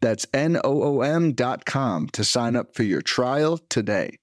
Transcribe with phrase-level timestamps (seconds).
[0.00, 4.16] That's N O O M.com to sign up for your trial today.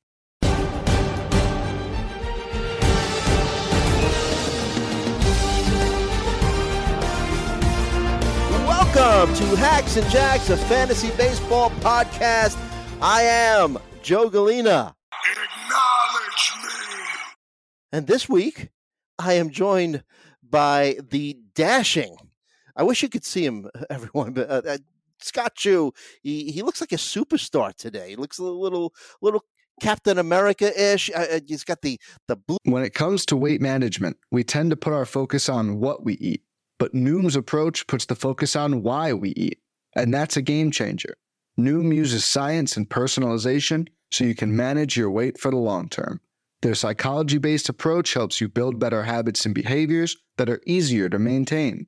[8.96, 12.58] Welcome to Hacks and Jacks, a fantasy baseball podcast.
[13.02, 14.94] I am Joe Gallina.
[15.32, 16.70] Acknowledge me.
[17.92, 18.70] And this week,
[19.20, 20.04] I am joined
[20.42, 22.16] by the dashing.
[22.78, 24.78] I wish you could see him, everyone, but uh,
[25.20, 25.92] Scott Chu.
[26.22, 28.10] He he looks like a superstar today.
[28.10, 29.44] He looks a little little
[29.82, 31.10] Captain America ish.
[31.14, 32.58] Uh, uh, he's got the the blue.
[32.64, 36.14] When it comes to weight management, we tend to put our focus on what we
[36.16, 36.44] eat,
[36.80, 39.60] but Noom's approach puts the focus on why we eat.
[39.96, 41.16] And that's a game changer.
[41.58, 46.20] Noom uses science and personalization so you can manage your weight for the long term.
[46.62, 51.20] Their psychology based approach helps you build better habits and behaviors that are easier to
[51.20, 51.88] maintain.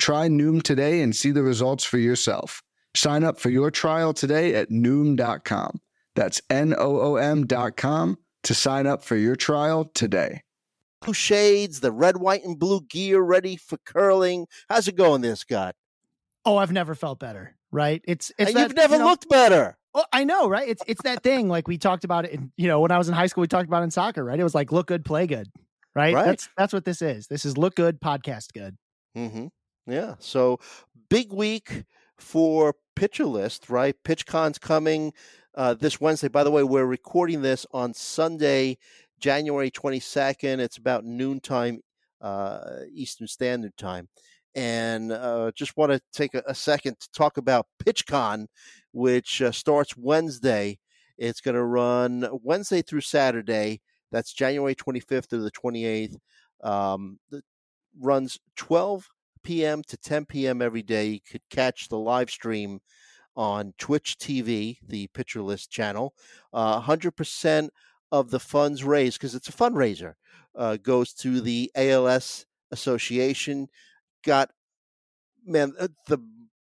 [0.00, 2.62] Try Noom today and see the results for yourself.
[2.96, 5.78] Sign up for your trial today at Noom.com.
[6.16, 10.42] That's N O O M.com to sign up for your trial today.
[11.02, 14.46] blue shades, the red, white, and blue gear ready for curling.
[14.70, 15.76] How's it going there, Scott?
[16.46, 17.54] Oh, I've never felt better.
[17.70, 18.02] Right?
[18.08, 19.76] It's it's that, you've never you know- looked better.
[19.92, 20.68] Oh, I know, right?
[20.68, 22.30] It's it's that thing like we talked about it.
[22.32, 24.24] In, you know, when I was in high school, we talked about it in soccer,
[24.24, 24.38] right?
[24.40, 25.48] It was like look good, play good,
[25.94, 26.14] right?
[26.14, 26.24] Right.
[26.24, 27.26] That's that's what this is.
[27.26, 28.76] This is look good, podcast good.
[29.16, 29.46] Mm-hmm.
[29.90, 30.14] Yeah.
[30.20, 30.60] So
[31.08, 31.84] big week
[32.16, 33.96] for pitcher list, right?
[34.04, 35.12] PitchCon's coming
[35.54, 36.28] uh, this Wednesday.
[36.28, 38.78] By the way, we're recording this on Sunday,
[39.18, 40.60] January 22nd.
[40.60, 41.80] It's about noontime
[42.20, 42.60] uh,
[42.92, 44.08] Eastern Standard Time.
[44.54, 48.46] And uh, just want to take a, a second to talk about PitchCon,
[48.92, 50.78] which uh, starts Wednesday.
[51.18, 53.80] It's going to run Wednesday through Saturday.
[54.12, 56.16] That's January 25th through the 28th.
[56.62, 57.18] Um,
[57.98, 59.08] runs 12
[59.42, 59.82] p.m.
[59.88, 60.62] to 10 p.m.
[60.62, 61.06] every day.
[61.06, 62.80] You could catch the live stream
[63.36, 66.14] on Twitch TV, the Pitcher List channel.
[66.52, 67.68] Uh, 100%
[68.12, 70.14] of the funds raised, because it's a fundraiser,
[70.56, 73.68] uh, goes to the ALS Association.
[74.24, 74.50] Got,
[75.46, 76.18] man, uh, the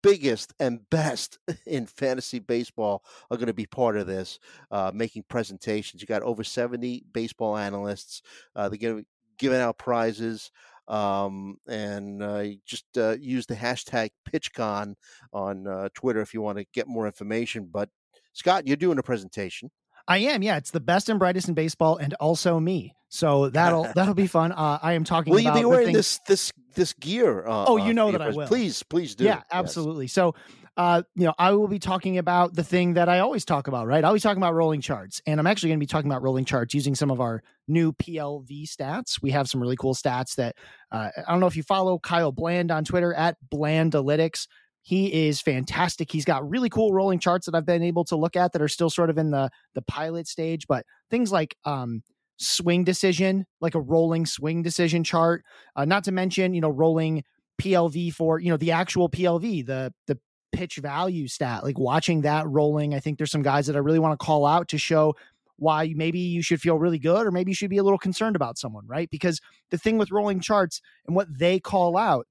[0.01, 4.39] biggest and best in fantasy baseball are going to be part of this,
[4.71, 6.01] uh, making presentations.
[6.01, 8.21] You got over 70 baseball analysts.
[8.55, 10.51] Uh, they're going to be giving out prizes
[10.88, 14.96] um, and uh, just uh, use the hashtag PitchCon
[15.34, 17.69] on uh, Twitter if you want to get more information.
[17.72, 17.90] But
[18.34, 19.72] Scott, you're doing a presentation.
[20.07, 20.57] I am, yeah.
[20.57, 22.94] It's the best and brightest in baseball, and also me.
[23.09, 24.51] So that'll that'll be fun.
[24.51, 25.31] Uh, I am talking.
[25.34, 27.47] Will you about be wearing this this this gear?
[27.47, 28.47] Uh, Oh, uh, you know that I will.
[28.47, 29.23] Please, please do.
[29.23, 29.44] Yeah, Yes.
[29.52, 30.07] absolutely.
[30.07, 30.35] So,
[30.77, 33.87] uh, you know, I will be talking about the thing that I always talk about,
[33.87, 34.03] right?
[34.03, 36.43] I always talk about rolling charts, and I'm actually going to be talking about rolling
[36.43, 39.21] charts using some of our new PLV stats.
[39.21, 40.55] We have some really cool stats that
[40.91, 44.47] uh, I don't know if you follow Kyle Bland on Twitter at Blandalytics.
[44.81, 46.11] He is fantastic.
[46.11, 48.67] He's got really cool rolling charts that I've been able to look at that are
[48.67, 52.03] still sort of in the the pilot stage, but things like um,
[52.37, 55.43] swing decision, like a rolling swing decision chart.
[55.75, 57.23] Uh, not to mention, you know, rolling
[57.61, 60.19] PLV for you know the actual PLV, the the
[60.55, 61.63] pitch value stat.
[61.63, 64.46] Like watching that rolling, I think there's some guys that I really want to call
[64.46, 65.16] out to show
[65.57, 68.35] why maybe you should feel really good or maybe you should be a little concerned
[68.35, 69.09] about someone, right?
[69.09, 72.28] Because the thing with rolling charts and what they call out,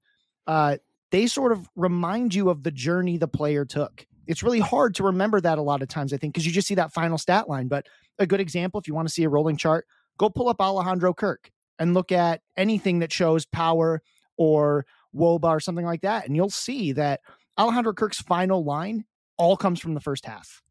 [0.47, 0.77] uh,
[1.11, 4.05] they sort of remind you of the journey the player took.
[4.27, 6.67] It's really hard to remember that a lot of times, I think, because you just
[6.67, 7.67] see that final stat line.
[7.67, 7.85] But
[8.17, 9.85] a good example, if you want to see a rolling chart,
[10.17, 14.01] go pull up Alejandro Kirk and look at anything that shows power
[14.37, 14.85] or
[15.15, 16.25] Woba or something like that.
[16.25, 17.21] And you'll see that
[17.57, 19.05] Alejandro Kirk's final line
[19.37, 20.61] all comes from the first half,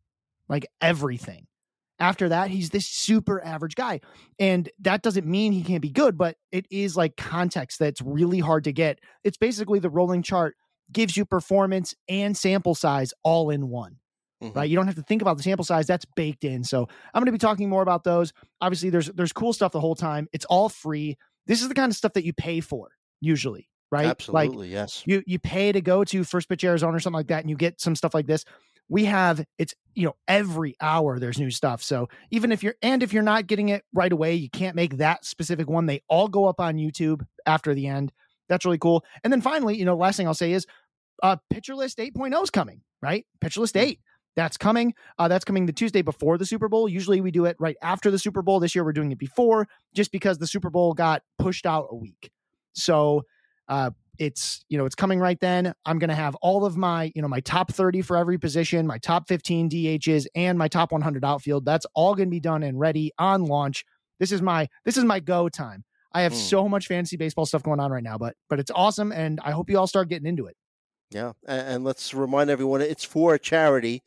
[0.49, 1.47] like everything.
[2.01, 4.01] After that, he's this super average guy.
[4.39, 8.41] And that doesn't mean he can't be good, but it is like context that's really
[8.41, 8.99] hard to get.
[9.23, 10.57] It's basically the rolling chart
[10.93, 13.99] gives you performance and sample size all in one.
[14.43, 14.59] mm-hmm.
[14.59, 14.69] right?
[14.69, 16.65] You don't have to think about the sample size; that's baked in.
[16.65, 18.33] So I'm going to be talking more about those.
[18.61, 20.29] Obviously, there's there's cool stuff the whole time.
[20.33, 21.17] It's all free.
[21.47, 22.91] This is the kind of stuff that you pay for
[23.21, 24.07] usually, right?
[24.07, 25.03] Absolutely, like, yes.
[25.07, 27.57] You you pay to go to First Pitch Arizona or something like that, and you
[27.57, 28.45] get some stuff like this.
[28.89, 31.83] We have it's you know every hour there's new stuff.
[31.83, 34.99] So even if you're and if you're not getting it right away, you can't make
[34.99, 35.87] that specific one.
[35.87, 38.13] They all go up on YouTube after the end.
[38.49, 39.05] That's really cool.
[39.23, 40.67] And then finally, you know, last thing I'll say is
[41.23, 43.25] uh Pitcher List 8.0 is coming, right?
[43.41, 43.83] Pitcher List hmm.
[43.83, 44.01] 8.
[44.37, 44.95] That's coming.
[45.17, 46.89] Uh, that's coming the Tuesday before the Super Bowl.
[46.89, 48.59] Usually we do it right after the Super Bowl.
[48.59, 51.95] This year we're doing it before, just because the Super Bowl got pushed out a
[51.95, 52.33] week.
[52.73, 53.23] So
[53.69, 55.75] uh, it's you know it's coming right then.
[55.85, 58.87] I'm going to have all of my you know my top 30 for every position,
[58.87, 61.65] my top 15 DHs, and my top 100 outfield.
[61.65, 63.85] That's all going to be done and ready on launch.
[64.21, 65.85] This is my this is my go time.
[66.13, 66.37] I have mm.
[66.37, 69.51] so much fantasy baseball stuff going on right now, but but it's awesome, and I
[69.51, 70.57] hope you all start getting into it.
[71.11, 74.03] Yeah, and, and let's remind everyone it's for a charity,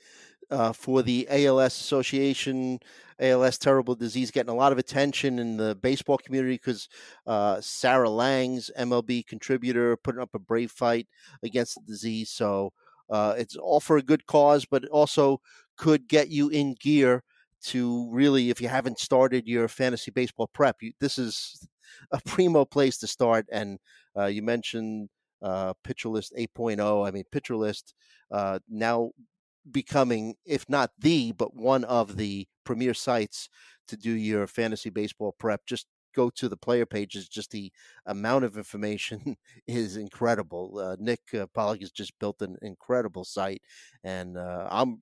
[0.49, 2.79] uh, for the ALS Association.
[3.19, 6.88] ALS terrible disease getting a lot of attention in the baseball community because
[7.25, 11.07] uh, Sarah Langs, MLB contributor, putting up a brave fight
[11.41, 12.29] against the disease.
[12.29, 12.73] So
[13.09, 15.41] uh, it's all for a good cause, but also
[15.77, 17.23] could get you in gear
[17.63, 21.67] to really, if you haven't started your fantasy baseball prep, you, this is
[22.11, 23.47] a primo place to start.
[23.51, 23.79] And
[24.15, 25.09] uh, you mentioned
[25.41, 27.07] uh, Pitcher List 8.0.
[27.07, 27.94] I mean, Pitcher List
[28.31, 29.11] uh, now
[29.71, 33.49] becoming, if not the, but one of the premier sites
[33.87, 35.65] to do your fantasy baseball prep.
[35.65, 37.27] Just go to the player pages.
[37.27, 37.71] Just the
[38.05, 39.37] amount of information
[39.67, 40.79] is incredible.
[40.79, 43.61] Uh, Nick uh, Pollack has just built an incredible site,
[44.03, 44.99] and uh, I'm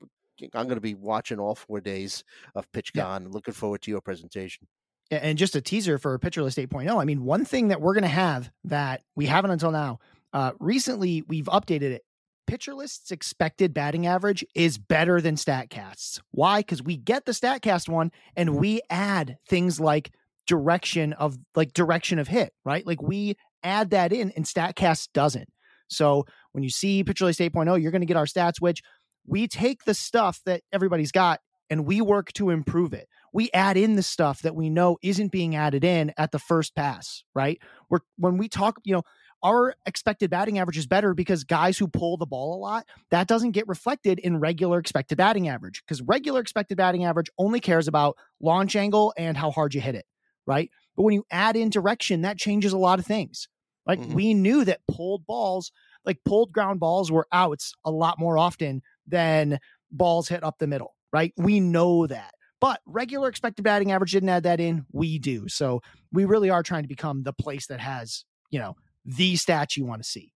[0.54, 2.24] I'm going to be watching all four days
[2.56, 2.94] of PitchCon.
[2.96, 3.28] Yeah.
[3.30, 4.68] Looking forward to your presentation
[5.12, 7.00] and just a teaser for Pitcher List 8.0.
[7.00, 10.00] I mean, one thing that we're going to have that we haven't until now,
[10.34, 12.06] uh, recently we've updated it.
[12.48, 16.22] Pitcher List's expected batting average is better than StatCast's.
[16.32, 16.60] Why?
[16.60, 20.12] Because we get the StatCast one and we add things like
[20.48, 22.86] direction of like direction of hit, right?
[22.86, 25.50] Like we add that in and StatCast doesn't.
[25.88, 28.82] So when you see Pitcher List 8.0, you're going to get our stats, which
[29.26, 33.76] we take the stuff that everybody's got and we work to improve it we add
[33.76, 37.62] in the stuff that we know isn't being added in at the first pass, right?
[37.90, 39.04] We're when we talk, you know,
[39.46, 43.28] our expected batting average is better because guys who pull the ball a lot, that
[43.28, 47.88] doesn't get reflected in regular expected batting average because regular expected batting average only cares
[47.88, 50.06] about launch angle and how hard you hit it,
[50.48, 50.72] right?
[50.96, 53.48] But when you add in direction, that changes a lot of things.
[53.86, 54.16] Like mm-hmm.
[54.16, 55.72] we knew that pulled balls,
[56.06, 59.60] like pulled ground balls were outs a lot more often than
[59.92, 61.34] balls hit up the middle, right?
[61.38, 62.34] We know that.
[62.60, 64.88] But regular expected batting average didn't add that in.
[64.92, 65.48] We do.
[65.50, 68.76] So we really are trying to become the place that has, you know,
[69.06, 70.32] the stats you want to see.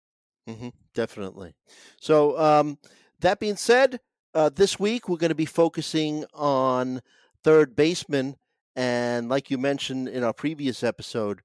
[0.47, 1.53] Mm-hmm, definitely.
[1.99, 2.77] So um,
[3.19, 3.99] that being said,
[4.33, 7.01] uh, this week we're going to be focusing on
[7.43, 8.35] third baseman.
[8.75, 11.41] And like you mentioned in our previous episode,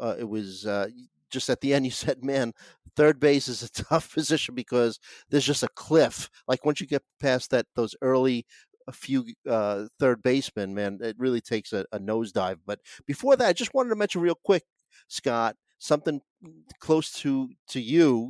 [0.00, 0.88] uh, it was uh,
[1.30, 2.52] just at the end you said, man,
[2.96, 4.98] third base is a tough position because
[5.30, 6.30] there's just a cliff.
[6.46, 8.46] Like once you get past that, those early
[8.88, 12.58] a few uh, third basemen, man, it really takes a, a nosedive.
[12.66, 14.64] But before that, I just wanted to mention real quick,
[15.08, 16.20] Scott, something
[16.78, 18.28] close to to you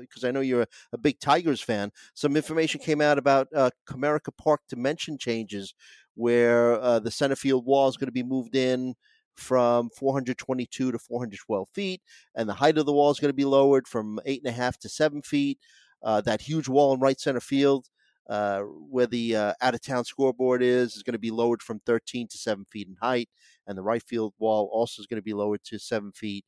[0.00, 1.90] because uh, I know you're a, a, big Tigers fan.
[2.14, 5.74] Some information came out about uh, Comerica Park dimension changes,
[6.14, 8.94] where uh, the center field wall is going to be moved in
[9.36, 12.00] from 422 to 412 feet,
[12.34, 14.56] and the height of the wall is going to be lowered from eight and a
[14.56, 15.58] half to seven feet.
[16.02, 17.88] Uh, that huge wall in right center field
[18.28, 21.80] uh, where the uh, out of town scoreboard is is going to be lowered from
[21.80, 23.28] 13 to 7 feet in height,
[23.66, 26.44] and the right field wall also is going to be lowered to 7 feet.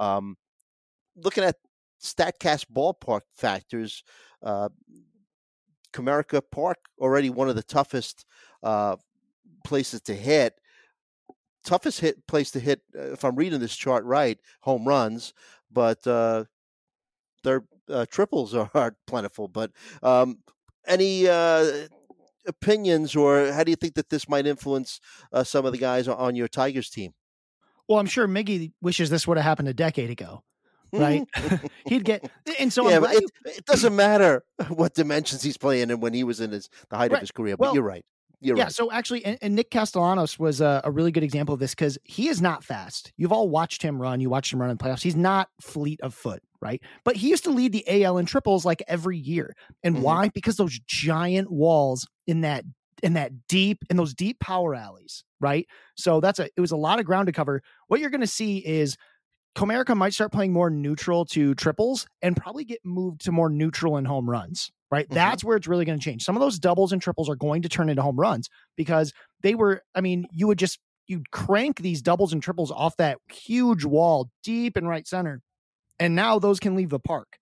[0.00, 0.36] Um,
[1.14, 1.56] looking at
[2.02, 4.02] StatCast ballpark factors,
[4.42, 4.70] uh,
[5.92, 8.24] Comerica Park already one of the toughest
[8.62, 8.96] uh,
[9.64, 10.54] places to hit.
[11.64, 15.34] Toughest hit place to hit, uh, if I'm reading this chart right, home runs,
[15.70, 16.44] but uh,
[17.42, 19.48] their uh, triples are, plentiful.
[19.48, 20.38] But um,
[20.86, 21.86] any uh,
[22.46, 25.00] opinions, or how do you think that this might influence
[25.32, 27.12] uh, some of the guys on your Tigers team?
[27.90, 30.44] Well, I'm sure Miggy wishes this would have happened a decade ago,
[30.92, 31.26] right?
[31.86, 32.30] He'd get,
[32.60, 36.38] and so yeah, it, it, doesn't matter what dimensions he's playing and when he was
[36.40, 37.16] in his the height right.
[37.16, 37.56] of his career.
[37.56, 38.04] But well, you're right.
[38.40, 38.72] You're right yeah, right.
[38.72, 41.98] so actually, and, and Nick Castellanos was a, a, really good example of this because
[42.04, 43.12] he is not fast.
[43.16, 44.20] You've all watched him run.
[44.20, 45.02] You watched him run in playoffs.
[45.02, 46.80] He's not fleet of foot, right?
[47.04, 49.52] But he used to lead the AL in triples like every year.
[49.82, 50.04] And mm-hmm.
[50.04, 50.28] why?
[50.28, 52.64] Because those giant walls in that
[53.02, 55.66] in that deep in those deep power alleys, right?
[55.96, 57.62] So that's a it was a lot of ground to cover.
[57.88, 58.96] What you're going to see is
[59.56, 63.96] Comerica might start playing more neutral to triples and probably get moved to more neutral
[63.96, 65.08] and home runs right?
[65.08, 65.14] Mhm.
[65.14, 66.24] That's where it's really going to change.
[66.24, 69.54] Some of those doubles and triples are going to turn into home runs because they
[69.54, 73.84] were, I mean, you would just, you'd crank these doubles and triples off that huge
[73.84, 75.42] wall deep in right center.
[76.00, 77.38] And now those can leave the park.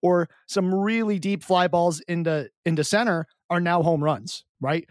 [0.00, 4.88] Or some really deep fly balls into into center are now home runs, right?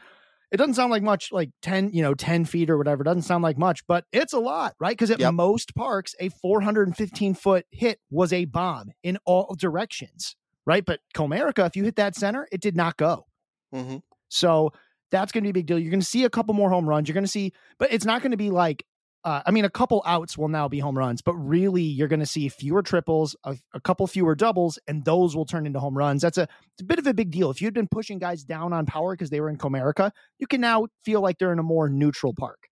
[0.51, 3.03] It doesn't sound like much, like 10, you know, 10 feet or whatever.
[3.03, 4.91] It doesn't sound like much, but it's a lot, right?
[4.91, 5.33] Because at Yep.
[5.33, 10.35] most parks, a 415 foot hit was a bomb in all directions,
[10.65, 10.85] right?
[10.85, 13.27] But Comerica, if you hit that center, it did not go.
[13.71, 13.97] hmm
[14.27, 14.71] So
[15.09, 15.79] that's going to be a big deal.
[15.79, 17.07] You're going to see a couple more home runs.
[17.07, 18.85] You're going to see, but it's not going to be like,
[19.23, 22.21] uh, I mean, a couple outs will now be home runs, but really you're going
[22.21, 25.97] to see fewer triples, a, a couple fewer doubles, and those will turn into home
[25.97, 26.21] runs.
[26.21, 26.47] That's a,
[26.79, 27.51] a bit of a big deal.
[27.51, 30.61] If you'd been pushing guys down on power because they were in Comerica, you can
[30.61, 32.67] now feel like they're in a more neutral park.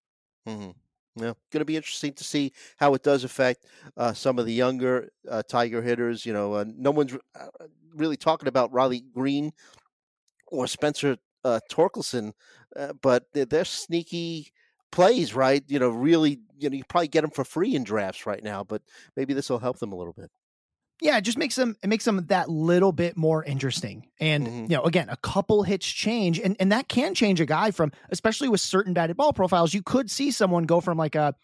[0.48, 0.70] Mm-hmm.
[1.16, 3.66] Yeah, going to be interesting to see how it does affect
[3.96, 6.24] uh, some of the younger uh, Tiger hitters.
[6.24, 7.46] You know, uh, no one's uh,
[7.94, 9.52] really talking about Riley Greene
[10.48, 12.32] or Spencer uh, Torkelson,
[13.02, 14.52] but they're, they're sneaky
[14.92, 15.64] plays, right?
[15.68, 18.64] You know, really, you know, you probably get them for free in drafts right now,
[18.64, 18.82] but
[19.16, 20.30] maybe this will help them a little bit.
[21.02, 24.06] yeah, it just makes them it makes them that little bit more interesting.
[24.20, 24.66] And Mhm.
[24.66, 27.90] you know, again, a couple hits change, and and that can change a guy from,
[28.10, 29.72] especially with certain batted ball profiles.
[29.72, 31.34] You could see someone go from like a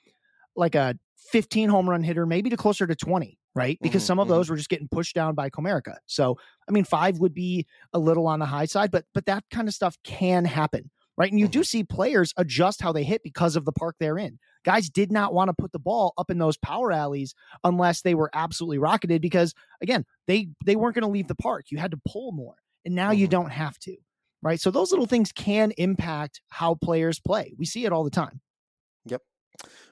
[0.56, 3.78] like a 15 home run hitter maybe to closer to 20, right?
[3.82, 5.96] Because Mhm, some of those were just getting pushed down by Comerica.
[6.06, 6.36] So
[6.68, 9.68] I mean, five would be a little on the high side, but but that kind
[9.68, 10.90] of stuff can happen.
[11.18, 11.30] Right.
[11.30, 14.38] And you do see players adjust how they hit because of the park they're in.
[14.64, 18.14] Guys did not want to put the ball up in those power alleys unless they
[18.14, 21.66] were absolutely rocketed because again, they they weren't going to leave the park.
[21.70, 22.56] You had to pull more.
[22.84, 23.30] And now you Mhm.
[23.30, 23.96] don't have to.
[24.42, 24.60] Right?
[24.60, 27.54] So those little things can impact how players play.
[27.58, 28.40] We see it all the time.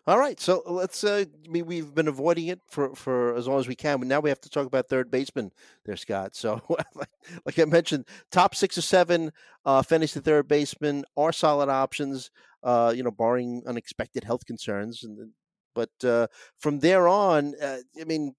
[0.06, 1.02] All right, so let's.
[1.02, 4.28] Uh, we've been avoiding it for, for as long as we can, but now we
[4.28, 5.50] have to talk about third baseman
[5.86, 6.36] there, Scott.
[6.36, 7.08] So, like,
[7.46, 9.32] like I mentioned, top six or seven
[9.64, 12.30] uh, fantasy third baseman are solid options.
[12.62, 15.30] Uh, you know, barring unexpected health concerns, and
[15.74, 16.26] but uh,
[16.58, 18.34] from there on, uh, I mean,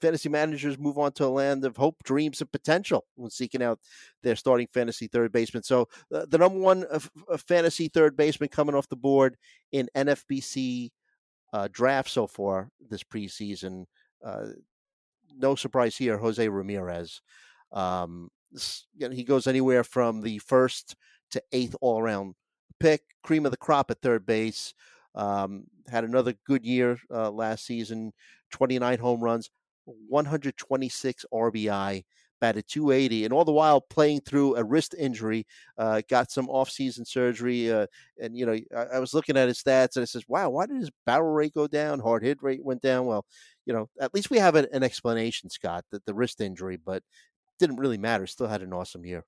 [0.00, 3.80] fantasy managers move on to a land of hope, dreams, and potential when seeking out
[4.22, 5.62] their starting fantasy third baseman.
[5.62, 7.10] So, uh, the number one f-
[7.46, 9.36] fantasy third baseman coming off the board
[9.72, 10.90] in NFBC
[11.52, 13.86] uh, draft so far this preseason.
[14.24, 14.46] Uh,
[15.36, 17.20] no surprise here, Jose Ramirez.
[17.72, 18.30] Um,
[18.94, 20.96] you know, he goes anywhere from the first
[21.30, 22.34] to eighth all around
[22.80, 24.74] pick, cream of the crop at third base.
[25.14, 28.12] Um, had another good year uh, last season
[28.52, 29.50] 29 home runs,
[30.08, 32.04] 126 RBI,
[32.40, 35.46] batted 280, and all the while playing through a wrist injury.
[35.76, 37.86] Uh, got some off-season surgery, uh,
[38.20, 40.66] and you know I, I was looking at his stats, and it says, "Wow, why
[40.66, 42.00] did his barrel rate go down?
[42.00, 43.24] Hard hit rate went down." Well,
[43.66, 47.02] you know, at least we have an, an explanation, Scott, that the wrist injury, but
[47.58, 48.26] didn't really matter.
[48.26, 49.24] Still had an awesome year.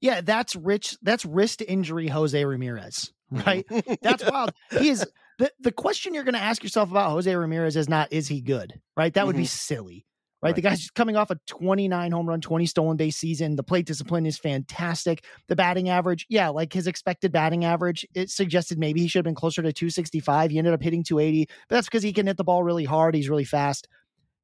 [0.00, 0.96] Yeah, that's rich.
[1.02, 3.64] That's wrist injury Jose Ramirez, right?
[4.02, 4.52] That's wild.
[4.70, 5.06] He is
[5.42, 8.40] the the question you're going to ask yourself about Jose Ramirez is not is he
[8.40, 9.12] good, right?
[9.12, 9.46] That would be mm-hmm.
[9.46, 10.06] silly,
[10.40, 10.54] right?
[10.54, 13.56] The guy's coming off a 29 home run, 20 stolen base season.
[13.56, 15.24] The plate discipline is fantastic.
[15.48, 19.24] The batting average, yeah, like his expected batting average, it suggested maybe he should have
[19.24, 20.52] been closer to 265.
[20.52, 23.16] He ended up hitting 280, but that's because he can hit the ball really hard.
[23.16, 23.88] He's really fast.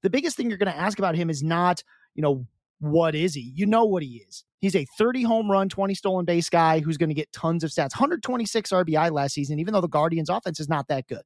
[0.02, 1.84] The biggest thing you're going to ask about him is not,
[2.16, 2.44] you know,
[2.80, 3.52] what is he?
[3.54, 4.44] You know what he is.
[4.60, 7.70] He's a 30 home run, 20 stolen base guy who's going to get tons of
[7.70, 7.92] stats.
[7.94, 11.22] 126 RBI last season, even though the Guardians offense is not that good,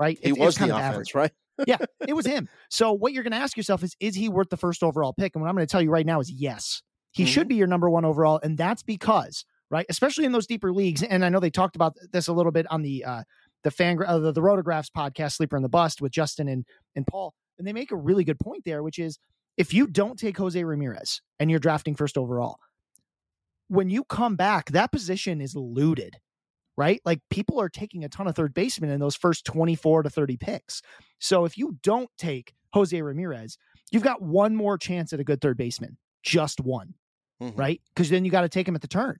[0.00, 0.18] right?
[0.22, 1.14] he It's- was kind the of offense, average.
[1.14, 1.30] right?
[1.66, 2.48] yeah, it was him.
[2.70, 5.34] So what you're going to ask yourself is, is he worth the first overall pick?
[5.34, 6.82] And what I'm going to tell you right now is yes,
[7.12, 7.28] he Mhm.
[7.28, 11.02] should be your number one overall, and that's because right, especially in those deeper leagues.
[11.02, 13.22] And I know they talked about this a little bit on the uh,
[13.64, 17.06] the fan uh, the, the Rotographs podcast, Sleeper and the Bust with Justin and and
[17.06, 19.18] Paul, and they make a really good point there, which is
[19.56, 22.58] if you don't take Jose Ramirez and you're drafting first overall,
[23.68, 26.16] when you come back, that position is looted
[26.76, 27.00] right?
[27.04, 30.36] Like people are taking a ton of third baseman in those first 24 to 30
[30.36, 30.82] picks.
[31.18, 33.56] So if you don't take Jose Ramirez,
[33.90, 36.94] you've got one more chance at a good third baseman, just one,
[37.40, 37.56] Mhm.
[37.58, 37.80] right?
[37.94, 39.16] Because then you got to take him at the turn.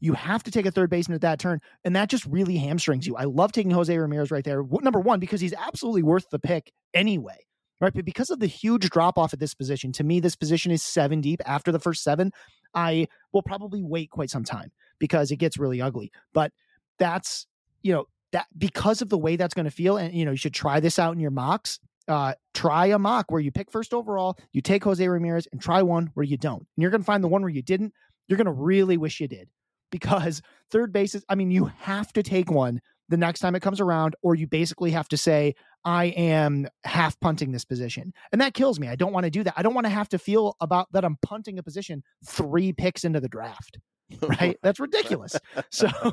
[0.00, 3.06] You have to take a third baseman at that turn, and that just really hamstrings
[3.06, 3.16] you.
[3.16, 4.62] I love taking Jose Ramirez right there.
[4.62, 7.46] Number one, because he's absolutely worth the pick anyway,
[7.80, 7.92] right?
[7.92, 10.82] But because of the huge drop off at this position, to me, this position is
[10.82, 11.40] seven deep.
[11.46, 12.32] After the first seven,
[12.74, 16.12] I will probably wait quite some time because it gets really ugly.
[16.32, 16.52] But
[16.98, 17.46] that's
[17.82, 20.36] you know that because of the way that's going to feel and you know you
[20.36, 21.78] should try this out in your mocks
[22.08, 25.82] uh try a mock where you pick first overall you take jose ramirez and try
[25.82, 27.92] one where you don't and you're going to find the one where you didn't
[28.28, 29.48] you're going to really wish you did
[29.90, 33.60] because third base is i mean you have to take one the next time it
[33.60, 35.54] comes around or you basically have to say
[35.84, 38.12] I am half punting this position.
[38.32, 38.88] And that kills me.
[38.88, 39.54] I don't want to do that.
[39.56, 43.04] I don't want to have to feel about that I'm punting a position three picks
[43.04, 43.78] into the draft.
[44.20, 44.58] Right?
[44.62, 45.34] That's ridiculous.
[45.70, 45.88] So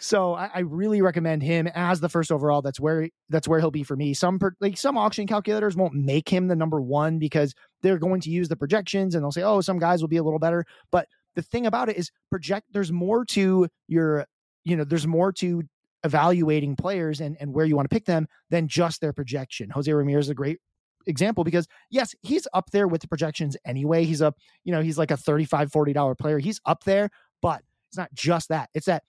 [0.00, 2.60] so I, I, really recommend him as the first overall.
[2.60, 4.14] That's where that's where he'll be for me.
[4.14, 8.30] Some like some auction calculators won't make him the number one because they're going to
[8.30, 10.66] use the projections and they'll say, oh, some guys will be a little better.
[10.90, 14.26] But the thing about it is project there's more to your
[14.64, 15.62] you know there's more to
[16.04, 19.70] evaluating players and, and where you want to pick them than just their projection.
[19.70, 20.58] Jose Ramirez is a great
[21.06, 24.04] example because yes, he's up there with the projections anyway.
[24.04, 24.32] He's a,
[24.64, 26.38] you know, he's like a $35, $40 player.
[26.38, 27.10] He's up there,
[27.42, 28.70] but it's not just that.
[28.74, 29.02] It's that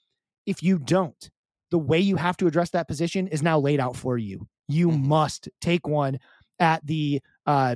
[0.46, 1.30] if you don't,
[1.72, 4.48] the way you have to address that position is now laid out for you.
[4.68, 5.08] You mm-hmm.
[5.08, 6.20] must take one
[6.60, 7.76] at the uh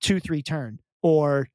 [0.00, 1.48] two three turn or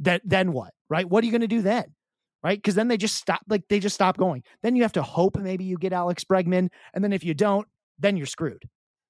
[0.00, 0.74] that then what?
[0.88, 1.08] Right?
[1.08, 1.94] What are you going to do then?
[2.42, 2.56] Right?
[2.56, 4.42] Because then they just stop like they just stop going.
[4.62, 7.66] Then you have to hope maybe you get Alex Bregman, and then if you don't,
[7.98, 8.62] then you're screwed.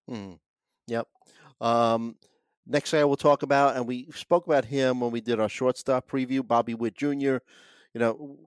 [0.09, 0.33] Hmm.
[0.89, 1.07] Yep.
[1.61, 2.17] Um,
[2.67, 6.11] next guy we'll talk about, and we spoke about him when we did our shortstop
[6.11, 7.39] preview, Bobby Witt Jr.
[7.95, 8.39] You know,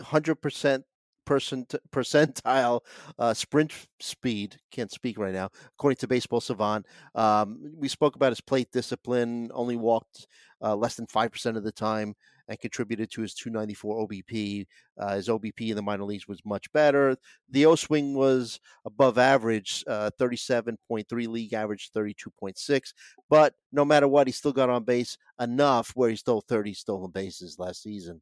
[0.00, 0.84] hundred percent
[1.26, 2.80] percent percentile
[3.18, 4.56] uh, sprint speed.
[4.70, 6.86] Can't speak right now, according to Baseball Savant.
[7.14, 9.50] Um, we spoke about his plate discipline.
[9.54, 10.26] Only walked
[10.62, 12.14] uh, less than five percent of the time,
[12.50, 14.66] and contributed to his 294 OBP.
[14.98, 17.16] Uh, his OBP in the minor leagues was much better.
[17.48, 22.92] The O swing was above average, uh, 37.3 league average, 32.6.
[23.30, 27.12] But no matter what, he still got on base enough where he stole 30 stolen
[27.12, 28.20] bases last season.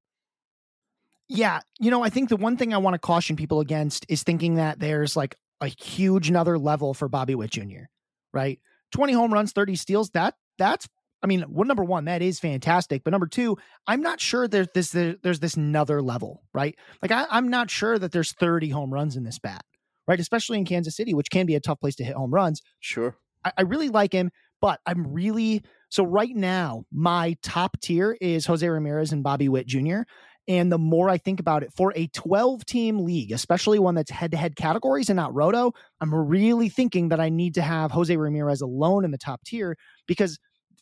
[1.30, 4.22] Yeah, you know, I think the one thing I want to caution people against is
[4.22, 7.84] thinking that there's like a huge another level for Bobby Witt Jr.
[8.32, 8.60] Right,
[8.92, 10.08] twenty home runs, thirty steals.
[10.10, 10.88] That that's
[11.22, 13.02] I mean, well, number one, that is fantastic.
[13.04, 13.56] But number two,
[13.86, 16.76] I'm not sure there's this there's this another level, right?
[17.02, 19.64] Like I, I'm not sure that there's 30 home runs in this bat,
[20.06, 20.20] right?
[20.20, 22.62] Especially in Kansas City, which can be a tough place to hit home runs.
[22.80, 23.16] Sure.
[23.44, 28.46] I, I really like him, but I'm really so right now, my top tier is
[28.46, 30.00] Jose Ramirez and Bobby Witt Jr.
[30.46, 34.10] And the more I think about it, for a 12 team league, especially one that's
[34.10, 37.90] head to head categories and not roto, I'm really thinking that I need to have
[37.90, 40.38] Jose Ramirez alone in the top tier because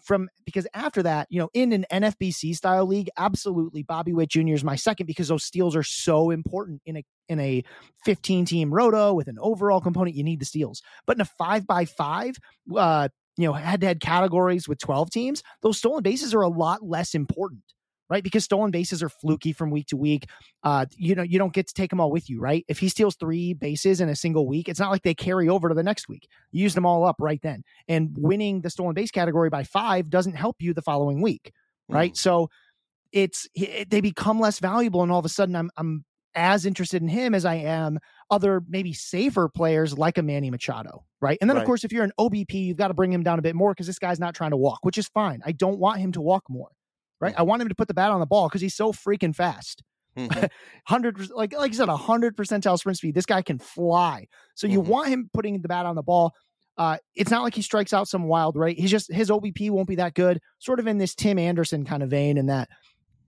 [0.06, 4.54] from because after that, you know, in an NFBC style league, absolutely Bobby Witt Jr.
[4.54, 7.64] is my second because those steals are so important in a in a
[8.04, 10.16] 15 team roto with an overall component.
[10.16, 12.36] You need the steals, but in a five by five,
[12.76, 16.48] uh, you know, head to head categories with 12 teams, those stolen bases are a
[16.48, 17.62] lot less important
[18.08, 18.22] right?
[18.22, 20.26] Because stolen bases are fluky from week to week.
[20.62, 22.64] Uh, you know, you don't get to take them all with you, right?
[22.68, 25.68] If he steals three bases in a single week, it's not like they carry over
[25.68, 26.28] to the next week.
[26.52, 27.62] You use them all up right then.
[27.88, 31.52] And winning the stolen base category by five doesn't help you the following week,
[31.88, 32.12] right?
[32.12, 32.16] Mm.
[32.16, 32.50] So
[33.12, 37.00] it's it, they become less valuable, and all of a sudden, I'm I'm as interested
[37.00, 37.98] in him as I am
[38.30, 41.38] other maybe safer players like a Manny Machado, right?
[41.40, 41.62] And then right.
[41.62, 43.72] of course, if you're an OBP, you've got to bring him down a bit more
[43.72, 45.40] because this guy's not trying to walk, which is fine.
[45.46, 46.68] I don't want him to walk more
[47.20, 47.34] right?
[47.36, 49.82] I want him to put the bat on the ball because he's so freaking fast.
[50.16, 50.46] Mm-hmm.
[50.86, 53.14] Hundred like like you said, a hundred percentile sprint speed.
[53.14, 54.26] This guy can fly.
[54.54, 54.90] So you mm-hmm.
[54.90, 56.32] want him putting the bat on the ball.
[56.78, 58.78] Uh, it's not like he strikes out some wild right.
[58.78, 60.40] He's just his OBP won't be that good.
[60.58, 62.68] Sort of in this Tim Anderson kind of vein, in that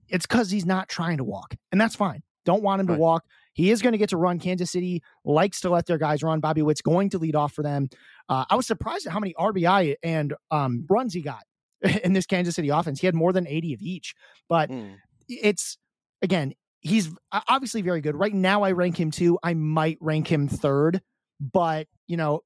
[0.07, 2.21] it's because he's not trying to walk, and that's fine.
[2.45, 2.95] Don't want him right.
[2.95, 3.23] to walk.
[3.53, 4.39] He is going to get to run.
[4.39, 6.39] Kansas City likes to let their guys run.
[6.39, 7.89] Bobby Witt's going to lead off for them.
[8.29, 11.43] Uh, I was surprised at how many RBI and um, runs he got
[12.03, 12.99] in this Kansas City offense.
[12.99, 14.15] He had more than 80 of each.
[14.47, 14.95] But mm.
[15.27, 15.77] it's
[16.21, 18.15] again, he's obviously very good.
[18.15, 19.37] Right now I rank him two.
[19.43, 21.01] I might rank him third,
[21.39, 22.41] but you know,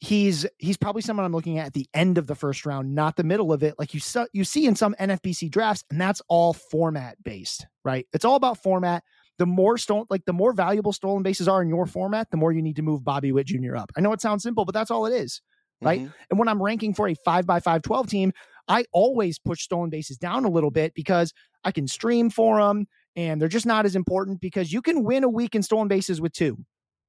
[0.00, 3.16] he's he's probably someone I'm looking at at the end of the first round, not
[3.16, 6.22] the middle of it, like you saw you see in some NFBC drafts, and that's
[6.28, 8.06] all format based, right?
[8.12, 9.02] It's all about format.
[9.38, 12.50] The more stolen, like the more valuable stolen bases are in your format, the more
[12.50, 13.76] you need to move Bobby Witt Jr.
[13.76, 13.92] up.
[13.96, 15.40] I know it sounds simple, but that's all it is
[15.80, 16.00] right?
[16.00, 16.12] Mm-hmm.
[16.30, 18.32] And when I'm ranking for a five by five 12 team,
[18.68, 21.32] I always push stolen bases down a little bit because
[21.64, 22.86] I can stream for them
[23.16, 26.20] and they're just not as important because you can win a week in stolen bases
[26.20, 26.58] with two,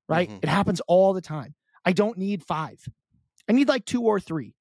[0.07, 0.29] right?
[0.29, 0.39] Mm-hmm.
[0.43, 1.53] It happens all the time.
[1.85, 2.79] I don't need five,
[3.47, 4.53] I need like two or three,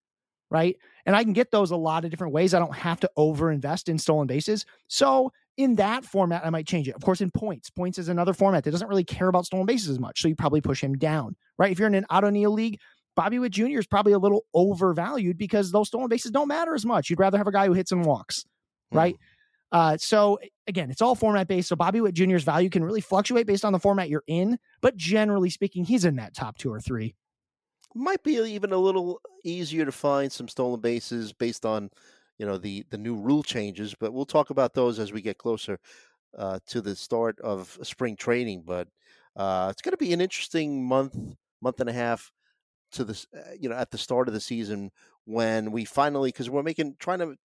[0.50, 0.76] right?
[1.06, 2.52] And I can get those a lot of different ways.
[2.54, 4.66] I don't have to over invest in stolen bases.
[4.88, 6.94] So in that format, I might change it.
[6.94, 9.88] Of course, in points, points is another format that doesn't really care about stolen bases
[9.88, 10.22] as much.
[10.22, 11.72] So you probably push him down, right?
[11.72, 12.78] If you're in an auto Neal league,
[13.18, 13.80] Bobby Witt Jr.
[13.80, 17.10] is probably a little overvalued because those stolen bases don't matter as much.
[17.10, 18.44] You'd rather have a guy who hits and walks,
[18.92, 19.14] right?
[19.14, 19.18] Mm.
[19.72, 21.68] Uh, so again, it's all format based.
[21.68, 24.96] So Bobby Witt Jr.'s value can really fluctuate based on the format you're in, but
[24.96, 27.16] generally speaking, he's in that top two or three.
[27.92, 31.90] Might be even a little easier to find some stolen bases based on,
[32.38, 33.96] you know, the the new rule changes.
[33.98, 35.80] But we'll talk about those as we get closer
[36.38, 38.62] uh, to the start of spring training.
[38.64, 38.86] But
[39.34, 41.16] uh, it's going to be an interesting month,
[41.60, 42.30] month and a half
[42.92, 44.90] to this, uh, you know, at the start of the season
[45.24, 47.36] when we finally, because we're making, trying to,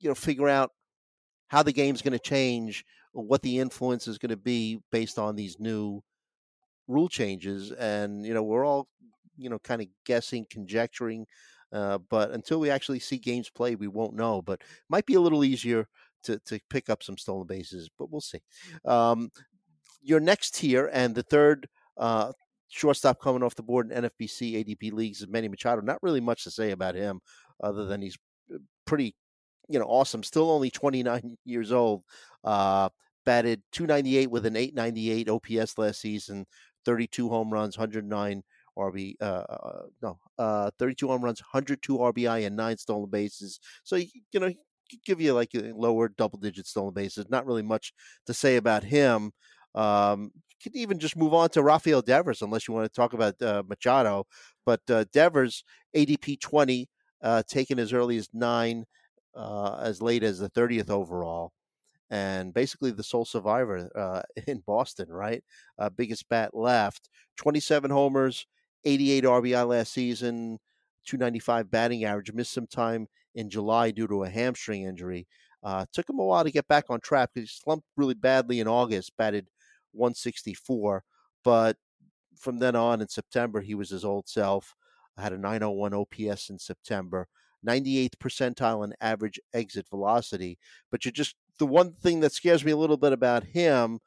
[0.00, 0.70] you know, figure out
[1.48, 5.36] how the game's going to change, what the influence is going to be based on
[5.36, 6.02] these new
[6.88, 7.70] rule changes.
[7.72, 8.88] And, you know, we're all,
[9.36, 11.26] you know, kind of guessing, conjecturing.
[11.72, 14.42] Uh, but until we actually see games played, we won't know.
[14.42, 15.88] But might be a little easier
[16.24, 18.40] to, to pick up some stolen bases, but we'll see.
[18.84, 19.30] Um,
[20.02, 22.32] your next tier and the third uh,
[22.72, 25.82] shortstop coming off the board in NFBC ADP leagues is Manny Machado.
[25.82, 27.20] Not really much to say about him
[27.62, 28.16] other than he's
[28.52, 29.14] uh, pretty,
[29.68, 30.22] you know, awesome.
[30.22, 32.02] Still only 29 years old.
[32.42, 32.88] Uh,
[33.24, 36.46] batted 298 with an 898 OPS last season,
[36.84, 38.42] 32 home runs, 109
[38.76, 43.60] RB, uh, uh, no, uh, 32 home runs, 102 RBI, and nine stolen bases.
[43.84, 44.50] So, you know,
[45.04, 47.26] give you like lower double digit stolen bases.
[47.28, 47.92] Not really much
[48.26, 49.30] to say about him.
[49.74, 50.32] Um,
[50.62, 53.62] could even just move on to Rafael Devers, unless you want to talk about uh,
[53.68, 54.26] Machado.
[54.64, 55.64] But uh, Devers,
[55.96, 56.88] ADP 20,
[57.22, 58.84] uh, taken as early as nine,
[59.34, 61.52] uh, as late as the 30th overall.
[62.10, 65.42] And basically the sole survivor uh, in Boston, right?
[65.78, 67.08] Uh, biggest bat left.
[67.36, 68.46] 27 homers,
[68.84, 70.58] 88 RBI last season,
[71.06, 72.32] 295 batting average.
[72.32, 75.26] Missed some time in July due to a hamstring injury.
[75.92, 78.68] took him a while to get back on track because he slumped really badly in
[78.68, 79.48] August, batted
[79.92, 81.04] 164.
[81.44, 81.76] But
[82.38, 84.74] from then on in September, he was his old self.
[85.16, 87.28] I had a 901 OPS in September,
[87.66, 90.58] 98th percentile in average exit velocity.
[90.90, 94.00] But you just the one thing that scares me a little bit about him,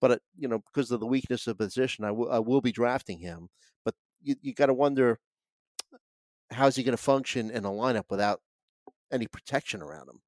[0.00, 2.72] but uh, you know because of the weakness of position, I, w- I will be
[2.72, 3.48] drafting him.
[3.84, 5.18] But you you got to wonder
[6.50, 8.40] how's he going to function in a lineup without
[9.12, 10.20] any protection around him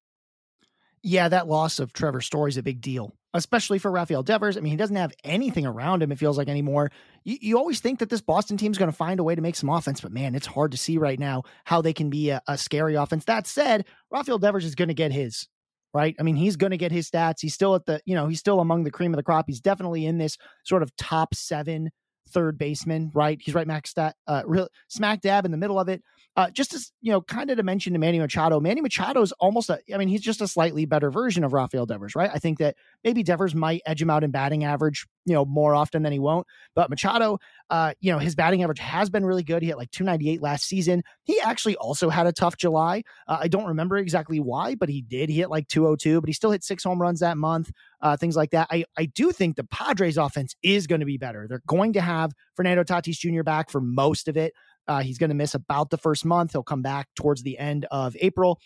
[1.03, 4.57] yeah, that loss of Trevor Story is a big deal, especially for Rafael Devers.
[4.57, 6.91] I mean, he doesn't have anything around him, it feels like anymore.
[7.25, 9.41] You, you always think that this Boston team is going to find a way to
[9.41, 12.29] make some offense, but man, it's hard to see right now how they can be
[12.29, 13.25] a, a scary offense.
[13.25, 15.47] That said, Rafael Devers is going to get his,
[15.93, 16.15] right?
[16.19, 17.41] I mean, he's going to get his stats.
[17.41, 19.45] He's still at the, you know, he's still among the cream of the crop.
[19.47, 21.89] He's definitely in this sort of top seven
[22.29, 23.37] third baseman, right?
[23.41, 26.01] He's right max stat, uh, real smack dab in the middle of it.
[26.35, 29.31] Uh, just as you know, kind of to mention to Manny Machado, Manny Machado is
[29.33, 32.31] almost a, I mean, he's just a slightly better version of Rafael Devers, right?
[32.33, 35.75] I think that maybe Devers might edge him out in batting average, you know, more
[35.75, 36.47] often than he won't.
[36.73, 37.37] But Machado,
[37.69, 39.61] uh, you know, his batting average has been really good.
[39.61, 41.03] He had like 298 last season.
[41.23, 43.03] He actually also had a tough July.
[43.27, 45.29] Uh, I don't remember exactly why, but he did.
[45.29, 48.35] He hit like 202, but he still hit six home runs that month, uh, things
[48.35, 48.67] like that.
[48.71, 51.47] I, I do think the Padres offense is going to be better.
[51.47, 53.43] They're going to have Fernando Tatis Jr.
[53.43, 54.53] back for most of it.
[54.87, 56.51] Uh, he's going to miss about the first month.
[56.51, 58.59] He'll come back towards the end of April.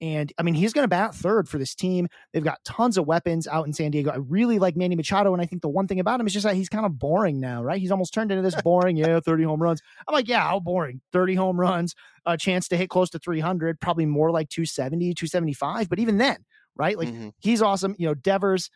[0.00, 2.08] And I mean, he's going to bat third for this team.
[2.32, 4.10] They've got tons of weapons out in San Diego.
[4.10, 5.32] I really like Manny Machado.
[5.32, 7.40] And I think the one thing about him is just that he's kind of boring
[7.40, 7.80] now, right?
[7.80, 9.80] He's almost turned into this boring, yeah, 30 home runs.
[10.06, 11.00] I'm like, yeah, how boring.
[11.12, 11.94] 30 home runs,
[12.26, 15.88] a chance to hit close to 300, probably more like 270, 275.
[15.88, 16.44] But even then,
[16.76, 16.98] right?
[16.98, 17.28] Like mm-hmm.
[17.38, 17.94] he's awesome.
[17.98, 18.70] You know, Devers,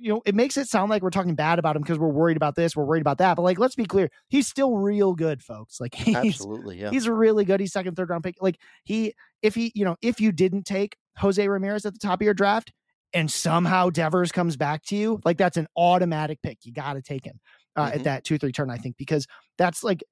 [0.00, 2.36] you know, it makes it sound like we're talking bad about him because we're worried
[2.36, 3.34] about this, we're worried about that.
[3.34, 5.80] But like, let's be clear, he's still real good, folks.
[5.80, 7.60] Like, he's, absolutely, yeah, he's really good.
[7.60, 8.36] He's second, third round pick.
[8.40, 12.20] Like, he, if he, you know, if you didn't take Jose Ramirez at the top
[12.20, 12.72] of your draft,
[13.12, 16.58] and somehow Devers comes back to you, like that's an automatic pick.
[16.62, 17.40] You got to take him
[17.76, 17.98] uh, mm-hmm.
[17.98, 19.26] at that two three turn, I think, because
[19.58, 20.04] that's like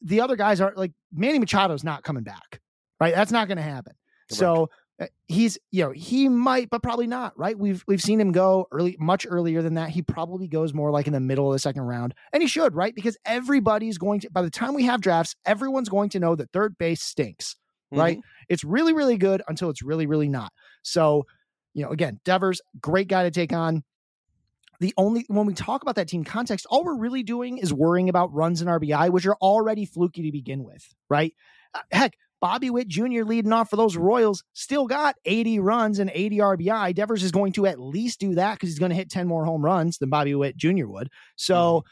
[0.00, 2.60] the other guys aren't like Manny Machado's not coming back,
[3.00, 3.14] right?
[3.14, 3.92] That's not going to happen.
[4.28, 4.38] Correct.
[4.38, 4.70] So
[5.28, 7.58] he's you know he might but probably not right?
[7.58, 9.90] We've we've seen him go early much earlier than that.
[9.90, 12.74] He probably goes more like in the middle of the second round and he should
[12.74, 12.94] right?
[12.94, 16.50] Because everybody's going to by the time we have drafts everyone's going to know that
[16.52, 17.56] third base stinks
[17.92, 18.00] mm-hmm.
[18.00, 20.52] right it's really really good until it's really really not.
[20.82, 21.26] So
[21.74, 23.84] you know again devers great guy to take on.
[24.80, 28.08] The only when we talk about that team context all we're really doing is worrying
[28.08, 31.34] about runs and rbi which are already fluky to begin with right?
[31.74, 33.24] Uh, heck Bobby Witt Jr.
[33.24, 36.94] leading off for those Royals still got 80 runs and 80 RBI.
[36.94, 39.44] Devers is going to at least do that because he's going to hit 10 more
[39.44, 40.86] home runs than Bobby Witt Jr.
[40.86, 41.08] would.
[41.36, 41.84] So,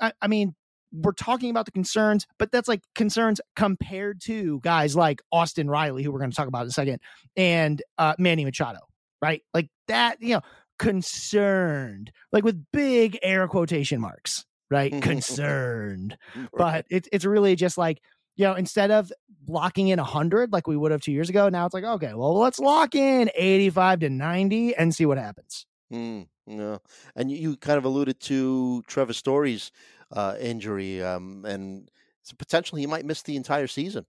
[0.00, 0.06] mm-hmm.
[0.06, 0.54] I, I mean,
[0.92, 6.02] we're talking about the concerns, but that's like concerns compared to guys like Austin Riley,
[6.02, 7.00] who we're going to talk about in a second,
[7.36, 8.80] and uh, Manny Machado,
[9.20, 9.42] right?
[9.54, 10.42] Like that, you know,
[10.78, 15.00] concerned, like with big air quotation marks, right?
[15.02, 16.16] concerned.
[16.56, 18.02] But it's it's really just like
[18.36, 19.12] you know, instead of
[19.46, 22.38] locking in 100 like we would have two years ago, now it's like, okay, well,
[22.38, 25.66] let's lock in 85 to 90 and see what happens.
[25.92, 26.80] Mm, no.
[27.14, 29.70] And you, you, kind of alluded to Trevor Story's
[30.10, 31.90] uh, injury, um, and
[32.22, 34.06] so potentially he might miss the entire season.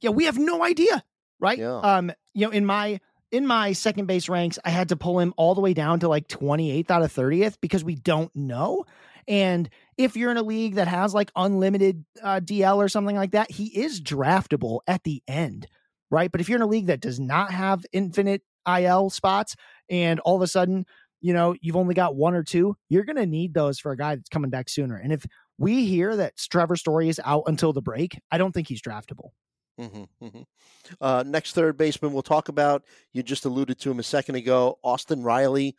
[0.00, 1.02] Yeah, we have no idea,
[1.40, 1.58] right?
[1.58, 1.78] Yeah.
[1.78, 3.00] Um, you know, in my
[3.32, 6.08] in my second base ranks, I had to pull him all the way down to
[6.08, 8.84] like 28th out of 30th because we don't know.
[9.28, 13.32] And if you're in a league that has like unlimited uh, DL or something like
[13.32, 15.66] that, he is draftable at the end,
[16.10, 16.30] right?
[16.30, 19.56] But if you're in a league that does not have infinite IL spots
[19.88, 20.86] and all of a sudden,
[21.20, 23.96] you know, you've only got one or two, you're going to need those for a
[23.96, 24.96] guy that's coming back sooner.
[24.96, 25.24] And if
[25.58, 29.30] we hear that Trevor Story is out until the break, I don't think he's draftable.
[29.80, 30.42] Mm-hmm, mm-hmm.
[31.00, 32.84] Uh, next third baseman we'll talk about.
[33.12, 34.78] You just alluded to him a second ago.
[34.82, 35.76] Austin Riley,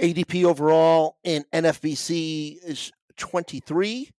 [0.00, 4.10] ADP overall in NFBC is 23.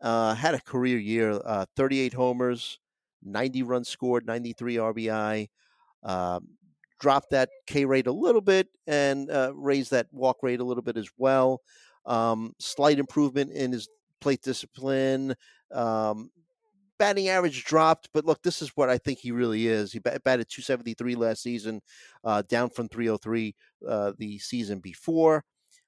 [0.00, 2.78] Uh, had a career year, uh, 38 homers,
[3.22, 5.48] 90 runs scored, 93 RBI.
[6.02, 6.48] Um,
[7.00, 10.82] dropped that K rate a little bit and uh, raised that walk rate a little
[10.82, 11.60] bit as well.
[12.04, 13.88] Um, slight improvement in his
[14.20, 15.34] plate discipline.
[15.72, 16.30] Um,
[17.02, 19.92] batting average dropped, but look, this is what I think he really is.
[19.92, 21.80] He batted 273 last season,
[22.22, 23.56] uh, down from 303
[23.88, 25.42] uh, the season before.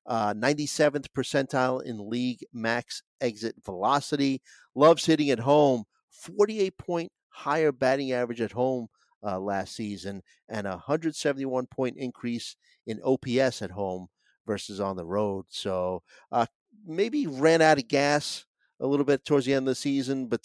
[0.07, 4.42] Uh, 97th percentile in league max exit velocity.
[4.74, 5.85] Loves hitting at home.
[6.11, 8.88] 48 point higher batting average at home
[9.22, 12.57] uh, last season, and a 171 point increase
[12.88, 14.09] in OPS at home
[14.48, 15.44] versus on the road.
[15.48, 16.46] So uh,
[16.85, 18.46] maybe ran out of gas
[18.81, 20.40] a little bit towards the end of the season, but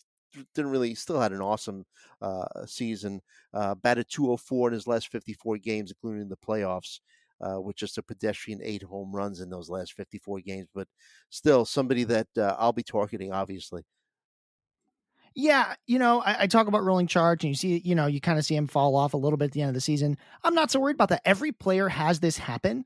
[0.56, 1.86] didn't really still had an awesome
[2.22, 3.22] uh, season.
[3.54, 7.00] Uh, batted 204 in his last 54 games, including the playoffs,
[7.42, 10.68] uh, with just a pedestrian eight home runs in those last 54 games.
[10.74, 10.88] But
[11.30, 13.84] still, somebody that uh, I'll be targeting, obviously.
[15.36, 18.20] Yeah, you know, I, I, talk about rolling charge, and you see, you know, you
[18.20, 20.18] kind of see him fall off a little bit at the end of the season.
[20.44, 21.22] I'm not so worried about that.
[21.24, 22.84] Every player has this happen,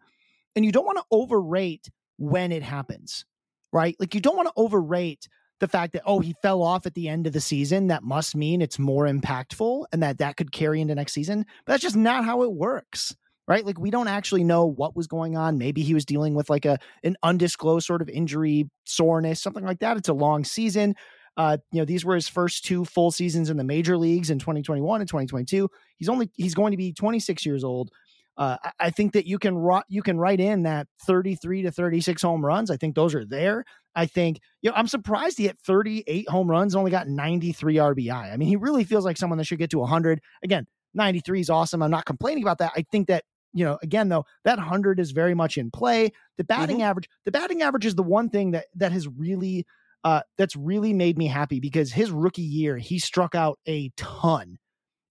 [0.55, 3.25] and you don't want to overrate when it happens,
[3.71, 3.95] right?
[3.99, 5.27] Like you don't want to overrate
[5.63, 8.35] the fact that oh he fell off at the end of the season that must
[8.35, 11.95] mean it's more impactful and that that could carry into next season but that's just
[11.95, 13.15] not how it works
[13.47, 16.49] right like we don't actually know what was going on maybe he was dealing with
[16.49, 20.93] like a an undisclosed sort of injury soreness something like that it's a long season
[21.35, 24.37] uh, you know, these were his first two full seasons in the major leagues in
[24.37, 25.67] 2021 and 2022.
[25.97, 27.89] He's only he's going to be 26 years old.
[28.37, 32.21] Uh, I think that you can ro- you can write in that 33 to 36
[32.21, 32.71] home runs.
[32.71, 33.63] I think those are there.
[33.95, 38.33] I think you know I'm surprised he hit 38 home runs, only got 93 RBI.
[38.33, 40.21] I mean, he really feels like someone that should get to 100.
[40.43, 41.81] Again, 93 is awesome.
[41.81, 42.71] I'm not complaining about that.
[42.75, 46.11] I think that you know, again though, that 100 is very much in play.
[46.37, 46.85] The batting mm-hmm.
[46.85, 49.65] average, the batting average is the one thing that that has really
[50.03, 54.57] uh, that's really made me happy because his rookie year he struck out a ton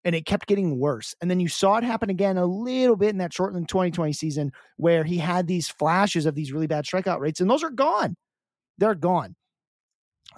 [0.05, 1.14] and it kept getting worse.
[1.21, 4.53] And then you saw it happen again a little bit in that shortened 2020 season
[4.77, 8.16] where he had these flashes of these really bad strikeout rates, and those are gone.
[8.78, 9.37] They're gone.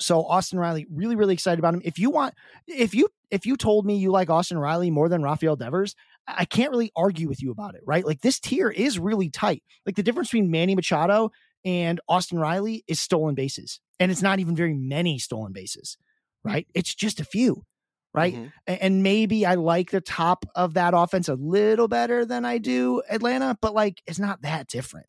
[0.00, 1.82] So Austin Riley, really, really excited about him.
[1.84, 2.34] If you want,
[2.66, 5.94] if you if you told me you like Austin Riley more than Rafael Devers,
[6.26, 8.04] I can't really argue with you about it, right?
[8.04, 9.62] Like this tier is really tight.
[9.86, 11.30] Like the difference between Manny Machado
[11.64, 13.80] and Austin Riley is stolen bases.
[14.00, 15.96] And it's not even very many stolen bases,
[16.42, 16.66] right?
[16.74, 17.64] It's just a few
[18.14, 18.34] right?
[18.34, 18.74] Mm-hmm.
[18.80, 23.02] And maybe I like the top of that offense a little better than I do
[23.10, 25.06] Atlanta, but like it's not that different.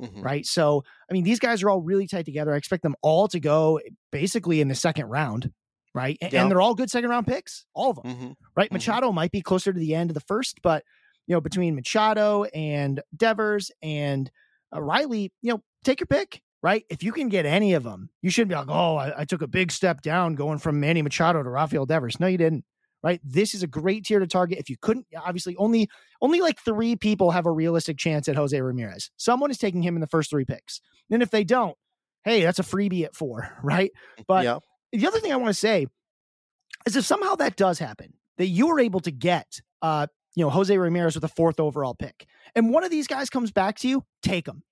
[0.00, 0.20] Mm-hmm.
[0.20, 0.46] Right.
[0.46, 2.52] So, I mean, these guys are all really tight together.
[2.52, 3.80] I expect them all to go
[4.12, 5.50] basically in the second round.
[5.94, 6.18] Right.
[6.20, 6.42] And, yeah.
[6.42, 8.12] and they're all good second round picks, all of them.
[8.12, 8.32] Mm-hmm.
[8.54, 8.66] Right.
[8.66, 8.74] Mm-hmm.
[8.74, 10.84] Machado might be closer to the end of the first, but,
[11.26, 14.30] you know, between Machado and Devers and
[14.74, 16.84] uh, Riley, you know, take your pick right?
[16.90, 19.40] If you can get any of them, you shouldn't be like, oh, I, I, took
[19.40, 22.18] a big step down going from Manny Machado to Rafael Devers.
[22.18, 22.64] No, you didn't.
[23.02, 23.20] Right.
[23.22, 24.58] This is a great tier to target.
[24.58, 25.88] If you couldn't, obviously, only
[26.20, 29.10] only like three people have a realistic chance at Jose Ramirez.
[29.16, 30.80] Someone is taking him in the first three picks.
[31.10, 31.76] And if they don't,
[32.24, 33.92] hey, that's a freebie at four, right?
[34.26, 34.58] But yeah.
[34.92, 35.86] the other thing I want to say
[36.84, 40.50] is if somehow that does happen, that you are able to get uh, you know,
[40.50, 43.88] Jose Ramirez with a fourth overall pick, and one of these guys comes back to
[43.88, 44.62] you, take him.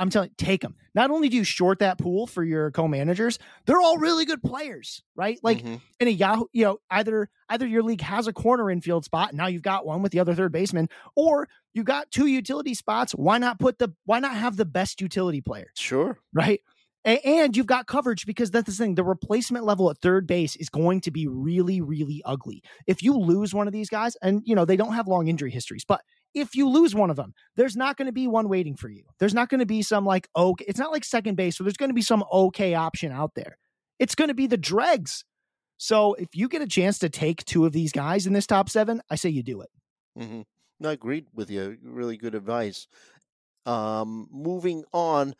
[0.00, 0.74] I'm telling you, take them.
[0.94, 5.02] Not only do you short that pool for your co-managers, they're all really good players,
[5.14, 5.38] right?
[5.42, 5.76] Like mm-hmm.
[6.00, 9.38] in a Yahoo, you know, either either your league has a corner infield spot, and
[9.38, 13.12] now you've got one with the other third baseman, or you got two utility spots.
[13.12, 15.70] Why not put the why not have the best utility player?
[15.76, 16.18] Sure.
[16.32, 16.62] Right.
[17.04, 18.94] And you've got coverage because that's the thing.
[18.94, 22.62] The replacement level at third base is going to be really, really ugly.
[22.86, 25.50] If you lose one of these guys, and you know, they don't have long injury
[25.50, 26.02] histories, but
[26.34, 29.04] if you lose one of them, there's not going to be one waiting for you.
[29.18, 31.76] There's not going to be some like, okay, it's not like second base, so there's
[31.76, 33.56] going to be some okay option out there.
[33.98, 35.24] It's going to be the dregs.
[35.76, 38.68] So if you get a chance to take two of these guys in this top
[38.68, 39.70] seven, I say you do it.
[40.18, 40.86] Mm-hmm.
[40.86, 41.76] I agreed with you.
[41.82, 42.86] Really good advice.
[43.66, 45.34] Um, moving on,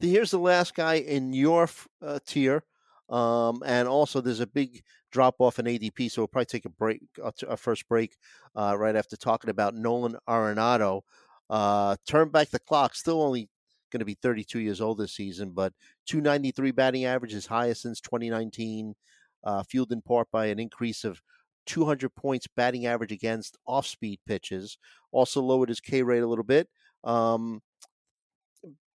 [0.00, 1.68] here's the last guy in your
[2.02, 2.62] uh, tier.
[3.08, 6.70] Um, and also, there's a big drop off in ADP, so we'll probably take a
[6.70, 7.00] break,
[7.48, 8.16] a first break,
[8.54, 11.02] uh, right after talking about Nolan Arenado.
[11.48, 13.48] Uh, turn back the clock, still only
[13.92, 15.72] going to be 32 years old this season, but
[16.06, 18.94] 293 batting average is highest since 2019,
[19.44, 21.22] uh, fueled in part by an increase of
[21.66, 24.78] 200 points batting average against off speed pitches.
[25.12, 26.68] Also lowered his K rate a little bit.
[27.04, 27.62] Um,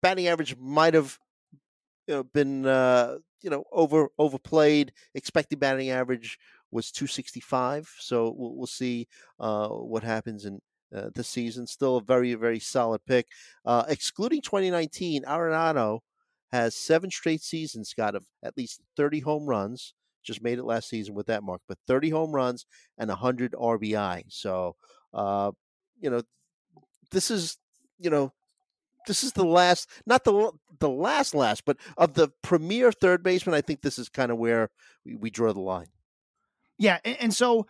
[0.01, 1.17] batting average might have
[2.07, 4.93] you know, been uh, you know over overplayed.
[5.15, 6.37] Expected batting average
[6.71, 7.93] was 265.
[7.99, 9.07] So we'll, we'll see
[9.39, 10.59] uh, what happens in
[10.95, 11.67] uh, season.
[11.67, 13.27] Still a very very solid pick.
[13.65, 15.99] Uh, excluding 2019, Arenado
[16.51, 19.93] has seven straight seasons, got of at least 30 home runs.
[20.23, 22.65] Just made it last season with that mark, but 30 home runs
[22.97, 24.23] and 100 RBI.
[24.27, 24.75] So,
[25.13, 25.51] uh,
[26.01, 26.21] you know,
[27.11, 27.57] this is
[27.99, 28.33] you know
[29.07, 33.55] this is the last, not the the last last, but of the premier third baseman.
[33.55, 34.69] I think this is kind of where
[35.05, 35.87] we, we draw the line.
[36.77, 37.65] Yeah, and, and so,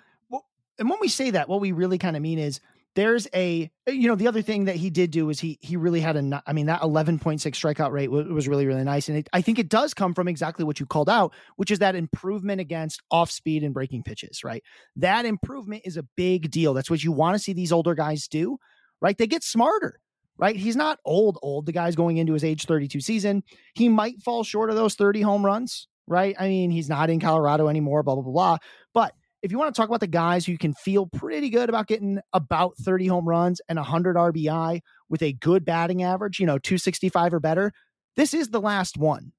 [0.77, 2.59] and when we say that, what we really kind of mean is
[2.97, 6.01] there's a you know the other thing that he did do is he he really
[6.01, 9.29] had a i mean that 11.6 strikeout rate was, was really really nice and it,
[9.33, 12.59] i think it does come from exactly what you called out which is that improvement
[12.59, 14.63] against off speed and breaking pitches right
[14.95, 18.27] that improvement is a big deal that's what you want to see these older guys
[18.27, 18.57] do
[18.99, 19.99] right they get smarter
[20.37, 20.55] right?
[20.55, 21.65] He's not old, old.
[21.65, 23.43] The guy's going into his age 32 season.
[23.73, 26.35] He might fall short of those 30 home runs, right?
[26.39, 28.57] I mean, he's not in Colorado anymore, blah, blah, blah, blah.
[28.93, 31.87] But if you want to talk about the guys who can feel pretty good about
[31.87, 36.57] getting about 30 home runs and 100 RBI with a good batting average, you know,
[36.57, 37.71] 265 or better,
[38.15, 39.31] this is the last one,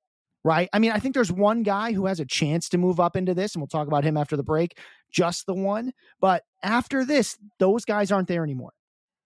[0.45, 0.69] right?
[0.73, 3.35] I mean, I think there's one guy who has a chance to move up into
[3.35, 4.79] this, and we'll talk about him after the break,
[5.11, 5.93] just the one.
[6.21, 8.73] But after this, those guys aren't there anymore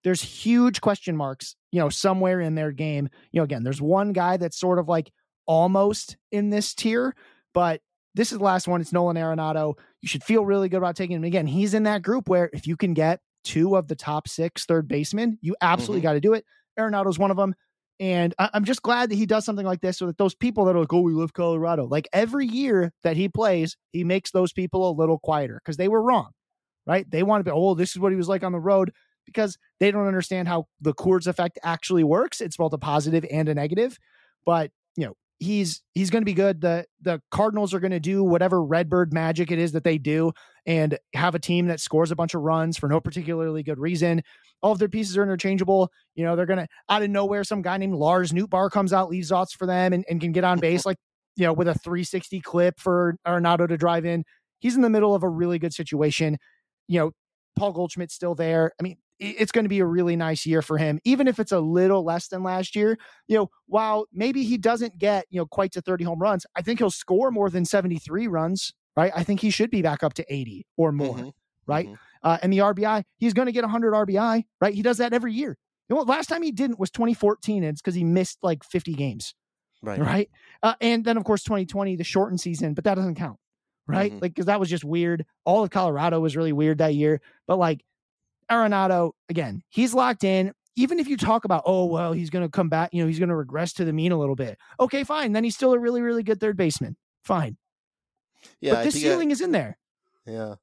[0.04, 3.08] there's huge question marks, you know, somewhere in their game.
[3.30, 5.10] You know, again, there's one guy that's sort of like
[5.46, 7.14] almost in this tier,
[7.54, 7.80] but
[8.14, 8.80] this is the last one.
[8.80, 9.74] It's Nolan Arenado.
[10.00, 11.24] You should feel really good about taking him.
[11.24, 14.64] Again, he's in that group where if you can get two of the top six
[14.66, 16.08] third basemen, you absolutely mm-hmm.
[16.08, 16.44] got to do it.
[16.78, 17.54] Arenado's one of them.
[18.00, 20.64] And I- am just glad that he does something like this so that those people
[20.64, 24.30] that are like, oh, we love Colorado, like every year that he plays, he makes
[24.30, 26.30] those people a little quieter because they were wrong,
[26.86, 27.08] right?
[27.08, 28.92] They want to be, oh, this is what he was like on the road
[29.26, 32.40] because they don't understand how the Coors effect actually works.
[32.40, 33.98] It's both a positive and a negative,
[34.44, 36.61] but you know, he's he's going to be good.
[36.61, 40.32] The the Cardinals are going to do whatever Redbird magic it is that they do
[40.66, 44.22] and have a team that scores a bunch of runs for no particularly good reason.
[44.62, 45.90] All of their pieces are interchangeable.
[46.14, 49.11] You know, they're going to out of nowhere some guy named Lars Nootbaar comes out,
[49.11, 50.98] leaves outs for them and, and can get on base like,
[51.37, 54.24] you know, with a 360 clip for Arenado to drive in.
[54.61, 56.38] He's in the middle of a really good situation.
[56.87, 57.11] You know,
[57.56, 58.70] Paul Goldschmidt's still there.
[58.78, 61.53] I mean, it's going to be a really nice year for him, even if it's
[61.53, 62.98] a little less than last year.
[63.29, 66.62] You know, while maybe he doesn't get, you know, quite to 30 home runs, I
[66.62, 69.12] think he'll score more than 73 runs, right?
[69.14, 71.29] I think he should be back up to 80 or more, mm-hmm.
[71.66, 71.87] right?
[71.87, 71.94] Mm-hmm.
[72.22, 74.75] Uh, and the RBI, he's going to get 100 RBI, right?
[74.75, 75.57] He does that every year.
[75.88, 78.94] You know, last time he didn't was 2014, and it's because he missed like 50
[78.94, 79.35] games,
[79.83, 80.01] right?
[80.01, 80.31] Right.
[80.62, 83.38] Uh, and then, of course, 2020, the shortened season, but that doesn't count,
[83.87, 84.11] right?
[84.11, 84.20] Mm-hmm.
[84.22, 85.27] Like, because that was just weird.
[85.44, 87.85] All of Colorado was really weird that year, but like,
[88.52, 90.52] Arenado, again, he's locked in.
[90.74, 93.18] Even if you talk about, oh, well, he's going to come back, you know, he's
[93.18, 94.56] going to regress to the mean a little bit.
[94.80, 95.32] Okay, fine.
[95.32, 96.96] Then he's still a really, really good third baseman.
[97.24, 97.58] Fine.
[98.60, 98.74] Yeah.
[98.74, 99.76] But the ceiling I, is in there.
[100.26, 100.54] Yeah.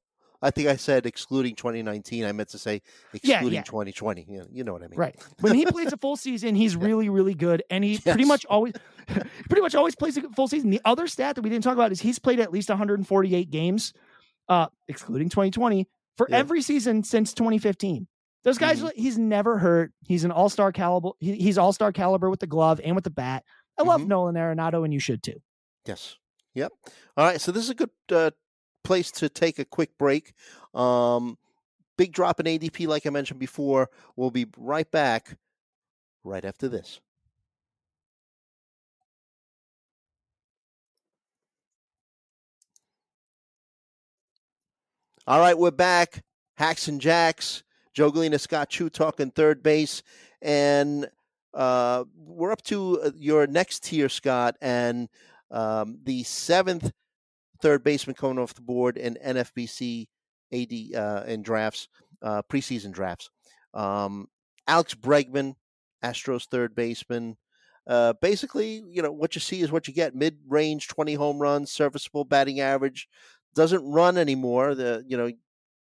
[0.42, 2.24] I think I said excluding 2019.
[2.24, 2.80] I meant to say
[3.12, 3.62] excluding yeah, yeah.
[3.62, 4.26] 2020.
[4.28, 5.14] You know, you know what I mean, right?
[5.40, 8.02] When he plays a full season, he's really, really good, and he yes.
[8.02, 8.72] pretty much always,
[9.06, 10.70] pretty much always plays a full season.
[10.70, 13.92] The other stat that we didn't talk about is he's played at least 148 games,
[14.48, 16.38] uh, excluding 2020, for yeah.
[16.38, 18.06] every season since 2015.
[18.42, 19.00] Those guys, mm-hmm.
[19.00, 19.92] he's never hurt.
[20.06, 21.10] He's an all star caliber.
[21.18, 23.44] He, he's all star caliber with the glove and with the bat.
[23.78, 24.08] I love mm-hmm.
[24.08, 25.40] Nolan Arenado, and you should too.
[25.86, 26.16] Yes.
[26.54, 26.72] Yep.
[27.16, 27.40] All right.
[27.40, 28.30] So this is a good uh,
[28.84, 30.32] place to take a quick break.
[30.74, 31.36] Um,
[31.96, 33.90] big drop in ADP, like I mentioned before.
[34.16, 35.36] We'll be right back
[36.24, 37.00] right after this.
[45.30, 46.24] All right, we're back.
[46.56, 47.62] Hacks and Jacks.
[47.94, 50.02] Joe Gallina, Scott Chu talking third base.
[50.42, 51.08] And
[51.54, 55.08] uh, we're up to uh, your next tier, Scott, and
[55.52, 56.90] um, the seventh
[57.62, 60.08] third baseman coming off the board in NFBC
[60.52, 61.86] AD uh, in drafts,
[62.22, 63.30] uh, preseason drafts.
[63.72, 64.26] Um,
[64.66, 65.54] Alex Bregman,
[66.02, 67.36] Astros third baseman.
[67.86, 71.38] Uh, basically, you know, what you see is what you get mid range, 20 home
[71.38, 73.08] runs, serviceable batting average,
[73.54, 74.74] doesn't run anymore.
[74.74, 75.30] The you know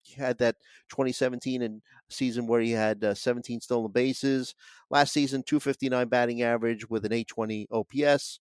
[0.03, 0.55] he had that
[0.89, 4.55] 2017 and season where he had uh, 17 stolen bases.
[4.89, 8.39] Last season, 259 batting average with an 820 OPS,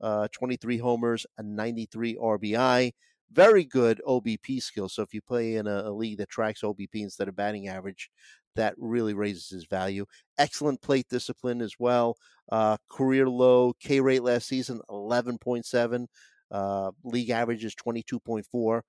[0.00, 2.92] uh, 23 homers, a 93 RBI.
[3.32, 4.88] Very good OBP skill.
[4.88, 8.10] So if you play in a, a league that tracks OBP instead of batting average,
[8.56, 10.04] that really raises his value.
[10.38, 12.16] Excellent plate discipline as well.
[12.50, 16.06] Uh, career low K rate last season, 11.7.
[16.50, 18.80] Uh, league average is 22.4.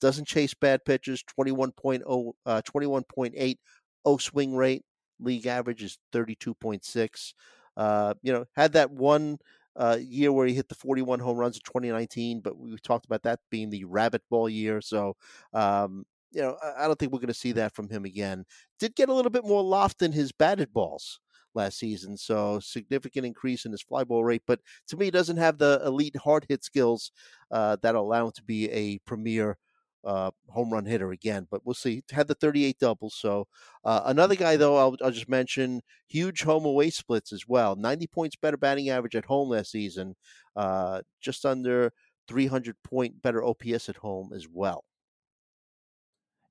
[0.00, 3.56] Doesn't chase bad pitches, 21.0, uh, 21.8
[4.04, 4.84] O swing rate.
[5.20, 7.34] League average is 32.6.
[7.76, 9.38] Uh, you know, had that one
[9.76, 13.22] uh, year where he hit the 41 home runs in 2019, but we talked about
[13.22, 14.80] that being the rabbit ball year.
[14.80, 15.16] So,
[15.52, 18.44] um, you know, I don't think we're going to see that from him again.
[18.78, 21.20] Did get a little bit more loft in his batted balls
[21.58, 24.42] last season, so significant increase in his fly ball rate.
[24.46, 27.12] But to me, doesn't have the elite hard hit skills
[27.50, 29.58] uh, that allow him to be a premier
[30.04, 31.46] uh, home run hitter again.
[31.50, 32.02] But we'll see.
[32.10, 33.14] Had the 38 doubles.
[33.18, 33.46] So
[33.84, 37.76] uh, another guy though, I'll, I'll, just mention huge home away splits as well.
[37.76, 40.16] 90 points better batting average at home last season.
[40.56, 41.92] Uh, just under
[42.28, 44.84] 300 point better OPS at home as well.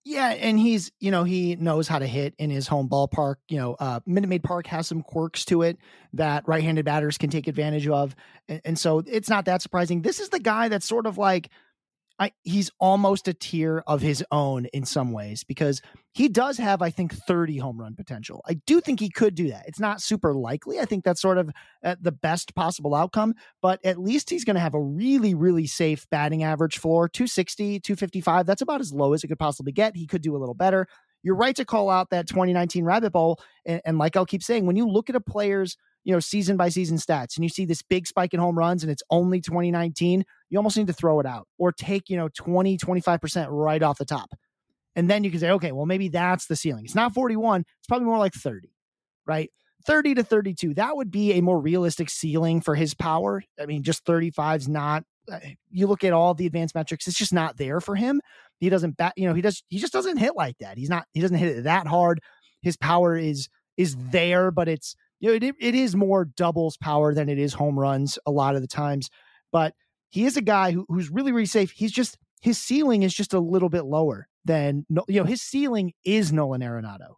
[0.09, 3.35] Yeah, and he's you know he knows how to hit in his home ballpark.
[3.49, 5.77] You know, uh, Minute Maid Park has some quirks to it
[6.13, 8.15] that right-handed batters can take advantage of,
[8.47, 10.03] and, and so it's not that surprising.
[10.03, 11.49] This is the guy that's sort of like
[12.19, 15.81] I, he's almost a tier of his own in some ways because
[16.17, 18.41] he does have, I think, 30 home run potential.
[18.49, 19.65] I do think he could do that.
[19.67, 20.79] It's not super likely.
[20.79, 21.51] I think that's sort of
[21.83, 25.67] uh, the best possible outcome, but at least he's going to have a really, really
[25.67, 28.47] safe batting average floor 260, 255.
[28.47, 29.95] That's about as low as it could possibly get.
[29.95, 30.87] He could do a little better.
[31.21, 33.39] You're right to call out that 2019 rabbit ball.
[33.63, 36.57] And, and like I'll keep saying, when you look at a player's you know, season
[36.57, 39.39] by season stats and you see this big spike in home runs and it's only
[39.39, 43.83] 2019, you almost need to throw it out or take, you know, 20, 25% right
[43.83, 44.29] off the top.
[44.97, 46.83] And then you can say, okay, well, maybe that's the ceiling.
[46.83, 48.73] It's not 41, it's probably more like 30,
[49.27, 49.51] right?
[49.85, 50.73] 30 to 32.
[50.73, 53.43] That would be a more realistic ceiling for his power.
[53.61, 55.37] I mean, just 35 is not, uh,
[55.69, 58.21] you look at all the advanced metrics, it's just not there for him.
[58.59, 60.79] He doesn't bat, you know, he does, he just doesn't hit like that.
[60.79, 62.19] He's not, he doesn't hit it that hard.
[62.63, 67.13] His power is, is there, but it's, you know, it, it is more doubles power
[67.13, 69.11] than it is home runs a lot of the times.
[69.51, 69.75] But
[70.09, 71.69] he is a guy who, who's really, really safe.
[71.69, 75.93] He's just, his ceiling is just a little bit lower than, you know, his ceiling
[76.03, 77.15] is Nolan Arenado,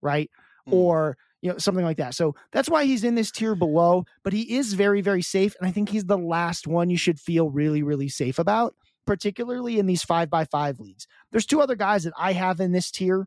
[0.00, 0.30] right?
[0.68, 0.72] Mm.
[0.74, 2.14] Or, you know, something like that.
[2.14, 5.54] So that's why he's in this tier below, but he is very, very safe.
[5.58, 8.74] And I think he's the last one you should feel really, really safe about,
[9.06, 11.06] particularly in these five by five leagues.
[11.32, 13.26] There's two other guys that I have in this tier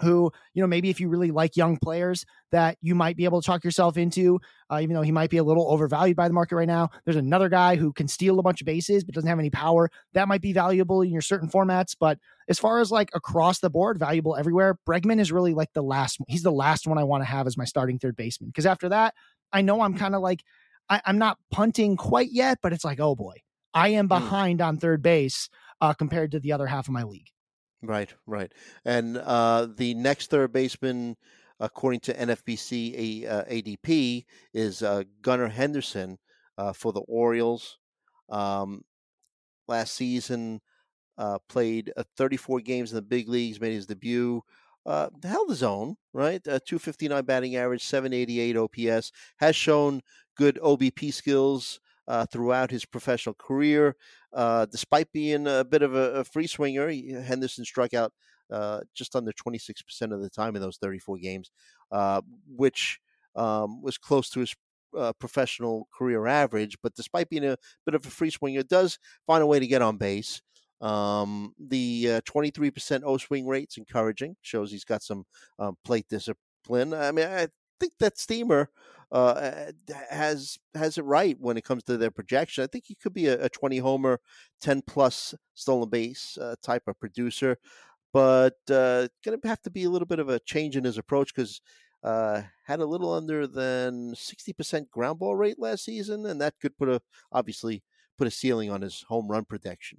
[0.00, 3.40] who, you know, maybe if you really like young players that you might be able
[3.40, 4.40] to talk yourself into,
[4.70, 6.88] uh, even though he might be a little overvalued by the market right now.
[7.04, 9.90] There's another guy who can steal a bunch of bases but doesn't have any power.
[10.14, 11.94] That might be valuable in your certain formats.
[11.98, 12.18] But
[12.48, 16.18] as far as like across the board, valuable everywhere, Bregman is really like the last,
[16.26, 18.48] he's the last one I want to have as my starting third baseman.
[18.48, 19.14] Because after that,
[19.52, 20.42] I know I'm kind of like,
[20.88, 23.36] I, am not punting quite yet, but it's like, oh boy,
[23.74, 24.08] I am hmm.
[24.08, 24.66] behind mm.
[24.66, 25.48] on third base
[25.80, 27.31] uh, compared to the other half of my league.
[27.82, 28.52] Right, right.
[28.84, 31.16] And uh, the next third baseman,
[31.58, 34.24] according to NFBC uh, ADP,
[34.54, 36.18] is uh, Gunnar Henderson
[36.56, 37.78] uh, for the Orioles.
[38.28, 38.82] Um,
[39.66, 40.60] last season,
[41.18, 44.42] uh, played uh, 34 games in the big leagues, made his debut.
[44.86, 46.42] held his own, right?
[46.44, 49.10] 259 batting average, 788 OPS.
[49.38, 50.02] Has shown
[50.36, 53.96] good OBP skills uh, throughout his professional career.
[54.32, 58.12] Uh, despite being a bit of a, a free swinger, he, Henderson struck out
[58.50, 61.50] uh, just under 26% of the time in those 34 games,
[61.90, 63.00] uh, which
[63.36, 64.54] um, was close to his
[64.96, 66.76] uh, professional career average.
[66.82, 69.82] But despite being a bit of a free swinger, does find a way to get
[69.82, 70.42] on base.
[70.80, 75.24] Um, the 23% O swing rate's encouraging, shows he's got some
[75.58, 76.92] um, plate discipline.
[76.92, 77.46] I mean, I
[77.78, 78.68] think that Steamer
[79.12, 79.70] uh,
[80.10, 82.64] has has it right when it comes to their projection.
[82.64, 84.20] I think he could be a, a 20 homer,
[84.62, 87.58] 10 plus stolen base uh, type of producer,
[88.12, 90.96] but uh, going to have to be a little bit of a change in his
[90.96, 91.60] approach because
[92.02, 96.76] uh, had a little under than 60% ground ball rate last season, and that could
[96.78, 97.00] put a
[97.30, 97.82] obviously
[98.16, 99.98] put a ceiling on his home run production.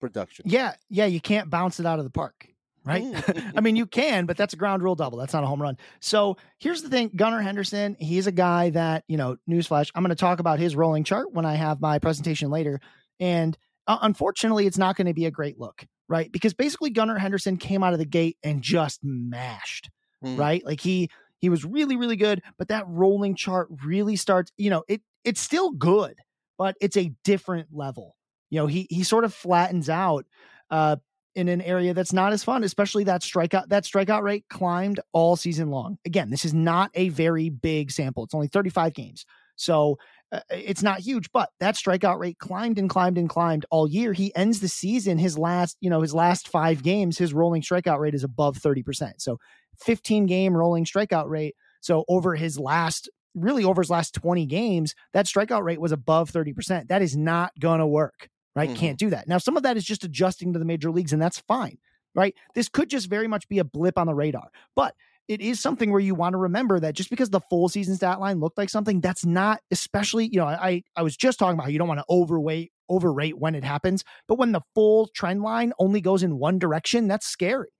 [0.00, 0.44] Production.
[0.48, 2.51] Yeah, yeah, you can't bounce it out of the park
[2.84, 3.02] right?
[3.02, 3.52] Mm.
[3.56, 5.18] I mean, you can, but that's a ground rule double.
[5.18, 5.76] That's not a home run.
[6.00, 10.10] So here's the thing Gunnar Henderson, he's a guy that, you know, newsflash, I'm going
[10.10, 12.80] to talk about his rolling chart when I have my presentation later.
[13.20, 13.56] And
[13.86, 16.30] uh, unfortunately, it's not going to be a great look, right?
[16.30, 19.90] Because basically, Gunnar Henderson came out of the gate and just mashed,
[20.24, 20.38] mm.
[20.38, 20.64] right?
[20.64, 21.08] Like he,
[21.38, 25.40] he was really, really good, but that rolling chart really starts, you know, it, it's
[25.40, 26.16] still good,
[26.58, 28.16] but it's a different level.
[28.50, 30.26] You know, he, he sort of flattens out.
[30.70, 30.96] Uh,
[31.34, 35.36] in an area that's not as fun, especially that strikeout that strikeout rate climbed all
[35.36, 35.98] season long.
[36.04, 38.24] Again, this is not a very big sample.
[38.24, 39.24] It's only 35 games.
[39.56, 39.98] So
[40.32, 44.12] uh, it's not huge, but that strikeout rate climbed and climbed and climbed all year.
[44.12, 47.98] He ends the season his last, you know, his last 5 games, his rolling strikeout
[47.98, 49.12] rate is above 30%.
[49.18, 49.38] So
[49.80, 51.54] 15 game rolling strikeout rate.
[51.80, 56.30] So over his last, really over his last 20 games, that strikeout rate was above
[56.30, 56.88] 30%.
[56.88, 58.70] That is not going to work, right?
[58.70, 58.74] Mhm.
[58.74, 59.28] Can't do that.
[59.28, 61.78] Now, some of that is just adjusting to the major leagues, and that's fine,
[62.14, 62.34] right?
[62.54, 64.94] This could just very much be a blip on the radar, but
[65.28, 68.20] it is something where you want to remember that just because the full season stat
[68.20, 71.64] line looked like something, that's not especially, you know, I I was just talking about
[71.64, 75.42] how you don't want to overweight, overrate when it happens, but when the full trend
[75.42, 77.70] line only goes in one direction, that's scary,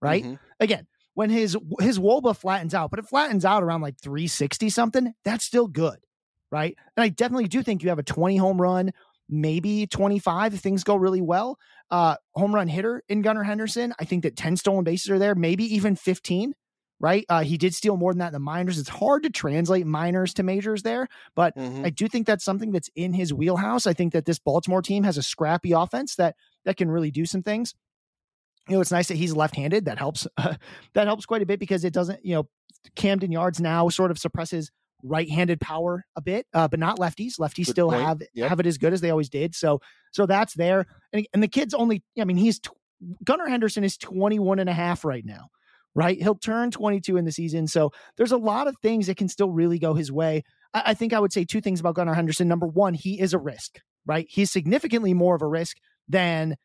[0.00, 0.26] right?
[0.26, 0.38] Mhm.
[0.60, 5.14] Again, when his his Woba flattens out, but it flattens out around like 360 something,
[5.24, 5.98] that's still good,
[6.50, 6.76] right?
[6.96, 8.92] And I definitely do think you have a 20 home run,
[9.28, 11.58] maybe 25 if things go really well.
[11.90, 13.94] Uh, home run hitter in Gunnar Henderson.
[13.98, 16.54] I think that 10 stolen bases are there, maybe even 15
[17.02, 17.26] right?
[17.28, 18.78] Uh, he did steal more than that in the minors.
[18.78, 21.84] It's hard to translate minors to majors there, but Mhm.
[21.84, 23.88] I do think that's something that's in his wheelhouse.
[23.88, 27.26] I think that this Baltimore team has a scrappy offense that that can really do
[27.26, 27.74] some things.
[28.68, 29.84] You know, it's nice that he's left-handed.
[29.86, 30.28] That helps.
[30.94, 32.24] that helps quite a bit because it doesn't.
[32.24, 32.48] You know,
[32.94, 34.70] Camden Yards now sort of suppresses
[35.02, 37.38] right-handed power a bit, uh, but not lefties.
[37.38, 38.02] Lefties Good still point.
[38.02, 38.48] have Yep.
[38.48, 39.54] have it as good as they always did.
[39.54, 39.80] So
[40.12, 40.86] so that's there.
[41.12, 42.02] And, and the kid's only.
[42.18, 42.70] I mean, he's tw-
[43.24, 45.48] Gunnar Henderson is 21 and a half right now
[45.94, 46.22] right?
[46.22, 47.66] He'll turn 22 in the season.
[47.66, 50.42] So there's a lot of things that can still really go his way.
[50.72, 52.48] I, I think I would say two things about Gunnar Henderson.
[52.48, 54.26] Number one, he is a risk, right?
[54.26, 55.76] He's significantly more of a risk
[56.08, 56.56] than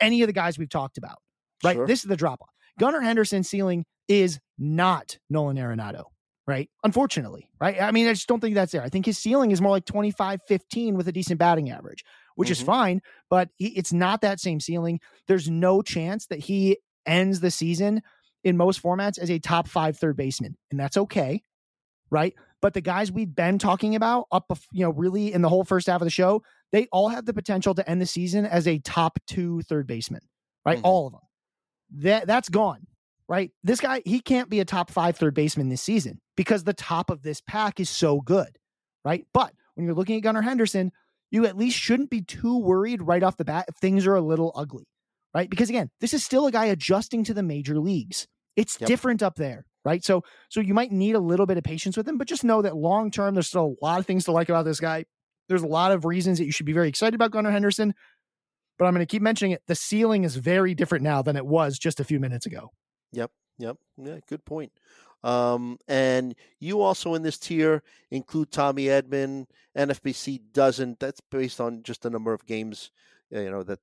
[0.00, 1.18] any of the guys we've talked about,
[1.62, 1.76] right?
[1.76, 1.86] Sure.
[1.86, 2.48] This is the drop off.
[2.78, 6.04] Gunnar Henderson's ceiling is not Nolan Arenado,
[6.46, 6.68] right?
[6.84, 7.80] Unfortunately, right?
[7.80, 8.82] I mean, I just don't think that's there.
[8.82, 12.04] I think his ceiling is more like 25 15 with a decent batting average,
[12.36, 12.66] which is Mhm.
[12.66, 15.00] fine, but he, it's not that same ceiling.
[15.28, 18.02] There's no chance that he ends the season
[18.42, 21.42] in most formats as a top five third baseman, and that's okay,
[22.10, 22.34] right?
[22.62, 25.86] But the guys we've been talking about up, you know, really in the whole first
[25.86, 28.78] half of the show, they all have the potential to end the season as a
[28.80, 30.20] top two third baseman,
[30.64, 30.78] right?
[30.78, 30.84] Mhm.
[30.84, 31.20] All of them.
[31.92, 32.86] That that's gone,
[33.30, 33.52] right?
[33.62, 37.08] This guy he can't be a top five third baseman this season because the top
[37.08, 38.58] of this pack is so good,
[39.04, 39.24] right?
[39.32, 40.90] But when you're looking at Gunnar Henderson,
[41.30, 44.20] you at least shouldn't be too worried right off the bat if things are a
[44.20, 44.88] little ugly,
[45.32, 45.48] right?
[45.48, 48.26] Because again, this is still a guy adjusting to the major leagues.
[48.56, 48.88] It's Yep.
[48.88, 50.04] different up there, right?
[50.04, 52.62] So so you might need a little bit of patience with him, but just know
[52.62, 55.04] that long term, there's still a lot of things to like about this guy.
[55.48, 57.94] There's a lot of reasons that you should be very excited about Gunnar Henderson.
[58.76, 59.62] But I'm going to keep mentioning it.
[59.66, 62.70] The ceiling is very different now than it was just a few minutes ago.
[63.12, 63.30] Yep.
[63.58, 63.76] Yep.
[63.98, 64.18] Yeah.
[64.28, 64.72] Good point.
[65.22, 69.46] Um, and you also in this tier include Tommy Edman.
[69.76, 70.98] NFBC doesn't.
[70.98, 72.90] That's based on just the number of games,
[73.34, 73.80] uh, you know, that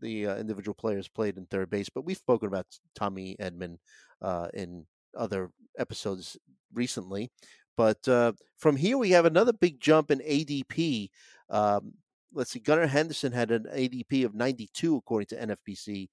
[0.00, 1.88] the uh, individual players played in third base.
[1.88, 3.78] But we've spoken about Tommy Edman
[4.22, 4.86] uh, in
[5.16, 6.36] other episodes
[6.72, 7.30] recently.
[7.76, 11.10] But uh, from here, we have another big jump in ADP.
[11.50, 11.94] Um,
[12.32, 16.08] let's see, Gunnar Henderson had an ADP of 92 according to NFBC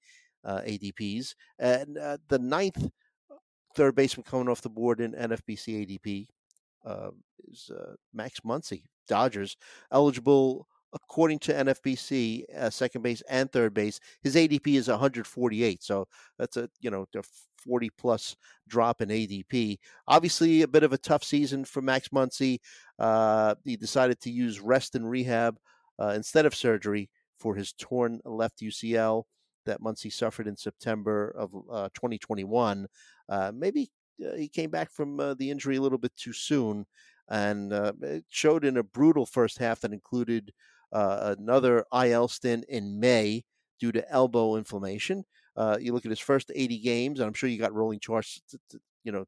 [0.46, 2.90] ADPs, and uh, the ninth
[3.74, 6.26] third baseman coming off the board in NFBC ADP
[6.84, 7.10] uh,
[7.50, 9.56] is uh, Max Muncy, Dodgers,
[9.90, 13.98] eligible according to NFBC, uh, second base and third base.
[14.22, 16.06] His ADP is 148, so
[16.38, 17.22] that's a you know a
[17.64, 18.36] 40 plus
[18.68, 19.78] drop in ADP.
[20.08, 22.58] Obviously, a bit of a tough season for Max Muncy.
[22.98, 25.58] Uh, he decided to use rest and rehab
[26.00, 29.24] uh, instead of surgery for his torn left UCL
[29.64, 32.86] that Muncy suffered in September of uh, 2021.
[33.28, 33.90] Uh, maybe
[34.24, 36.86] uh, he came back from uh, the injury a little bit too soon,
[37.28, 40.52] and uh, it showed in a brutal first half that included
[40.94, 43.44] another IL stint in May
[43.80, 45.24] due to elbow inflammation.
[45.78, 48.58] You look at his first 80 games, and I'm sure you got rolling charts, to,
[48.70, 49.24] to, you know,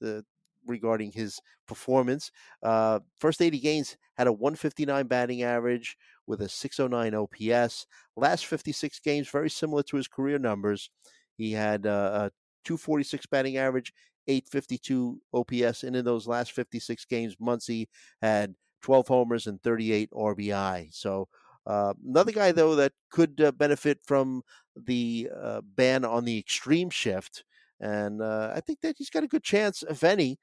[0.00, 0.24] the
[0.66, 2.30] regarding his performance.
[2.62, 5.96] Uh, first 80 games had a 159 batting average
[6.26, 7.86] with a 609 OPS.
[8.16, 10.90] Last 56 games, very similar to his career numbers.
[11.36, 12.30] He had uh, a
[12.64, 13.92] 246 batting average,
[14.26, 17.86] 852 OPS, and in those last 56 games, Muncy
[18.20, 20.92] had 12 homers and 38 RBI.
[20.92, 21.28] So
[21.66, 24.42] uh, another guy though that could uh, benefit from
[24.76, 27.44] the uh, ban on the extreme shift,
[27.80, 30.38] and uh, I think that he's got a good chance, if any,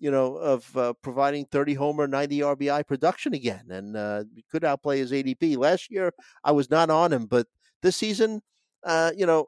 [0.00, 4.98] you know, of uh, providing 30 homer, 90 RBI production again, and uh, could outplay
[4.98, 5.56] his ADP.
[5.56, 7.46] Last year, I was not on him, but
[7.82, 8.40] this season,
[8.84, 9.46] uh, you know,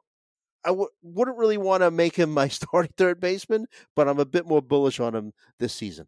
[0.63, 4.25] I w- wouldn't really want to make him my starting third baseman, but I'm a
[4.25, 6.07] bit more bullish on him this season.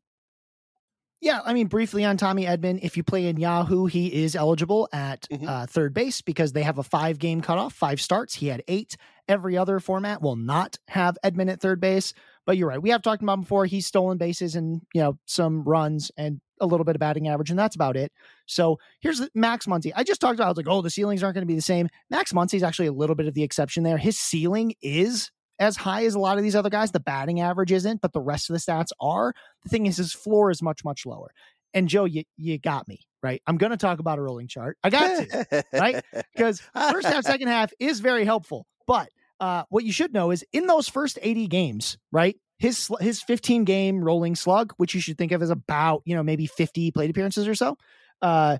[1.21, 4.87] Yeah, I mean, briefly on Tommy Edman, if you play in Yahoo, he is eligible
[4.93, 5.47] at Mhm.
[5.47, 8.35] uh, third base because they have a five game cutoff, five starts.
[8.35, 8.95] He had eight.
[9.27, 12.13] Every other format will not have Edman at third base.
[12.45, 12.81] But you're right.
[12.81, 13.65] We have talked about him before.
[13.65, 17.49] He's stolen bases and, you know, some runs and a little bit of batting average,
[17.49, 18.11] and that's about it.
[18.45, 19.91] So here's Max Muncy.
[19.95, 21.61] I just talked about, I was like, oh, the ceilings aren't going to be the
[21.61, 21.89] same.
[22.09, 23.97] Max Muncy is actually a little bit of the exception there.
[23.97, 26.91] His ceiling is as high as a lot of these other guys.
[26.91, 29.33] The batting average isn't, but the rest of the stats are.
[29.63, 31.31] The thing is, his floor is much, much lower.
[31.73, 33.41] And Joe, you you got me right.
[33.47, 34.77] I'm going to talk about a rolling chart.
[34.81, 38.65] I got to right because first half, second half is very helpful.
[38.87, 42.37] But uh, what you should know is in those first 80 games, right?
[42.57, 46.23] His his 15 game rolling slug, which you should think of as about you know
[46.23, 47.77] maybe 50 plate appearances or so.
[48.21, 48.57] Uh,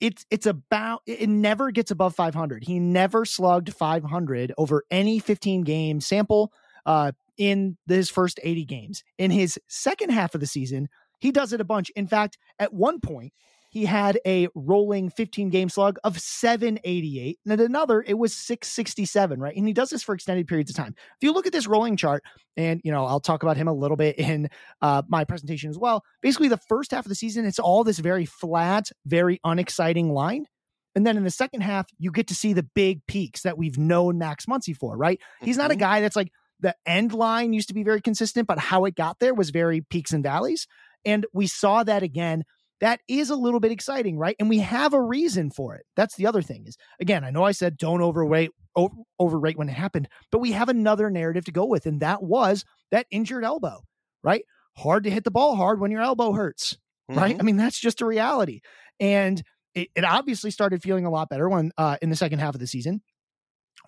[0.00, 2.64] it's it's about it never gets above 500.
[2.64, 6.52] He never slugged 500 over any 15 game sample
[6.84, 9.04] uh, in his first 80 games.
[9.16, 10.88] In his second half of the season,
[11.20, 11.90] he does it a bunch.
[11.96, 13.32] In fact, at one point,
[13.74, 17.40] he had a rolling 15 game slug of 788.
[17.44, 19.54] And at another, it was 667, right?
[19.56, 20.94] And he does this for extended periods of time.
[20.96, 22.22] If you look at this rolling chart,
[22.56, 24.48] and you know, I'll talk about him a little bit in
[24.80, 26.04] uh, my presentation as well.
[26.22, 30.46] Basically, the first half of the season, it's all this very flat, very unexciting line.
[30.94, 33.76] And then in the second half, you get to see the big peaks that we've
[33.76, 35.20] known Max Muncy for, right?
[35.40, 35.80] He's not a mm-hmm.
[35.80, 39.18] guy that's like the end line used to be very consistent, but how it got
[39.18, 40.68] there was very peaks and valleys.
[41.04, 42.44] And we saw that again.
[42.84, 44.36] That is a little bit exciting, right?
[44.38, 45.86] And we have a reason for it.
[45.96, 49.70] That's the other thing is, again, I know I said don't overweight, over, overrate when
[49.70, 51.86] it happened, but we have another narrative to go with.
[51.86, 53.80] And that was that injured elbow,
[54.22, 54.44] right?
[54.76, 56.76] Hard to hit the ball hard when your elbow hurts,
[57.10, 57.18] mm-hmm.
[57.18, 57.36] right?
[57.40, 58.60] I mean, that's just a reality.
[59.00, 59.42] And
[59.74, 62.60] it, it obviously started feeling a lot better when uh, in the second half of
[62.60, 63.00] the season.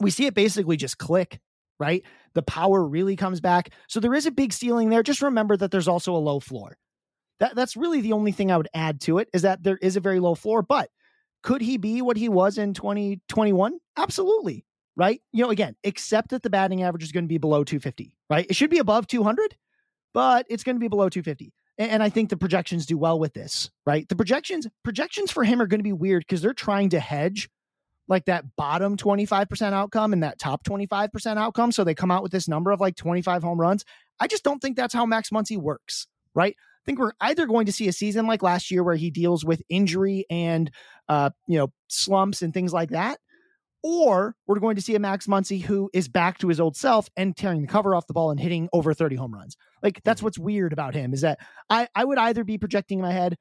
[0.01, 1.38] We see it basically just click
[1.78, 2.03] right?
[2.32, 3.68] The power really comes back.
[3.86, 5.03] So there is a big ceiling there.
[5.03, 6.78] Just remember that there's also a low floor.
[7.41, 9.97] That that's really the only thing I would add to it is that there is
[9.97, 10.91] a very low floor, but
[11.43, 13.78] could he be what he was in 2021?
[13.97, 14.64] Absolutely.
[14.97, 15.20] Right.
[15.32, 18.47] You know, again, except that the batting average is going to be below 250, right?
[18.49, 19.55] It should be above 200,
[20.14, 21.53] but it's going to be below 250.
[21.76, 24.09] And, and I think the projections do well with this, right?
[24.09, 27.51] The projections, projections for him are going to be weird because they're trying to hedge
[28.09, 31.72] like that bottom 25% outcome and that top 25% outcome.
[31.72, 33.84] So they come out with this number of like 25 home runs.
[34.20, 36.57] I just don't think that's how Max Muncy works, right?
[36.87, 39.62] Think we're either going to see a season like last year where he deals with
[39.68, 40.70] injury and
[41.09, 43.18] uh, you know slumps and things like that,
[43.82, 47.09] or we're going to see a Max Muncy who is back to his old self
[47.16, 49.57] and tearing the cover off the ball and hitting over 30 home runs.
[49.82, 50.26] Like that's mm-hmm.
[50.26, 53.37] what's weird about him is that I I would either be projecting in my head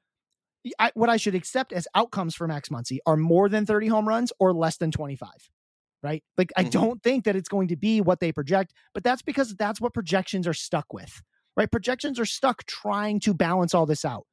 [0.78, 4.08] I, what I should accept as outcomes for Max Muncy are more than 30 home
[4.08, 5.28] runs or less than 25
[6.02, 6.22] right?
[6.36, 6.66] Like mm-hmm.
[6.66, 9.80] I don't think that it's going to be what they project, but that's because that's
[9.80, 11.22] what projections are stuck with
[11.56, 11.70] right?
[11.70, 14.26] Projections are stuck trying to balance all this out.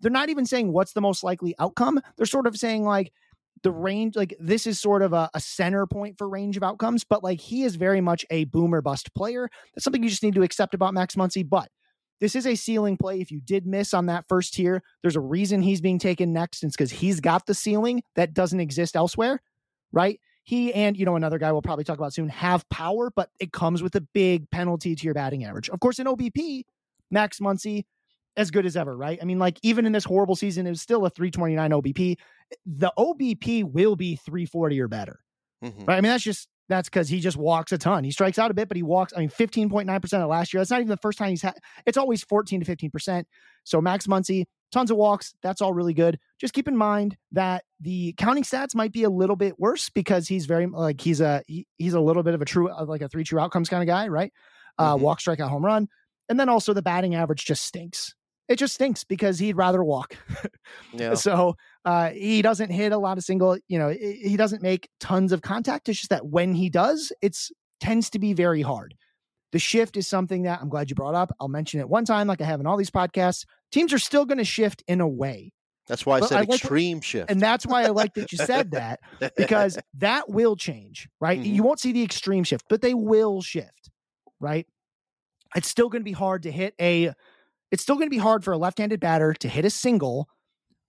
[0.00, 2.00] They're not even saying what's the most likely outcome.
[2.16, 3.12] They're sort of saying like
[3.62, 7.04] the range, like this is sort of a, a center point for range of outcomes,
[7.04, 9.48] but like he is very much a boomer bust player.
[9.74, 11.48] That's something you just need to accept about Max Muncy.
[11.48, 11.68] But
[12.20, 13.20] this is a ceiling play.
[13.20, 16.62] If you did miss on that first tier, there's a reason he's being taken next.
[16.62, 19.42] and It's because he's got the ceiling that doesn't exist elsewhere,
[19.92, 20.20] right?
[20.44, 23.52] He and you know another guy we'll probably talk about soon have power, but it
[23.52, 25.68] comes with a big penalty to your batting average.
[25.70, 26.62] Of course, in OBP,
[27.10, 27.84] Max Muncy
[28.36, 29.18] as good as ever, right?
[29.20, 32.16] I mean, like even in this horrible season, it was still a 329 OBP.
[32.66, 35.20] The OBP will be 340 or better,
[35.62, 35.84] mm-hmm.
[35.84, 35.96] right?
[35.96, 38.04] I mean, that's just that's because he just walks a ton.
[38.04, 39.12] He strikes out a bit, but he walks.
[39.14, 40.60] I mean, 15.9% of last year.
[40.60, 41.54] That's not even the first time he's had.
[41.86, 43.24] It's always 14 to 15%.
[43.64, 45.34] So Max Muncy, tons of walks.
[45.42, 46.18] That's all really good.
[46.40, 50.26] Just keep in mind that the counting stats might be a little bit worse because
[50.26, 53.08] he's very like he's a he, he's a little bit of a true like a
[53.08, 54.32] three true outcomes kind of guy, right?
[54.78, 55.04] Uh, mm-hmm.
[55.04, 55.88] Walk, strikeout, home run,
[56.28, 58.14] and then also the batting average just stinks.
[58.48, 60.16] It just stinks because he'd rather walk.
[60.92, 61.14] yeah.
[61.14, 63.58] So uh, he doesn't hit a lot of single.
[63.68, 65.88] You know, he doesn't make tons of contact.
[65.88, 68.94] It's just that when he does, it's tends to be very hard.
[69.52, 71.34] The shift is something that I'm glad you brought up.
[71.38, 73.44] I'll mention it one time, like I have in all these podcasts.
[73.70, 75.52] Teams are still going to shift in a way.
[75.86, 77.30] That's why I but said I like extreme shift.
[77.30, 79.00] And that's why I like that you said that
[79.36, 81.38] because that will change, right?
[81.38, 81.54] Mm-hmm.
[81.54, 83.90] You won't see the extreme shift, but they will shift,
[84.40, 84.66] right?
[85.54, 87.12] It's still going to be hard to hit a
[87.70, 90.28] it's still going to be hard for a left-handed batter to hit a single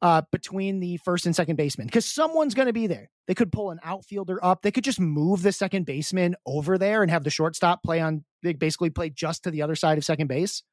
[0.01, 3.09] uh, between the first and second baseman because someone's going to be there.
[3.27, 4.61] They could pull an outfielder up.
[4.61, 8.23] They could just move the second baseman over there and have the shortstop play on,
[8.43, 10.63] they basically play just to the other side of second base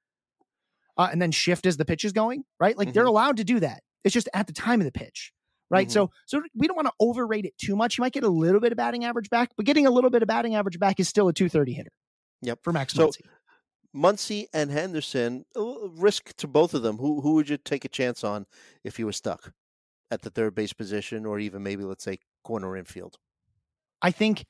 [0.98, 2.76] uh, and then shift as the pitch is going, right?
[2.76, 2.94] Like mm-hmm.
[2.94, 3.82] they're allowed to do that.
[4.04, 5.32] It's just at the time of the pitch,
[5.70, 5.86] right?
[5.86, 5.92] Mm-hmm.
[5.92, 7.96] So, so we don't want to overrate it too much.
[7.96, 10.22] You might get a little bit of batting average back, but getting a little bit
[10.22, 11.92] of batting average back is still a 230 hitter.
[12.42, 12.58] Yep.
[12.62, 13.20] For Max so, Muncy.
[13.94, 16.96] Muncy and Henderson, risk to both of them.
[16.96, 18.46] Who who would you take a chance on
[18.84, 19.52] if you were stuck
[20.10, 23.18] at the third base position, or even maybe let's say corner infield?
[24.00, 24.44] I think,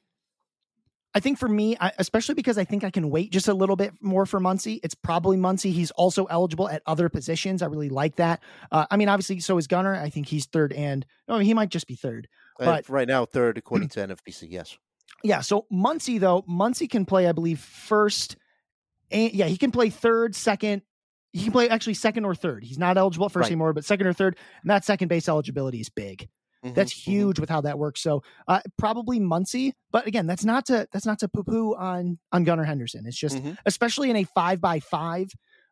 [1.14, 3.76] I think for me, I, especially because I think I can wait just a little
[3.76, 4.80] bit more for Muncy.
[4.82, 5.72] It's probably Muncy.
[5.72, 7.62] He's also eligible at other positions.
[7.62, 8.42] I really like that.
[8.70, 9.94] Uh, I mean, obviously, so is Gunnar.
[9.94, 12.28] I think he's third, and no, he might just be third.
[12.60, 14.46] Uh, but right now, third according to NFBC.
[14.50, 14.78] Yes.
[15.22, 15.40] Yeah.
[15.40, 18.36] So Muncy though, Muncy can play, I believe, first.
[19.12, 20.82] And yeah, he can play third, second.
[21.32, 22.64] He can play actually second or third.
[22.64, 23.52] He's not eligible at first Right.
[23.52, 24.36] anymore, but second or third.
[24.62, 26.28] And that second base eligibility is big.
[26.64, 27.02] Mhm, That's mhm.
[27.04, 28.00] huge with how that works.
[28.02, 32.18] So uh, probably Muncy, but again, that's not to that's not to poo poo on
[32.32, 33.06] on Gunnar Henderson.
[33.06, 33.56] It's just Mhm.
[33.66, 35.28] especially in a five by five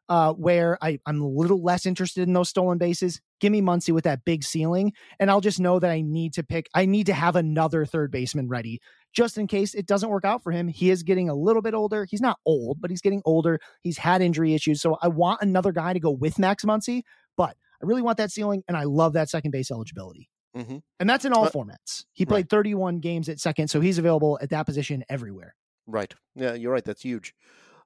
[0.08, 3.20] uh, where I, I'm a little less interested in those stolen bases.
[3.38, 6.42] Give me Muncy with that big ceiling, and I'll just know that I need to
[6.42, 6.68] pick.
[6.74, 8.80] I need to have another third baseman ready
[9.12, 10.68] just in case it doesn't work out for him.
[10.68, 12.06] He is getting a little bit older.
[12.08, 13.58] He's not old, but he's getting older.
[13.82, 17.02] He's had injury issues, so I want another guy to go with Max Muncy.
[17.36, 20.28] But I really want that ceiling, and I love that second base eligibility.
[20.56, 20.82] Mhm.
[20.98, 22.04] And that's in all Uh, formats.
[22.12, 25.54] He played 31 games at second, so he's available at that position everywhere.
[25.86, 26.12] Right.
[26.34, 26.84] Yeah, you're right.
[26.84, 27.34] That's huge.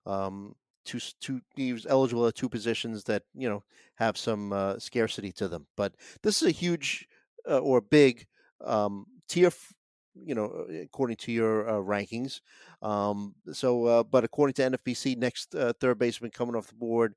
[0.06, 3.62] Um, two, two, he was eligible at two positions that you know
[3.96, 5.66] have some uh, scarcity to them.
[5.76, 7.06] But this is a huge
[7.48, 8.26] uh, or big
[8.62, 9.48] um, tier.
[9.48, 9.72] f-
[10.14, 12.40] You know, uh, according to your uh, rankings.
[12.82, 17.14] Um, so, uh, but according to NFBC, next uh, third baseman coming off the board,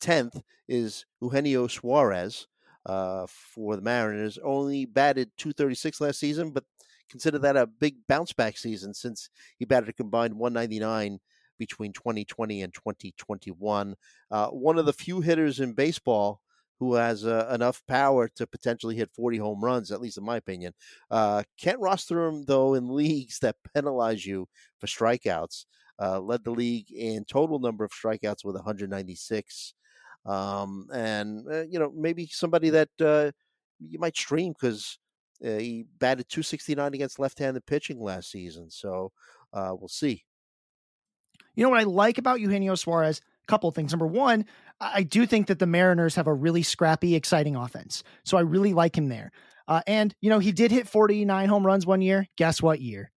[0.00, 2.46] tenth is Eugenio Suarez
[2.86, 4.38] uh, for the Mariners.
[4.42, 6.64] Only batted 236 last season, but
[7.08, 11.18] consider that a big bounce back season since he batted a combined 199
[11.58, 13.94] between 2020 and 2021.
[14.30, 16.40] Uh, one of the few hitters in baseball
[16.80, 20.38] who has uh, enough power to potentially hit 40 home runs, at least in my
[20.38, 20.72] opinion.
[21.10, 25.66] Uh, can't roster him, though, in leagues that penalize you for strikeouts.
[26.02, 29.74] Uh, led the league in total number of strikeouts with 196.
[30.24, 33.30] Um, and, uh, you know, maybe somebody that uh,
[33.78, 34.98] you might stream because
[35.44, 38.70] uh, he batted 269 against left-handed pitching last season.
[38.70, 39.12] So
[39.52, 40.24] we'll see.
[41.54, 43.18] You know what I like about Eugenio Suarez?
[43.18, 43.92] A couple of things.
[43.92, 44.46] Number one,
[44.80, 48.02] I do think that the Mariners have a really scrappy, exciting offense.
[48.24, 49.30] So I really like him there.
[49.68, 52.26] Uh, and, you know, he did hit 49 home runs one year.
[52.36, 53.10] Guess what year?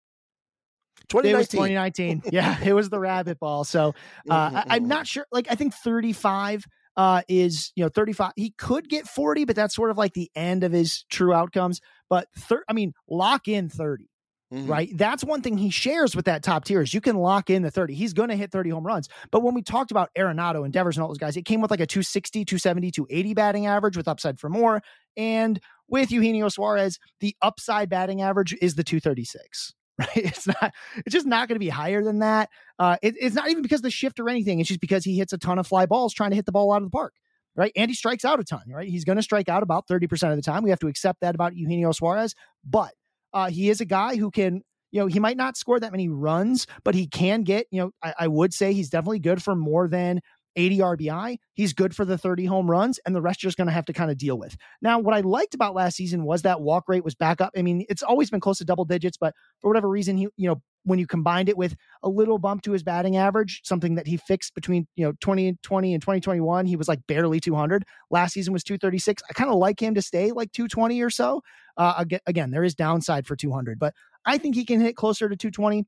[1.13, 2.21] It was 2019.
[2.21, 2.23] 2019.
[2.31, 3.63] yeah, it was the rabbit ball.
[3.63, 3.95] So
[4.29, 4.87] uh, I, I'm mhm.
[4.87, 5.25] not sure.
[5.31, 8.33] Like, I think 35 uh, is, you know, 35.
[8.35, 11.81] He could get 40, but that's sort of like the end of his true outcomes.
[12.09, 14.09] But, thir- I mean, lock in 30
[14.53, 14.69] Mhm.
[14.69, 14.89] right?
[14.95, 17.71] That's one thing he shares with that top tier is you can lock in the
[17.71, 17.95] 30.
[17.95, 19.09] He's going to hit 30 home runs.
[19.31, 21.71] But when we talked about Arenado and Devers and all those guys, it came with
[21.71, 24.81] like a 260, 270, 280 batting average with upside for more.
[25.17, 29.73] And with Eugenio Suarez, the upside batting average is the 236.
[29.99, 30.09] Right.
[30.15, 30.73] It's not,
[31.05, 32.49] it's just not going to be higher than that.
[32.79, 34.59] Uh, it- it's not even because the shift or anything.
[34.59, 36.71] It's just because he hits a ton of fly balls trying to hit the ball
[36.73, 37.13] out of the park.
[37.55, 37.71] Right.
[37.75, 38.87] And he strikes out a ton, right?
[38.89, 40.63] He's going to strike out about 30% of the time.
[40.63, 42.33] We have to accept that about Eugenio Suarez.
[42.67, 42.91] But
[43.33, 44.61] uh, he is a guy who can,
[44.91, 47.91] you know, he might not score that many runs, but he can get, you know,
[48.03, 50.21] I, I would say he's definitely good for more than
[50.55, 51.37] 80 RBI.
[51.55, 53.85] He's good for the 30 home runs, and the rest you're just going to have
[53.85, 54.55] to kind of deal with.
[54.81, 57.51] Now, what I liked about last season was that walk rate was back up.
[57.57, 60.49] I mean, it's always been close to double digits, but for whatever reason, he, you
[60.49, 64.07] know, when you combined it with a little bump to his batting average, something that
[64.07, 67.85] he fixed between, you know, 2020 and 2021, he was like barely 200.
[68.09, 69.23] Last season was 236.
[69.29, 71.41] I kind of like him to stay like 220 or so.
[71.77, 73.93] Uh, again, there is downside for 200, but
[74.25, 75.85] I think he can hit closer to 220.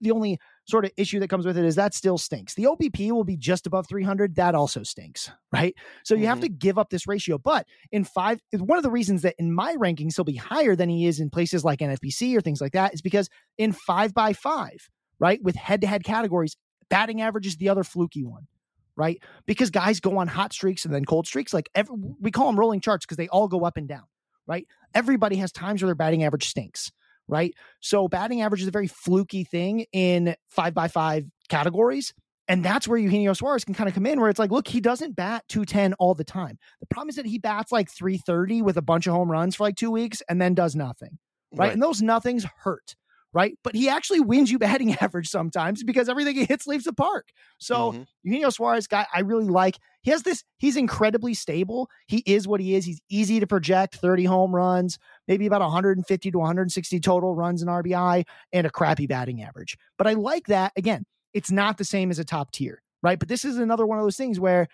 [0.00, 0.38] The only
[0.68, 2.54] sort of issue that comes with it is that still stinks.
[2.54, 4.36] The OBP will be just above 300.
[4.36, 5.74] That also stinks, right?
[6.04, 6.42] So you have Mhm.
[6.42, 7.36] to give up this ratio.
[7.38, 10.88] But in five, one of the reasons that in my rankings he'll be higher than
[10.88, 14.32] he is in places like NFBC or things like that is because in five by
[14.32, 14.88] five,
[15.18, 16.56] right, with head to head categories,
[16.88, 18.46] batting average is the other fluky one.
[18.94, 21.54] Right, because guys go on hot streaks and then cold streaks.
[21.54, 24.04] Like every, we call them rolling charts because they all go up and down.
[24.46, 26.92] Right, everybody has times where their batting average stinks
[27.32, 27.54] right?
[27.80, 32.12] So batting average is a very fluky thing in five by five categories.
[32.48, 34.80] And that's where Eugenio Suarez can kind of come in, where it's like, look, he
[34.80, 36.58] doesn't bat 210 all the time.
[36.80, 39.64] The problem is that he bats like 330 with a bunch of home runs for
[39.64, 41.18] like two weeks and then does nothing,
[41.54, 41.72] right?
[41.72, 42.94] And those nothings hurt,
[43.32, 43.56] right?
[43.64, 47.30] But he actually wins you batting average sometimes because everything he hits leaves the park.
[47.58, 48.06] So Mhm.
[48.22, 49.78] Eugenio Suarez guy, I really like.
[50.02, 51.88] He has this, he's incredibly stable.
[52.06, 52.84] He is what he is.
[52.84, 57.68] He's easy to project 30 home runs, maybe about 150 to 160 total runs in
[57.68, 59.76] RBI, and a crappy batting average.
[59.98, 60.72] But I like that.
[60.76, 63.18] Again, it's not the same as a top tier, right?
[63.18, 64.68] But this is another one of those things where,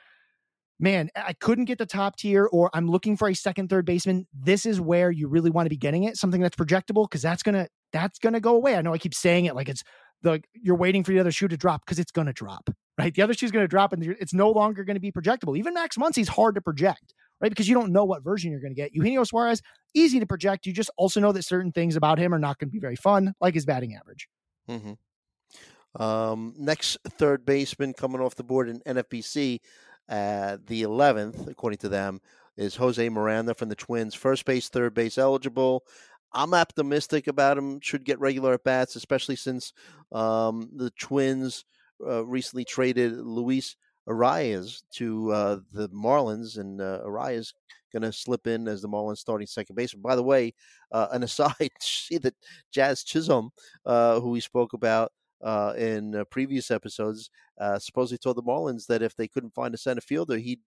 [0.79, 4.27] man, I couldn't get the top tier, or I'm looking for a second, third baseman.
[4.33, 7.43] This is where you really want to be getting it, something that's projectable, because that's
[7.43, 8.77] gonna that's gonna go away.
[8.77, 9.83] I know I keep saying it like it's
[10.23, 13.15] the you're waiting for the other shoe to drop because it's gonna drop, right?
[13.15, 15.57] The other shoe's gonna drop, and it's no longer gonna be projectable.
[15.57, 17.51] Even Max Muncy's hard to project, right?
[17.51, 18.93] Because you don't know what version you're gonna get.
[18.95, 19.63] Eugenio Suarez,
[19.95, 20.67] easy to project.
[20.67, 23.35] You just also know that certain things about him are not gonna be very fun,
[23.41, 24.29] like his batting average.
[24.69, 24.93] hmm
[26.01, 29.61] Um, next third baseman coming off the board in NFBC,
[30.09, 32.21] uh, the 11th, according to them,
[32.57, 34.15] is Jose Miranda from the Twins.
[34.15, 35.85] First base, third base eligible.
[36.33, 37.81] I'm optimistic about him.
[37.81, 39.73] Should get regular at bats, especially since
[40.13, 41.65] um, the Twins
[42.05, 43.77] uh, recently traded Luis
[44.09, 47.53] Arraez to uh, the Marlins, and uh, Arraez
[47.93, 50.03] going to slip in as the Marlins starting second baseman.
[50.03, 50.55] By the way,
[50.93, 52.35] uh, an aside, see that
[52.73, 53.51] Jazz Chisholm,
[53.87, 55.13] uh, who we spoke about
[55.43, 57.31] uh, in uh, previous episodes,
[57.61, 60.61] uh, supposedly told the Marlins that if they couldn't find a center fielder, he'd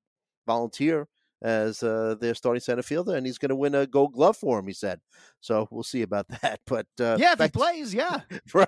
[0.48, 1.08] volunteer
[1.42, 4.60] as uh, their starting center fielder, and he's going to win a Gold Glove for
[4.60, 4.68] him.
[4.68, 5.00] He said,
[5.40, 6.60] so we'll see about that.
[6.68, 8.22] But uh, yeah, if he plays, yeah,
[8.54, 8.68] right.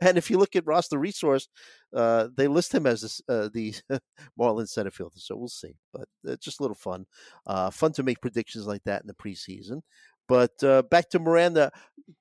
[0.00, 1.48] And if you look at roster resource,
[1.94, 3.74] uh, they list him as uh, the
[4.38, 5.18] Marlins center fielder.
[5.18, 5.76] So we'll see.
[5.92, 7.06] But it's just a little fun,
[7.46, 9.82] uh, fun to make predictions like that in the preseason.
[10.28, 11.70] But uh, back to Miranda,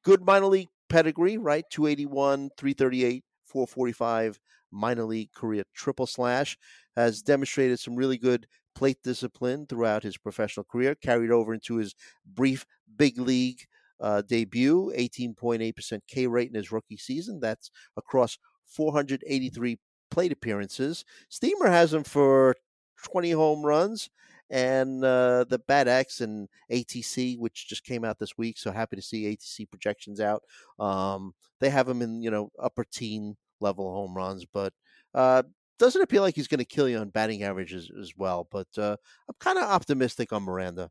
[0.03, 1.65] good minor league pedigree, right?
[1.69, 4.39] 281, 338, 445
[4.71, 6.57] minor league career triple slash
[6.95, 11.95] has demonstrated some really good plate discipline throughout his professional career, carried over into his
[12.25, 12.65] brief
[12.97, 13.65] big league
[13.99, 17.39] uh, debut, 18.8% K rate in his rookie season.
[17.39, 19.79] That's across 483
[20.11, 21.05] plate appearances.
[21.29, 22.55] Steamer has him for
[23.03, 24.09] 20 home runs.
[24.49, 28.95] And uh, the BAT X and ATC, which just came out this week, so happy
[28.95, 30.43] to see ATC projections out.
[30.79, 34.73] Um, they have him in you know upper teen level home runs, but
[35.13, 35.43] uh,
[35.79, 38.47] doesn't appear like he's going to kill you on batting averages as well.
[38.51, 40.89] But uh, I'm kind of optimistic on Miranda.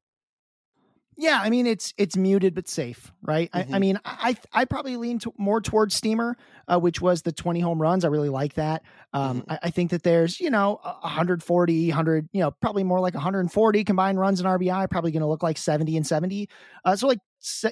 [1.16, 3.50] Yeah, I mean it's it's muted but safe, right?
[3.52, 3.58] Mm-hmm.
[3.58, 3.80] I, I, mm-hmm.
[3.80, 6.36] mean, I I probably lean to, more towards Steamer,
[6.66, 8.04] uh, which was the 20 home runs.
[8.04, 8.82] I really like that.
[9.12, 9.52] Um, mm-hmm.
[9.52, 13.84] I, I, think that there's you know 140, 100, you know, probably more like 140
[13.84, 14.90] combined runs in RBI.
[14.90, 16.48] Probably going to look like 70 and 70.
[16.84, 17.18] Uh, so like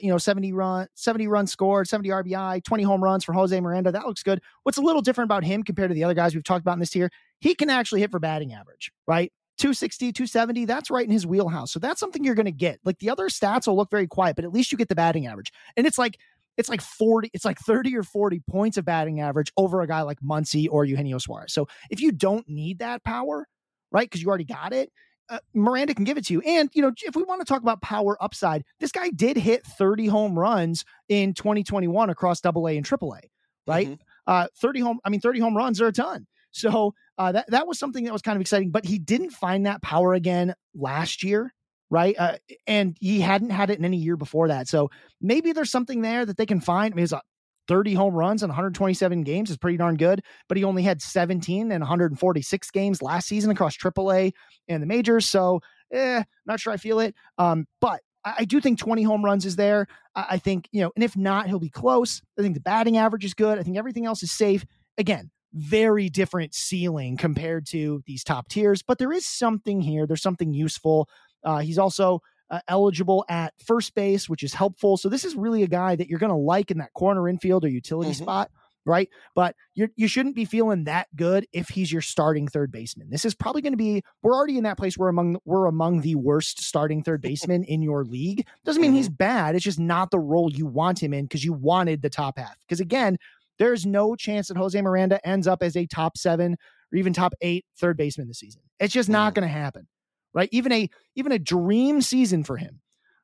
[0.03, 3.91] you know 70 run 70 runs scored 70 rbi 20 home runs for jose miranda
[3.91, 6.45] that looks good what's a little different about him compared to the other guys we've
[6.45, 9.33] talked about in this tier he can actually hit for batting average right
[9.63, 12.99] 260 270 that's right in his wheelhouse so that's something you're going to get like
[12.99, 15.53] the other stats will look very quiet but at least you get the batting average
[15.77, 16.19] and it's like
[16.57, 20.03] it's like 40 it's like 30 or 40 points of batting average over a guy
[20.03, 23.47] like Muncy or Eugenio Suarez so if you don't need that power
[23.91, 24.91] right because you already got it
[25.29, 26.43] uh, Miranda can give it to you.
[26.43, 29.65] And, you know, if we want to talk about power upside, this guy did hit
[29.65, 33.21] 30 home runs in 2021 across double A and triple A,
[33.67, 33.87] right?
[33.87, 34.03] Mm-hmm.
[34.27, 36.27] Uh, 30 home, I mean, 30 home runs are a ton.
[36.55, 39.67] So uh, that, that was something that was kind of exciting, but he didn't find
[39.67, 41.53] that power again last year,
[41.91, 42.15] right?
[42.19, 42.37] Uh,
[42.67, 44.69] and he hadn't had it in any year before that.
[44.69, 44.91] So
[45.21, 46.95] maybe there's something there that they can find.
[46.95, 47.21] I mean, it's a
[47.69, 51.71] 30 home runs in 127 games is pretty darn good, but he only had 17
[51.71, 54.33] and 146 games last season across AAA
[54.69, 55.27] and the majors.
[55.27, 55.61] So,
[55.93, 57.15] eh, not sure I feel it.
[57.39, 59.87] Um, but I, do think 20 home runs is there.
[60.15, 62.23] I think, you know, and if not, he'll be close.
[62.39, 63.59] I think the batting average is good.
[63.59, 64.65] I think everything else is safe.
[64.99, 70.07] Again, very different ceiling compared to these top tiers, but there is something here.
[70.07, 71.09] There's something useful.
[71.45, 72.23] Uh, he's also
[72.53, 74.97] uh, eligible at first base, which is helpful.
[74.97, 77.65] So this is really a guy that you're going to like in that corner infield
[77.65, 78.23] or utility mm-hmm.
[78.23, 78.51] spot,
[78.85, 79.09] right?
[79.35, 83.09] But you you shouldn't be feeling that good if he's your starting third baseman.
[83.09, 86.03] This is probably going to be we're already in that place where among we're among
[86.03, 88.47] the worst starting third basemen in your league.
[88.65, 88.99] Doesn't mean mm-hmm.
[88.99, 89.55] he's bad.
[89.55, 92.59] It's just not the role you want him in because you wanted the top half.
[92.61, 93.17] Because again,
[93.63, 96.57] there's no chance that Jose Miranda ends up as a top seven
[96.93, 98.63] or even top eight third baseman this season.
[98.81, 99.37] It's just not mm.
[99.37, 99.87] going to happen
[100.35, 100.49] right?
[100.53, 102.81] Even a even a dream season for him,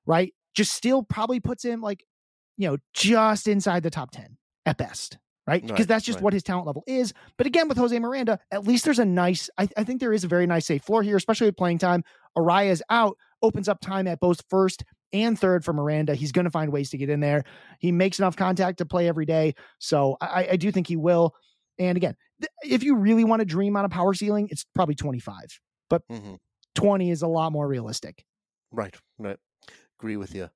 [0.07, 0.33] right?
[0.55, 2.05] Just still probably puts him like,
[2.57, 4.37] you know, just inside the top 10
[4.67, 5.63] at best, right?
[5.63, 6.25] Because right, that's just right.
[6.25, 7.13] what his talent level is.
[7.37, 10.25] But again, with Jose Miranda, at least there's a nice, I, I think there is
[10.25, 12.03] a very nice safe floor here, especially with playing time.
[12.37, 16.15] Arraez out opens up time at both first and third for Miranda.
[16.15, 17.45] He's going to find ways to get in there.
[17.79, 19.55] He makes enough contact to play every day.
[19.79, 21.35] So I, I do think he will.
[21.79, 24.95] And again, th- if you really want to dream on a power ceiling, it's probably
[24.95, 25.35] 25.
[25.89, 26.35] But mm-hmm.
[26.75, 28.25] 20 is a lot more realistic.
[28.71, 29.39] Right, right.
[29.99, 30.49] Agree with you.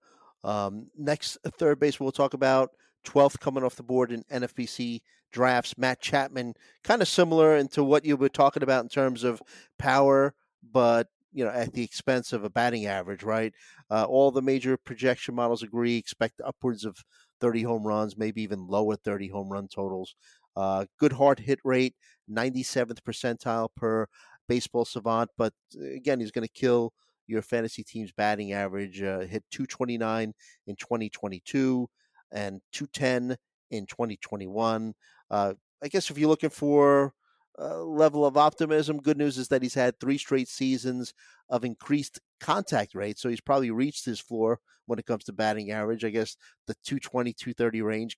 [0.45, 2.71] Um, next, uh, third base, we'll talk about
[3.07, 5.01] 12th coming off the board in NFBC
[5.33, 5.79] drafts.
[5.79, 9.41] Matt Chapman, kind of similar into what you were talking about in terms of
[9.79, 13.53] power, but you know at the expense of a batting average, right?
[13.91, 16.99] Uh, all the major projection models agree expect upwards of
[17.41, 20.15] 30 home runs, maybe even lower 30 home run totals.
[20.57, 21.95] Uh, good hard hit rate,
[22.29, 24.07] 97th percentile per
[24.49, 26.93] baseball savant, but uh, again, he's going to kill
[27.27, 29.03] your fantasy team's batting average.
[29.03, 30.33] Uh, hit 229
[30.67, 31.89] in 2022
[32.33, 33.37] and 210
[33.71, 34.95] in 2021.
[35.31, 37.15] Uh, I guess if you're looking for
[37.63, 41.15] a level of optimism, good news is that he's had three straight seasons
[41.49, 43.19] of increased contact rate.
[43.19, 46.05] So he's probably reached his floor when it comes to batting average.
[46.05, 46.37] I guess
[46.67, 48.17] the 220, 230 range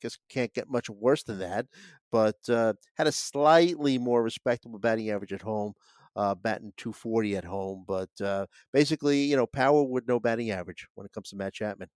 [0.00, 1.66] guess can't get much worse than that.
[2.10, 5.74] But uh, had a slightly more respectable batting average at home,
[6.16, 7.84] uh, batting 240 at home.
[7.86, 11.54] But uh, basically, you know, power with no batting average when it comes to Matt
[11.54, 11.88] Chapman.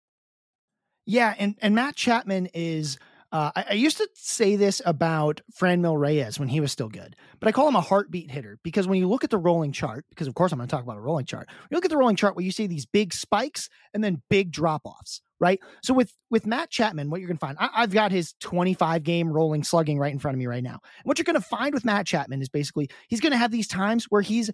[1.05, 2.97] Yeah, and and Matt Chapman is.
[3.33, 7.15] Uh, I, I, used to say this about Franmil Reyes when he was still good,
[7.39, 10.05] but I call him a heartbeat hitter because when you look at the rolling chart,
[10.09, 11.49] because of course I'm going to talk about a rolling chart.
[11.49, 14.51] You look at the rolling chart where you see these big spikes and then big
[14.51, 15.59] drop offs, right?
[15.81, 19.01] So with with Matt Chapman, what you're going to find, I, I've got his 25
[19.01, 20.79] game rolling slugging right in front of me right now.
[20.83, 23.49] And what you're going to find with Matt Chapman is basically he's going to have
[23.49, 24.51] these times where he's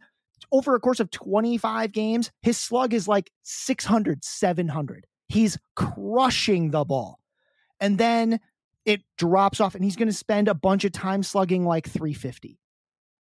[0.54, 5.06] over a course of 25 games, his slug is like 600, 700.
[5.28, 7.20] He's crushing the ball.
[7.82, 8.40] And then
[8.90, 12.60] it drops off and he's going to spend a bunch of time slugging like 350.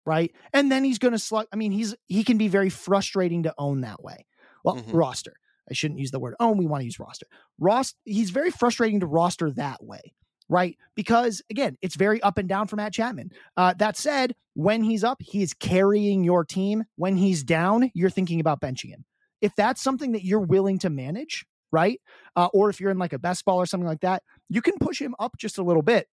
[0.05, 0.33] Right.
[0.51, 1.45] And then he's going to slug.
[1.53, 4.25] I mean, he's, he can be very frustrating to own that way.
[4.63, 4.95] Well, mm-hmm.
[4.95, 5.33] roster.
[5.69, 6.57] I shouldn't use the word own.
[6.57, 7.27] We want to use roster.
[7.59, 10.13] Ross, he's very frustrating to roster that way
[10.49, 10.77] right?
[10.95, 13.29] Because again, it's very up and down for Matt Chapman.
[13.55, 16.83] Uh, that said, when he's up, he is carrying your team.
[16.95, 19.05] When he's down, you're thinking about benching him.
[19.41, 22.01] If that's something that you're willing to manage, right?
[22.35, 24.77] Uh, or if you're in like a best ball or something like that, you can
[24.79, 26.07] push him up just a little bit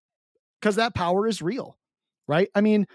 [0.60, 1.76] because that power is real,
[2.28, 2.48] right?
[2.54, 2.86] I mean,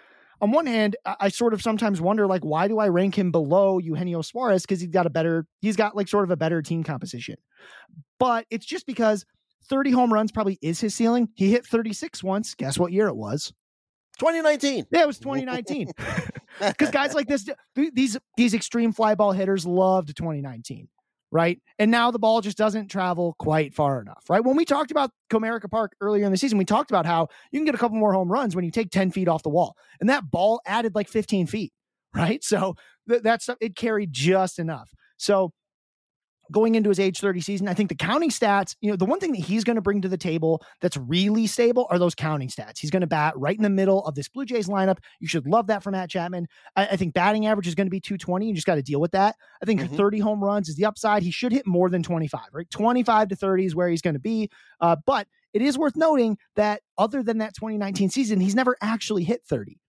[0.42, 3.78] on one hand, I sort of sometimes wonder like, why do I rank him below
[3.78, 4.64] Eugenio Suarez?
[4.64, 7.36] Because he's got a better, he's got like sort of a better team composition.
[8.20, 9.26] But it's just because
[9.70, 11.30] 30 home runs probably is his ceiling.
[11.36, 12.56] He hit 36 once.
[12.56, 13.54] Guess what year it was?
[14.20, 14.88] 2019.
[14.92, 15.92] Yeah, it was 2019.
[16.60, 20.88] Because guys like this, these these extreme fly ball hitters loved 2019,
[21.32, 21.60] right?
[21.80, 24.44] And now the ball just doesn't travel quite far enough, right?
[24.44, 27.60] When we talked about Comerica Park earlier in the season, we talked about how you
[27.60, 29.76] can get a couple more home runs when you take 10 feet off the wall,
[30.00, 31.72] and that ball added like 15 feet,
[32.14, 32.44] right?
[32.44, 32.76] So
[33.10, 34.94] th- stuff it carried just enough.
[35.18, 35.54] So
[36.52, 37.68] going into his age 30 season.
[37.68, 40.02] I think the counting stats, you know, the one thing that he's going to bring
[40.02, 42.80] to the table that's really stable are those counting stats.
[42.80, 44.98] He's going to bat right in the middle of this Blue Jays lineup.
[45.20, 46.48] You should love that for Matt Chapman.
[46.76, 48.48] I, I think batting average is going to be 220.
[48.48, 49.36] You just got to deal with that.
[49.62, 49.96] I think mm-hmm.
[49.96, 51.24] 30 home runs is the upside.
[51.24, 52.70] He should hit more than 25, right?
[52.70, 54.50] 25 to 30 is where he's going to be.
[54.80, 59.24] Uh, but it is worth noting that other than that 2019 season, he's never actually
[59.24, 59.80] hit 30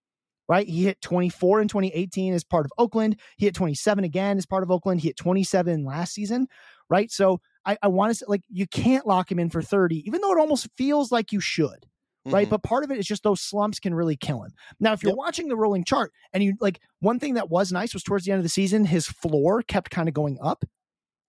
[0.52, 0.68] right?
[0.68, 3.18] He hit 24 in 2018 as part of Oakland.
[3.38, 5.00] He hit 27 again as part of Oakland.
[5.00, 6.46] He hit 27 last season,
[6.90, 7.10] right?
[7.10, 10.20] So I, I want to say, like, you can't lock him in for 30, even
[10.20, 11.86] though it almost feels like you should.
[12.26, 12.44] Right.
[12.44, 12.50] Mm-hmm.
[12.50, 14.52] But part of it is just those slumps can really kill him.
[14.78, 15.16] Now, if you're yep.
[15.16, 18.30] watching the rolling chart and you like one thing that was nice was towards the
[18.30, 20.64] end of the season, his floor kept kind of going up.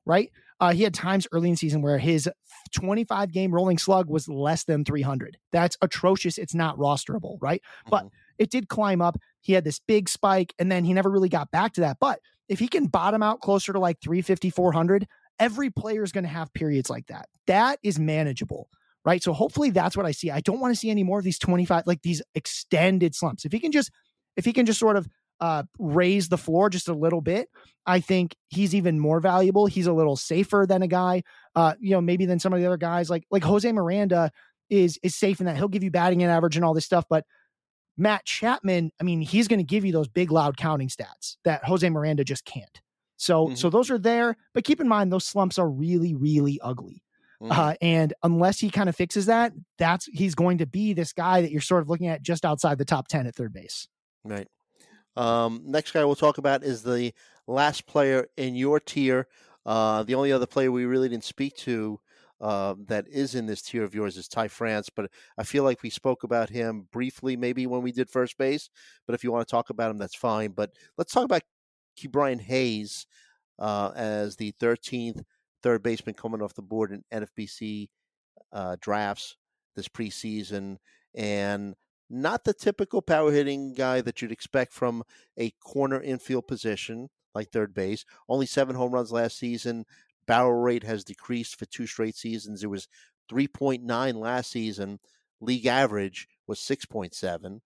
[0.06, 0.32] Right.
[0.60, 2.30] Uh, he had times early in season where his
[2.76, 5.38] 25 game rolling slug was less than 300.
[5.52, 6.38] That's atrocious.
[6.38, 7.38] It's not rosterable.
[7.42, 7.62] Right.
[7.62, 7.90] Mm-hmm.
[7.90, 8.06] But
[8.38, 9.18] it did climb up.
[9.42, 11.98] He had this big spike and then he never really got back to that.
[12.00, 12.20] But
[12.50, 15.08] if he can bottom out closer to like 350, 400,
[15.40, 17.28] every player is going to have periods like that.
[17.48, 18.70] That is manageable.
[19.06, 19.22] Right.
[19.22, 20.32] So hopefully that's what I see.
[20.32, 23.44] I don't want to see any more of these 25, like these extended slumps.
[23.44, 23.92] If he can just,
[24.38, 25.10] if he can just sort of
[25.42, 27.50] uh, raise the floor just a little bit,
[27.86, 29.66] I think he's even more valuable.
[29.66, 31.24] He's a little safer than a guy,
[31.54, 34.32] uh, you know, maybe than some of the other guys like like Jose Miranda
[34.70, 37.06] is is safe in that he'll give you batting and average and all this stuff,
[37.10, 37.26] but
[37.98, 41.64] Matt Chapman, I mean, he's going to give you those big, loud counting stats that
[41.64, 42.82] Jose Miranda just can't.
[43.18, 43.56] So, mm-hmm.
[43.56, 47.04] so those are there, but keep in mind those slumps are really, really ugly.
[47.42, 47.52] Mm-hmm.
[47.52, 51.42] Uh, and unless he kind of fixes that, that's he's going to be this guy
[51.42, 53.88] that you're sort of looking at just outside the top ten at third base.
[54.24, 54.48] Right.
[55.16, 57.14] Um, next guy we'll talk about is the
[57.48, 59.28] last player in your tier.
[59.66, 62.00] Uh, the only other player we really didn't speak to
[62.44, 65.82] uh, that is in this tier of yours is Ty France, but I feel like
[65.82, 68.70] we spoke about him briefly maybe when we did first base.
[69.08, 70.52] But if you want to talk about him, that's fine.
[70.52, 71.44] But let's talk about
[71.98, 73.08] Ke'Bryan Hayes
[73.60, 75.24] uh, as the 13th
[75.64, 77.88] third baseman coming off the board in NFBC
[78.52, 79.38] uh, drafts
[79.78, 80.78] this preseason.
[81.16, 81.76] And
[82.10, 85.04] not the typical power hitting guy that you'd expect from
[85.38, 88.06] a corner infield position like third base.
[88.28, 89.86] Only seven home runs last season,
[90.26, 92.64] barrel rate has decreased for two straight seasons.
[92.64, 92.88] It was
[93.32, 95.00] 3.9 last season.
[95.42, 97.60] League average was 6.7.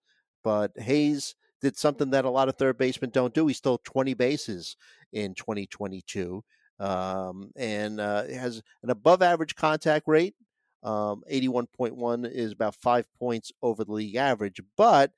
[0.44, 3.46] But Hayes did something that a lot of third basemen don't do.
[3.46, 4.76] He stole 20 bases
[5.12, 6.44] in 2022
[6.78, 10.34] um, and uh, has an above average contact rate.
[10.82, 15.10] Um, 81.1 is about five points over the league average, but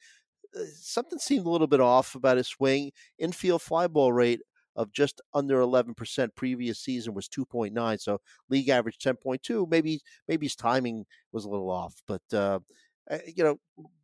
[0.57, 2.93] uh, something seemed a little bit off about his swing.
[3.19, 4.41] Infield fly ball rate
[4.81, 6.35] of just under 11%.
[6.35, 8.19] Previous season was 2.9, so
[8.49, 9.71] league average 10.2.
[9.71, 12.61] Maybe maybe his timing was a little off, but uh,
[13.11, 13.59] eh, you know,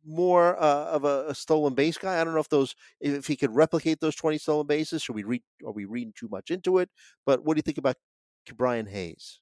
[0.05, 2.21] more uh, of a, a, stolen base guy.
[2.21, 5.01] I don't know if those if he could replicate those 20 stolen bases.
[5.01, 5.41] Should we read?
[5.65, 6.89] Are we reading too much into it?
[7.25, 7.95] But what do you think about
[8.55, 9.39] Brian Hayes?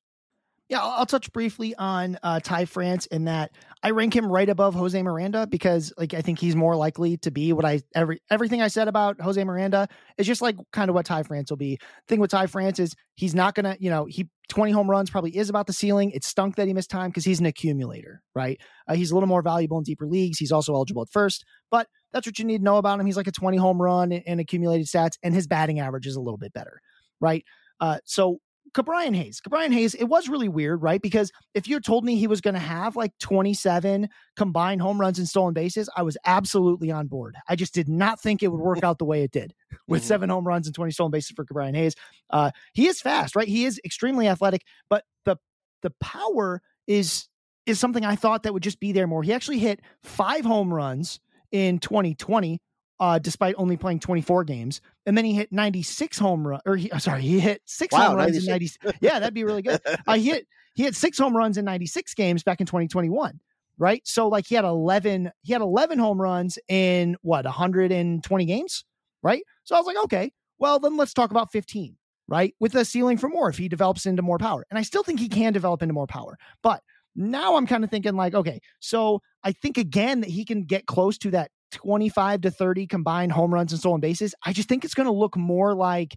[0.68, 3.51] Yeah, I'll, I'll touch briefly on uh, Ty France in that
[3.84, 7.30] I rank him right above Jose Miranda because like I think he's more likely to
[7.30, 9.88] be what I every everything I said about Jose Miranda
[10.18, 11.78] is just like kind of what Ty France will be.
[12.07, 15.38] Thing with Ty France is he's not gonna, you know, he 20 home runs probably
[15.38, 16.09] is about the ceiling.
[16.11, 18.59] It stunk that he missed time because he's an accumulator, right?
[18.88, 20.39] Uh, he's a little more valuable in deeper leagues.
[20.39, 23.05] He's also eligible at first, but that's what you need to know about him.
[23.05, 26.16] He's like a 20 home run and, and accumulated stats, and his batting average is
[26.16, 26.80] a little bit better,
[27.22, 27.43] right?
[27.80, 28.39] Uh, so
[28.76, 29.41] Ke'Bryan Hayes.
[29.41, 31.01] Ke'Bryan Hayes, it was really weird, right?
[31.01, 35.17] Because if you told me he was going to have like 27 combined home runs
[35.17, 37.36] and stolen bases, I was absolutely on board.
[37.47, 39.53] I just did not think it would work out the way it did
[39.88, 40.07] with mm-hmm.
[40.07, 41.95] seven home runs and 20 stolen bases for Ke'Bryan Hayes.
[42.30, 43.47] Uh, he is fast, right?
[43.47, 45.38] He is extremely athletic, but the
[45.82, 47.28] the power is
[47.65, 49.23] is something I thought that would just be there more.
[49.23, 51.19] He actually hit five home runs
[51.51, 52.61] in 2020
[53.00, 54.82] uh, despite only playing 24 games.
[55.06, 58.18] And then he hit 96 home run, or he, sorry, he hit six wow, home
[58.18, 58.78] runs 96.
[58.78, 58.98] in 90.
[59.02, 59.82] Yeah, that'd be really good.
[60.08, 63.39] Uh, he hit he hit six home runs in 96 games back in 2021.
[63.78, 64.02] Right.
[64.06, 68.86] So like he had 11, he had 11 home runs in what 120 games.
[69.24, 69.43] Right.
[69.64, 71.96] So I was like, okay, well then let's talk about 15.
[72.28, 72.56] Right.
[72.60, 74.66] With a ceiling for more if he develops into more power.
[74.70, 76.38] And I still think he can develop into more power.
[76.62, 76.82] But
[77.16, 80.86] now I'm kind of thinking like, okay, so I think again that he can get
[80.86, 84.36] close to that 25 to 30 combined home runs and stolen bases.
[84.45, 86.16] I just think it's going to look more like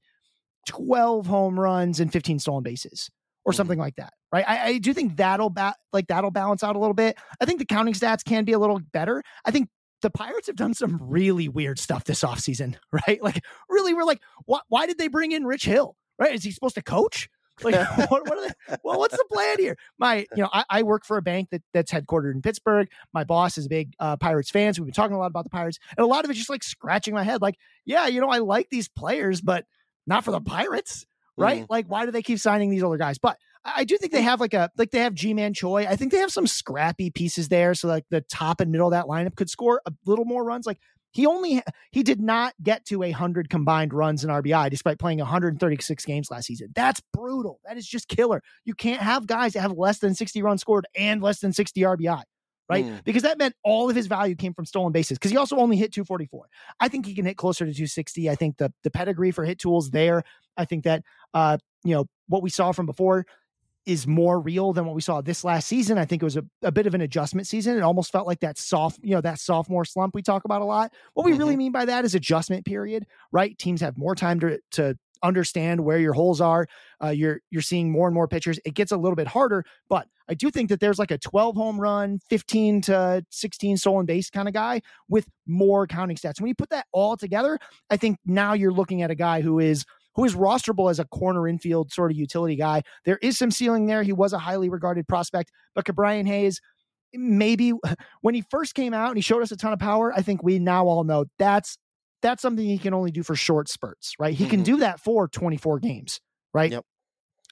[0.66, 3.10] 12 home runs and 15 stolen bases
[3.44, 3.56] or mm-hmm.
[3.56, 4.12] something like that.
[4.30, 4.44] Right.
[4.46, 7.16] I, I do think that'll ba- like that'll balance out a little bit.
[7.40, 9.22] I think the counting stats can be a little better.
[9.44, 9.68] I think
[10.02, 13.22] the Pirates have done some really weird stuff this offseason, right?
[13.22, 14.20] Like, really, we're like,
[14.50, 15.96] wh- why did they bring in Rich Hill?
[16.18, 16.34] Right?
[16.34, 17.28] Is he supposed to coach?
[17.62, 17.74] Like,
[18.10, 18.76] what, what are they?
[18.82, 19.76] Well, what's the plan here?
[19.98, 22.88] My, you know, I, I, work for a bank that that's headquartered in Pittsburgh.
[23.12, 24.74] My boss is a big uh, Pirates fan.
[24.74, 26.50] So we've been talking a lot about the Pirates, and a lot of it's just
[26.50, 27.42] like scratching my head.
[27.42, 29.64] Like, yeah, you know, I like these players, but
[30.06, 31.06] not for the Pirates,
[31.36, 31.62] right?
[31.62, 31.66] Mm.
[31.70, 33.18] Like, why do they keep signing these older guys?
[33.18, 35.86] But I do think they have like a like they have Ji-Man Choi.
[35.86, 37.74] I think they have some scrappy pieces there.
[37.74, 40.66] So like the top and middle of that lineup could score a little more runs.
[40.66, 40.78] Like
[41.12, 45.18] he only he did not get to a hundred combined runs in RBI despite playing
[45.18, 46.68] 136 games last season.
[46.74, 47.60] That's brutal.
[47.66, 48.42] That is just killer.
[48.64, 51.80] You can't have guys that have less than 60 runs scored and less than 60
[51.80, 52.22] RBI.
[52.70, 52.84] Right.
[52.84, 53.02] Mm.
[53.02, 55.78] Because that meant all of his value came from stolen bases because he also only
[55.78, 56.48] hit 244.
[56.80, 58.28] I think he can hit closer to 260.
[58.28, 60.22] I think the the pedigree for hit tools there.
[60.58, 61.02] I think that
[61.32, 63.24] uh, you know, what we saw from before
[63.88, 65.96] is more real than what we saw this last season.
[65.96, 67.74] I think it was a, a bit of an adjustment season.
[67.74, 70.66] It almost felt like that soft, you know, that sophomore slump we talk about a
[70.66, 70.92] lot.
[71.14, 71.40] What we mm-hmm.
[71.40, 73.56] really mean by that is adjustment period, right?
[73.58, 76.66] Teams have more time to to understand where your holes are.
[77.02, 78.60] Uh, you're you're seeing more and more pitchers.
[78.66, 81.56] It gets a little bit harder, but I do think that there's like a 12
[81.56, 86.42] home run, 15 to 16 stolen base kind of guy with more counting stats.
[86.42, 87.58] When you put that all together,
[87.88, 89.86] I think now you're looking at a guy who is
[90.18, 92.82] who is rosterable as a corner infield sort of utility guy.
[93.04, 94.02] There is some ceiling there.
[94.02, 96.60] He was a highly regarded prospect, but Ke'Bryan Hayes,
[97.14, 97.72] maybe
[98.22, 100.42] when he first came out and he showed us a ton of power, I think
[100.42, 101.78] we now all know that's
[102.20, 104.34] that's something he can only do for short spurts, right?
[104.34, 104.50] He mm-hmm.
[104.50, 106.18] can do that for 24 games,
[106.52, 106.72] right?
[106.72, 106.84] Yep.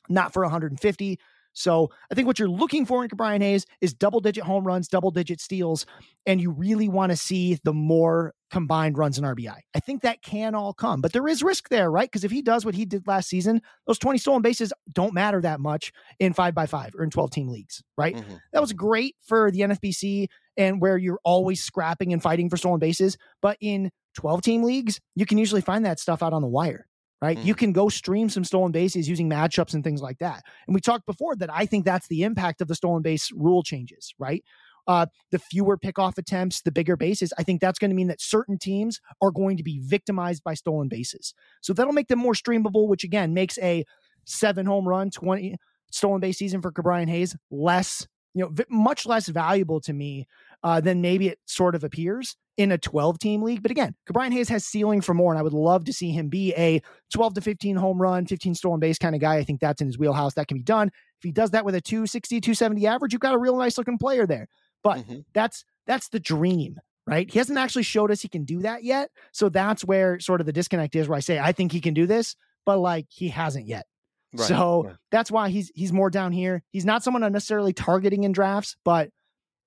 [0.08, 1.20] Not for 150.
[1.56, 4.88] So I think what you're looking for in Brian Hayes is double digit home runs,
[4.88, 5.86] double digit steals,
[6.26, 9.56] and you really want to see the more combined runs and RBI.
[9.74, 12.08] I think that can all come, but there is risk there, right?
[12.08, 15.40] Because if he does what he did last season, those 20 stolen bases don't matter
[15.40, 18.16] that much in five by five or in 12 team leagues, right?
[18.16, 18.36] Mm-hmm.
[18.52, 20.28] That was great for the NFBC
[20.58, 23.16] and where you're always scrapping and fighting for stolen bases.
[23.40, 26.86] But in 12 team leagues, you can usually find that stuff out on the wire
[27.22, 27.36] right?
[27.38, 27.46] Mm-hmm.
[27.46, 30.44] You can go stream some stolen bases using matchups and things like that.
[30.66, 33.62] And we talked before that I think that's the impact of the stolen base rule
[33.62, 34.44] changes, right?
[34.86, 38.20] Uh, the fewer pickoff attempts, the bigger bases, I think that's going to mean that
[38.20, 41.34] certain teams are going to be victimized by stolen bases.
[41.60, 43.84] So that'll make them more streamable, which again makes a
[44.24, 45.56] seven home run, 20
[45.90, 50.26] stolen base season for Brian Hayes less, you know, much less valuable to me
[50.66, 53.62] uh, than maybe it sort of appears in a 12 team league.
[53.62, 56.28] But again, Brian Hayes has ceiling for more, and I would love to see him
[56.28, 56.82] be a
[57.14, 59.36] 12 to 15 home run, 15 stolen base kind of guy.
[59.36, 60.34] I think that's in his wheelhouse.
[60.34, 60.88] That can be done.
[60.88, 63.96] If he does that with a 260, 270 average, you've got a real nice looking
[63.96, 64.48] player there.
[64.82, 65.20] But mm-hmm.
[65.34, 67.30] that's that's the dream, right?
[67.30, 69.10] He hasn't actually showed us he can do that yet.
[69.30, 71.94] So that's where sort of the disconnect is where I say I think he can
[71.94, 72.34] do this,
[72.64, 73.86] but like he hasn't yet.
[74.32, 74.96] Right, so right.
[75.12, 76.64] that's why he's he's more down here.
[76.72, 79.10] He's not someone I'm necessarily targeting in drafts, but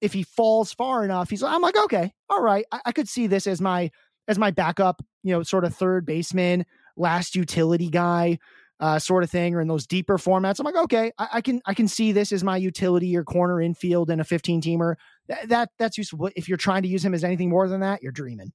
[0.01, 3.07] if he falls far enough, he's like, I'm like, okay, all right, I, I, could
[3.07, 3.91] see this as my
[4.27, 6.65] as my backup, you know, sort of third baseman,
[6.95, 8.39] last utility guy,
[8.79, 10.59] uh, sort of thing, or in those deeper formats.
[10.59, 13.59] I'm like, okay, I, I can I can see this as my utility or corner
[13.59, 14.95] infield in a 15 teamer.
[15.27, 16.29] That, that that's useful.
[16.35, 18.51] If you're trying to use him as anything more than that, you're dreaming.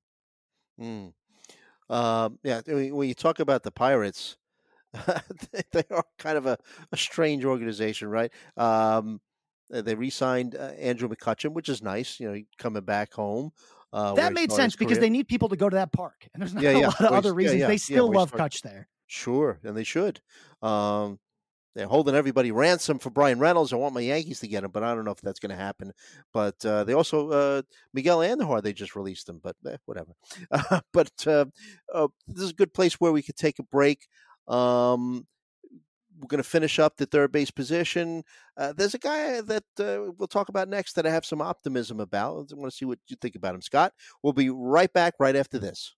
[0.81, 1.12] Mm.
[1.91, 4.39] Uh, yeah, when you talk about the Pirates,
[5.73, 6.59] they are kind of a,
[6.93, 8.33] a strange organization, right?
[8.57, 9.21] Um,
[9.70, 12.20] they re-signed uh, Andrew McCutchen, which is nice.
[12.20, 13.53] You know, coming back home.
[13.93, 16.53] Uh, that made sense because they need people to go to that park, and there's
[16.53, 16.86] not yeah, a yeah.
[16.86, 17.61] lot of other reasons.
[17.61, 18.89] Yeah, they still love Cutch there.
[19.07, 20.20] Sure, and they should.
[20.62, 21.20] Um,
[21.74, 23.73] they're holding everybody ransom for Bryan Reynolds.
[23.73, 25.57] I want my Yankees to get him, but I don't know if that's going to
[25.57, 25.93] happen.
[26.32, 27.62] But uh, they also uh,
[27.93, 28.62] Miguel Andujar.
[28.62, 30.12] They just released him, but eh, whatever.
[30.51, 34.09] Uh, but this is a good place where we could take a break.
[34.49, 35.27] Um,
[36.19, 38.23] we're going to finish up the third base position.
[38.57, 42.01] Uh, there's a guy that uh, we'll talk about next that I have some optimism
[42.01, 42.51] about.
[42.53, 43.93] I want to see what you think about him, Scott.
[44.23, 45.95] We'll be right back right after this.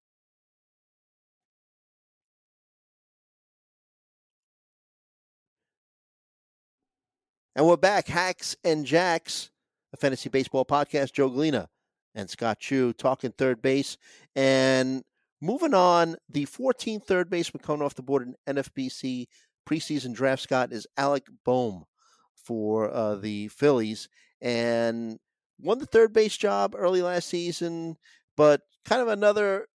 [7.54, 8.06] And we're back.
[8.06, 9.50] Hacks and Jacks,
[9.94, 11.14] a fantasy baseball podcast.
[11.14, 11.68] Joe Gallina
[12.14, 13.96] and Scott Chu talking third base.
[14.34, 15.02] And
[15.40, 19.26] moving on, the 14th third baseman coming off the board in NFBC
[19.66, 21.84] preseason draft, Scott, is Alec Bohm
[22.34, 24.08] for uh, the Phillies.
[24.40, 25.18] And
[25.58, 27.96] won the third base job early last season,
[28.36, 29.66] but kind of another,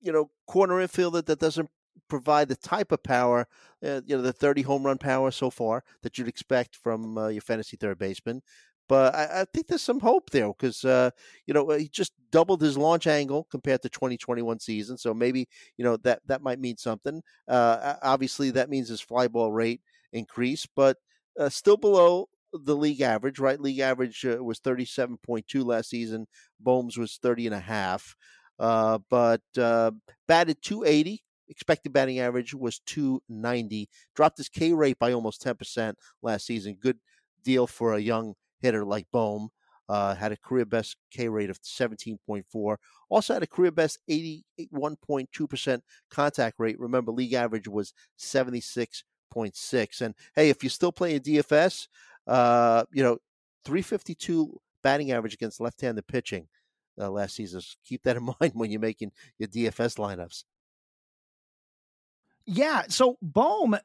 [0.00, 1.68] you know, corner infielder that doesn't
[2.08, 3.46] provide the type of power,
[3.84, 7.28] uh, you know, the 30 home run power so far that you'd expect from uh,
[7.28, 8.42] your fantasy third baseman.
[8.88, 11.10] But I, I think there's some hope there because, uh,
[11.46, 14.96] you know, he just doubled his launch angle compared to 2021 season.
[14.96, 17.22] So maybe, you know, that, that might mean something.
[17.46, 19.82] Uh, obviously, that means his fly ball rate
[20.12, 20.96] increased, but
[21.38, 23.60] uh, still below the league average, right?
[23.60, 26.26] League average uh, was 37.2 last season.
[26.64, 28.16] Bohm's was 30 and a half.
[28.58, 29.90] Uh, but uh,
[30.26, 33.88] batted 280 expected batting average was 290.
[34.14, 36.76] Dropped his K rate by almost 10% last season.
[36.80, 36.98] Good
[37.42, 39.50] deal for a young hitter like Bohm.
[39.88, 42.76] Uh, had a career best K rate of 17.4.
[43.08, 45.80] Also had a career best 81.2%
[46.10, 46.78] contact rate.
[46.78, 50.00] Remember, league average was 76.6.
[50.02, 51.88] And hey, if you're still playing DFS,
[52.26, 53.16] uh, you know,
[53.64, 56.48] 352 batting average against left handed pitching
[57.00, 57.60] uh, last season.
[57.60, 60.44] So keep that in mind when you're making your DFS lineups.
[62.44, 62.84] Yeah.
[62.88, 63.76] So Bohm,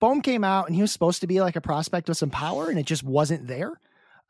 [0.00, 2.68] Bohm came out and he was supposed to be like a prospect with some power,
[2.68, 3.80] and it just wasn't there.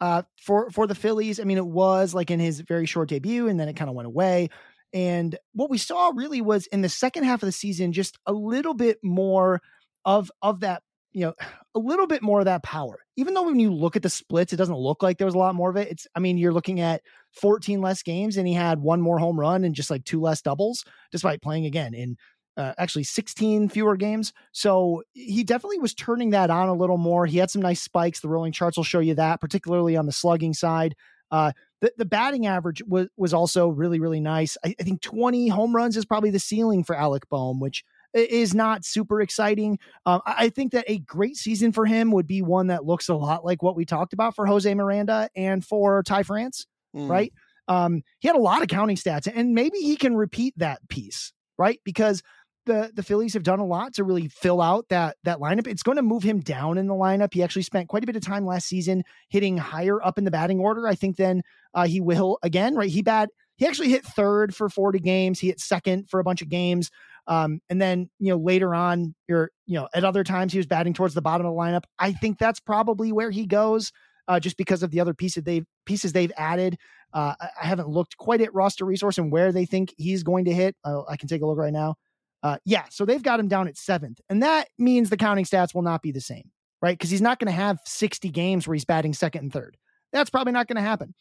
[0.00, 3.48] Uh, for for the Phillies, I mean, it was like in his very short debut,
[3.48, 4.48] and then it kind of went away.
[4.92, 8.32] And what we saw really was in the second half of the season, just a
[8.32, 9.60] little bit more
[10.04, 11.34] of of that, you know,
[11.74, 13.00] a little bit more of that power.
[13.16, 15.38] Even though when you look at the splits, it doesn't look like there was a
[15.38, 15.88] lot more of it.
[15.88, 17.02] It's, I mean, you're looking at
[17.32, 20.42] 14 less games, and he had one more home run and just like two less
[20.42, 22.16] doubles, despite playing again in
[22.58, 24.34] uh, actually 16 fewer games.
[24.52, 27.24] So he definitely was turning that on a little more.
[27.24, 28.20] He had some nice spikes.
[28.20, 30.94] The rolling charts will show you that, particularly on the slugging side.
[31.30, 34.56] Uh, the, the batting average was was also really really nice.
[34.64, 38.54] I, I, think 20 home runs is probably the ceiling for Alec Bohm, which is
[38.54, 39.78] not super exciting.
[40.06, 43.14] Um, I think that a great season for him would be one that looks a
[43.14, 46.66] lot like what we talked about for Jose Miranda and for Ty France,
[46.96, 47.08] mm.
[47.08, 47.32] right?
[47.68, 51.32] Um, he had a lot of counting stats, and maybe he can repeat that piece,
[51.58, 51.78] right?
[51.84, 52.22] Because
[52.68, 55.66] the the Phillies have done a lot to really fill out that that lineup.
[55.66, 57.34] It's going to move him down in the lineup.
[57.34, 60.30] He actually spent quite a bit of time last season hitting higher up in the
[60.30, 60.86] batting order.
[60.86, 61.42] I think than
[61.74, 62.76] uh, he will again.
[62.76, 65.40] Right, he bat he actually hit third for 40 games.
[65.40, 66.90] He hit second for a bunch of games.
[67.26, 70.66] Um, and then you know later on, you're you know at other times he was
[70.66, 71.84] batting towards the bottom of the lineup.
[71.98, 73.92] I think that's probably where he goes,
[74.28, 76.78] uh, just because of the other pieces they've pieces they've added.
[77.12, 80.52] Uh, I haven't looked quite at roster resource and where they think he's going to
[80.52, 80.76] hit.
[80.84, 81.96] Uh, I can take a look right now.
[82.42, 85.74] Uh, yeah, so they've got him down at seventh, and that means the counting stats
[85.74, 86.50] will not be the same,
[86.80, 86.96] right?
[86.96, 89.76] Because he's not going to have 60 games where he's batting second and third.
[90.12, 91.14] That's probably not going to happen.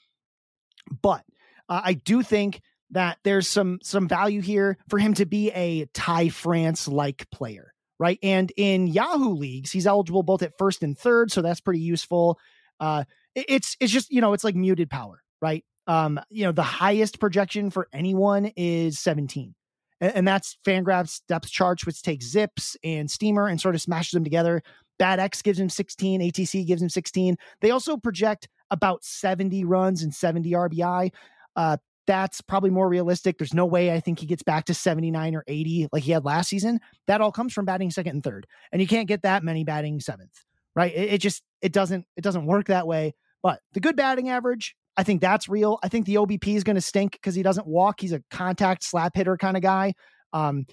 [1.01, 1.23] But
[1.67, 2.61] uh, I do think
[2.91, 7.73] that there's some some value here for him to be a Ty France like player,
[7.99, 8.19] right?
[8.23, 12.39] And in Yahoo leagues, he's eligible both at first and third, so that's pretty useful.
[12.79, 13.03] Uh,
[13.35, 15.65] it, it's it's just you know it's like muted power, right?
[15.87, 19.53] Um, you know the highest projection for anyone is 17
[20.01, 24.11] and, and that's Fangraphs depth charts, which takes Zips and Steamer and sort of smashes
[24.11, 24.61] them together.
[24.99, 27.37] BAT X gives him 16, ATC gives him 16.
[27.61, 31.11] They also project about 70 runs and 70 RBI.
[31.55, 33.37] Uh, that's probably more realistic.
[33.37, 36.25] There's no way I think he gets back to 79 or 80 like he had
[36.25, 36.79] last season.
[37.05, 38.47] That all comes from batting second and third.
[38.71, 40.43] And you can't get that many batting seventh,
[40.75, 40.93] right?
[40.95, 43.13] It, it just it doesn't it doesn't work that way.
[43.43, 45.79] But the good batting average, I think that's real.
[45.83, 48.01] I think the OBP is going to stink because he doesn't walk.
[48.01, 49.93] He's a contact slap hitter kind of guy.
[50.33, 50.65] Um,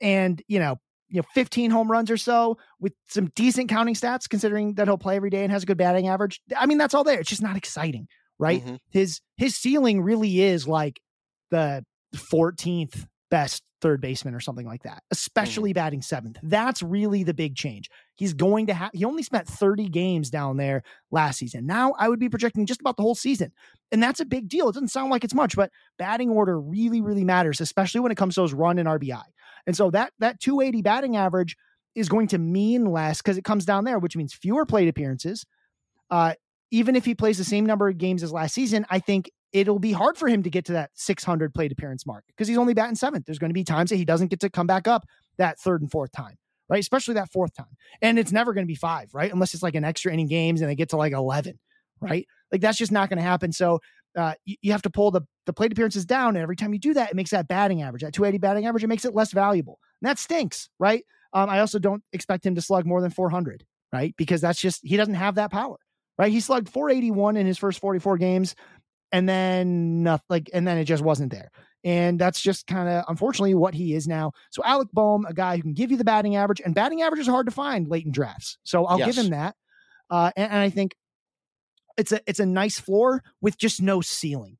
[0.00, 0.76] and you know,
[1.08, 4.98] you know, 15 home runs or so with some decent counting stats, considering that he'll
[4.98, 6.40] play every day and has a good batting average.
[6.56, 7.20] I mean, that's all there.
[7.20, 8.08] It's just not exciting,
[8.38, 8.60] right?
[8.60, 8.76] Mm-hmm.
[8.90, 11.00] His his ceiling really is like
[11.50, 11.84] the
[12.16, 15.74] 14th best third baseman or something like that, especially mm.
[15.74, 16.38] batting seventh.
[16.42, 17.90] That's really the big change.
[18.16, 21.66] He's going to have, he only spent 30 games down there last season.
[21.66, 23.52] Now I would be projecting just about the whole season.
[23.92, 24.70] And that's a big deal.
[24.70, 28.14] It doesn't sound like it's much, but batting order really, really matters, especially when it
[28.14, 29.22] comes to those run and RBI.
[29.66, 31.54] And so that, that 280 batting average
[31.94, 35.44] is going to mean less because it comes down there, which means fewer plate appearances.
[36.08, 36.32] Uh,
[36.70, 39.78] even if he plays the same number of games as last season, I think it'll
[39.78, 42.74] be hard for him to get to that 600 plate appearance mark because he's only
[42.74, 43.24] batting seventh.
[43.24, 45.06] There's going to be times that he doesn't get to come back up
[45.38, 46.36] that third and fourth time,
[46.68, 46.80] right?
[46.80, 47.76] Especially that fourth time.
[48.02, 49.32] And it's never going to be five, right?
[49.32, 51.58] Unless it's like an extra inning games and they get to like 11,
[52.00, 52.26] right?
[52.50, 53.52] Like that's just not going to happen.
[53.52, 53.78] So
[54.16, 56.36] uh, you, you, have to pull the, the plate appearances down.
[56.36, 58.82] And every time you do that, it makes that batting average, that 280 batting average,
[58.82, 59.78] it makes it less valuable.
[60.02, 61.04] And that stinks, right?
[61.32, 64.14] Um, I also don't expect him to slug more than 400, right?
[64.16, 65.78] Because that's just, he doesn't have that power,
[66.18, 66.30] right?
[66.30, 68.54] He slugged 481 in his first 44 games
[69.14, 71.52] and then nothing like and then it just wasn't there.
[71.84, 74.32] And that's just kind of unfortunately what he is now.
[74.50, 77.20] So alec bohm a guy who can give you the batting average and batting average
[77.20, 78.58] is hard to find late in drafts.
[78.64, 79.14] So i'll yes.
[79.14, 79.54] give him that.
[80.10, 80.96] Uh, and, and, i think
[81.96, 84.58] it's a it's a nice floor with just no ceiling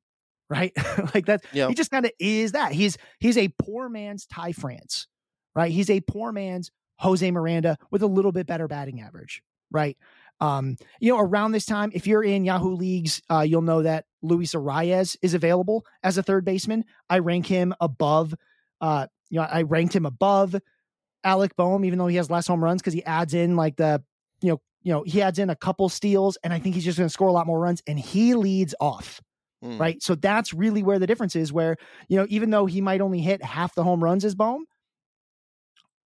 [0.49, 0.71] right?
[1.13, 1.69] Like that yep.
[1.69, 2.71] he just kind of is that.
[2.71, 5.07] He's he's a poor man's ty france
[5.53, 5.71] right?
[5.71, 9.97] He's a poor man's jose miranda with a little bit better batting average right
[10.39, 14.05] um, you know, around this time, if you're in Yahoo leagues, uh, you'll know that
[14.21, 16.83] Luis Arraez is available as a third baseman.
[17.09, 18.33] I rank him above,
[18.81, 20.55] uh, you know, I ranked him above
[21.23, 24.03] Alec Bohm, even though he has less home runs because he adds in like the,
[24.41, 26.97] you know, you know, he adds in a couple steals, and I think he's just
[26.97, 29.21] going to score a lot more runs, and he leads off.
[29.63, 29.79] Mm.
[29.79, 30.03] Right.
[30.03, 31.51] So that's really where the difference is.
[31.51, 34.65] Where, you know, even though he might only hit half the home runs as Bohm,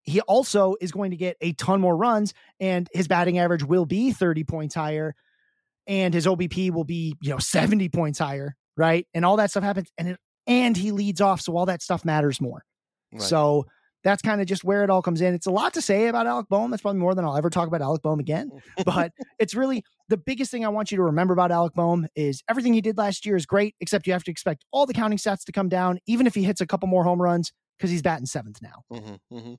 [0.08, 3.86] he also is going to get a ton more runs and his batting average will
[3.86, 5.14] be 30 points higher
[5.86, 9.06] and his OBP will be, you know, 70 points higher, right?
[9.14, 12.04] And all that stuff happens and it, and he leads off so all that stuff
[12.04, 12.64] matters more.
[13.12, 13.22] Right.
[13.22, 13.66] So
[14.04, 15.34] that's kind of just where it all comes in.
[15.34, 16.70] It's a lot to say about Alec Bohm.
[16.70, 18.50] That's probably more than I'll ever talk about Alec Bohm again.
[18.84, 22.42] but it's really the biggest thing I want you to remember about Alec Bohm is
[22.48, 25.18] everything he did last year is great, except you have to expect all the counting
[25.18, 28.02] stats to come down, even if he hits a couple more home runs, because he's
[28.02, 28.82] batting seventh now.
[28.92, 29.54] Mm-hmm, mm-hmm.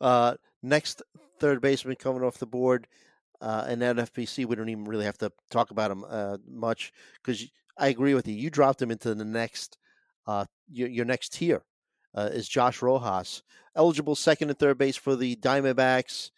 [0.00, 1.02] Uh, next
[1.38, 2.86] third baseman coming off the board,
[3.40, 7.44] uh, and NFBC, we don't even really have to talk about him uh, much because
[7.78, 8.34] I agree with you.
[8.34, 9.78] You dropped him into the next,
[10.26, 11.62] uh, your, your next tier
[12.14, 13.42] uh, is Josh Rojas,
[13.74, 16.30] eligible second and third base for the Diamondbacks.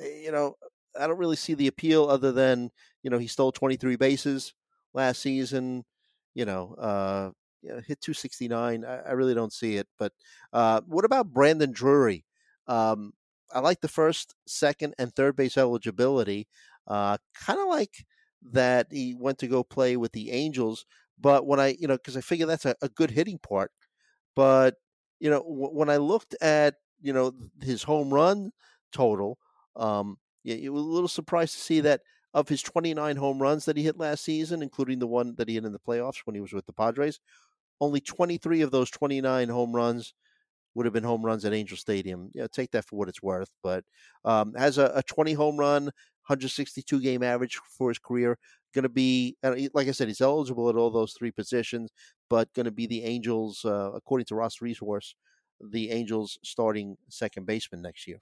[0.00, 0.56] Eh, you know,
[0.98, 2.70] I don't really see the appeal other than
[3.02, 4.54] you know he stole 23 bases
[4.94, 5.84] last season.
[6.34, 7.30] You know, uh,
[7.62, 8.84] you know, hit 269.
[8.84, 9.88] I, I, really don't see it.
[9.98, 10.12] But
[10.52, 12.24] uh, what about Brandon Drury?
[12.68, 13.12] Um,
[13.52, 16.48] I like the first, second, and third base eligibility.
[16.86, 18.04] Uh, kind of like
[18.52, 20.86] that he went to go play with the Angels.
[21.20, 23.72] But when I, you know, because I figure that's a, a, good hitting part.
[24.36, 24.76] But,
[25.18, 27.32] you know, w- when I looked at, you know,
[27.62, 28.52] his home run
[28.92, 29.38] total,
[29.76, 32.02] um, you were a little surprised to see that
[32.34, 35.54] of his 29 home runs that he hit last season, including the one that he
[35.54, 37.20] hit in the playoffs when he was with the Padres,
[37.80, 40.14] only 23 of those 29 home runs
[40.78, 42.30] would have been home runs at Angel Stadium.
[42.34, 43.50] Yeah, take that for what it's worth.
[43.64, 43.82] But
[44.24, 48.38] um, has a, a 20 home run, 162 game average for his career.
[48.72, 51.90] Going to be, like I said, he's eligible at all those three positions,
[52.30, 55.16] but going to be the Angels, uh, according to Roster Resource,
[55.60, 58.20] the Angels starting second baseman next year.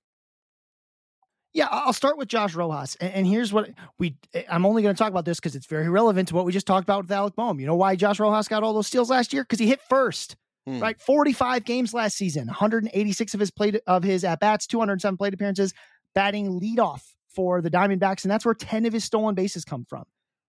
[1.52, 2.96] Yeah, I'll start with Josh Rojas.
[2.96, 5.90] And here's what we eh, I'm only going to talk about this because it's very
[5.90, 7.60] relevant to what we just talked about with Alec Bohm.
[7.60, 9.42] You know why Josh Rojas got all those steals last year?
[9.42, 10.36] Because he hit first.
[10.66, 10.80] Hmm.
[10.80, 15.32] Right, 45 games last season, 186 of his plate of his at bats, 207 plate
[15.32, 15.72] appearances,
[16.12, 20.05] batting leadoff for the Diamondbacks, and that's where 10 of his stolen bases come from.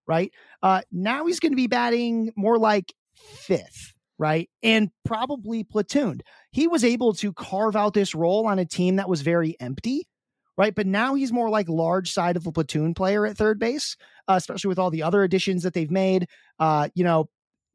[0.08, 0.32] Right
[0.64, 6.22] uh, now, he's going to be batting more like fifth, right, and probably platooned.
[6.52, 10.08] He was able to carve out this role on a team that was very empty
[10.58, 10.74] right?
[10.74, 13.96] But now he's more like large side of a platoon player at third base,
[14.28, 16.28] uh, especially with all the other additions that they've made.
[16.60, 17.30] Uh, you know,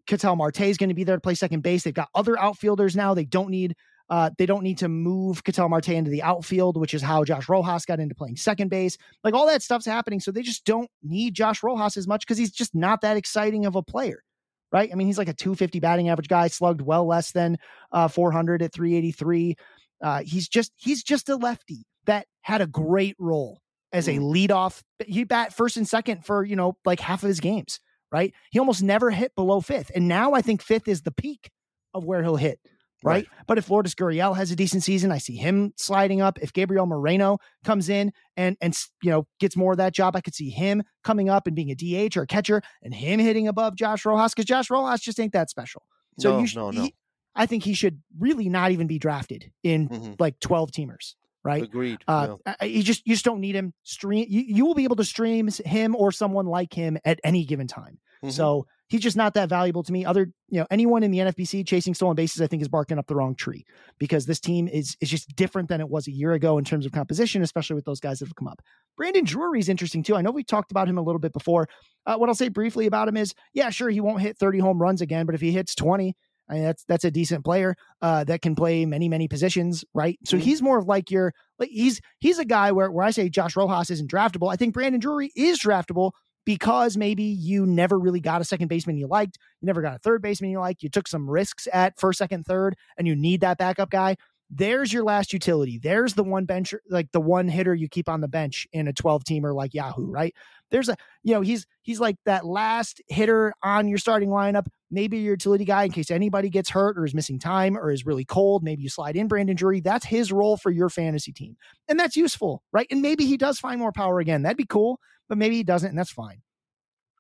[0.07, 1.85] Ketel Marte is going to be there to play second base.
[1.85, 3.15] They've got other outfielders now.
[3.15, 3.75] They don't need
[4.11, 7.49] uh, they don't need to move Ketel Marte into the outfield, which is how Josh
[7.49, 8.99] Rojas got into playing second base.
[9.25, 10.21] Like all that stuff's happening.
[10.21, 13.65] So they just don't need Josh Rojas as much because he's just not that exciting
[13.65, 14.23] of a player.
[14.71, 14.91] Right.
[14.93, 17.59] I mean, he's like a 250 batting average guy, slugged well less than
[17.93, 19.57] uh, 400 at 383.
[20.03, 23.61] Uh, he's just he's just a lefty that had a great role
[23.93, 24.49] as a mm.
[24.49, 24.83] leadoff.
[25.07, 27.81] He bat first and second for, you know, like half of his games
[28.13, 28.33] right?
[28.51, 29.91] He almost never hit below fifth.
[29.95, 31.51] And now I think fifth is the peak
[31.95, 32.61] of where he'll hit.
[33.05, 33.27] Right?
[33.27, 33.45] right.
[33.49, 36.39] But if Lourdes Gurriel has a decent season, I see him sliding up.
[36.41, 40.21] If Gabriel Moreno comes in and and you know gets more of that job, I
[40.21, 43.49] could see him coming up and being a DH or a catcher and him hitting
[43.49, 45.83] above Josh Rojas because Josh Rojas just ain't that special.
[46.21, 46.83] So no, you no, no.
[46.83, 46.95] He,
[47.35, 50.21] I think he should really not even be drafted in Mhm.
[50.21, 51.63] like 12 teamers, right?
[51.63, 51.99] Agreed.
[52.09, 52.65] Uh, yeah.
[52.65, 53.73] You just you just don't need him.
[53.83, 57.45] Stream you, you will be able to stream him or someone like him at any
[57.45, 57.99] given time.
[58.25, 58.33] Mhm.
[58.33, 60.05] So he's just not that valuable to me.
[60.05, 63.07] Other you know anyone in the NFBC chasing stolen bases, I think is barking up
[63.07, 63.65] the wrong tree
[63.99, 66.87] because this team is is just different than it was a year ago in terms
[66.87, 68.61] of composition, especially with those guys that have come up.
[68.97, 70.15] Brandon Drury is interesting too.
[70.15, 71.69] I know we talked about him a little bit before.
[72.07, 74.81] Uh, what I'll say briefly about him is, yeah, sure, he won't hit 30 home
[74.81, 76.15] runs again, but if he hits 20,
[76.53, 80.19] I mean, that's that's a decent player uh, that can play many many positions, right?
[80.27, 80.41] So Mhm.
[80.41, 83.57] he's more of like your like he's he's a guy where where I say Josh
[83.57, 84.53] Rojas isn't draftable.
[84.53, 86.13] I think Brandon Drury is draftable
[86.45, 89.99] because maybe you never really got a second baseman you liked, you never got a
[90.01, 93.41] third baseman you liked, you took some risks at first, second, third, and you need
[93.41, 94.17] that backup guy.
[94.55, 95.79] There's your last utility.
[95.79, 98.93] There's the one bench, like the one hitter you keep on the bench in a
[98.93, 100.35] 12 teamer like Yahoo, right?
[100.71, 105.19] There's a, you know, he's he's like that last hitter on your starting lineup, maybe
[105.19, 108.25] your utility guy in case anybody gets hurt or is missing time or is really
[108.25, 108.63] cold.
[108.63, 109.81] Maybe you slide in Brandon Drury.
[109.81, 111.57] That's his role for your fantasy team.
[111.89, 112.87] And that's useful, right?
[112.91, 114.43] And maybe he does find more power again.
[114.43, 116.43] That'd be cool, but maybe he doesn't, and that's fine.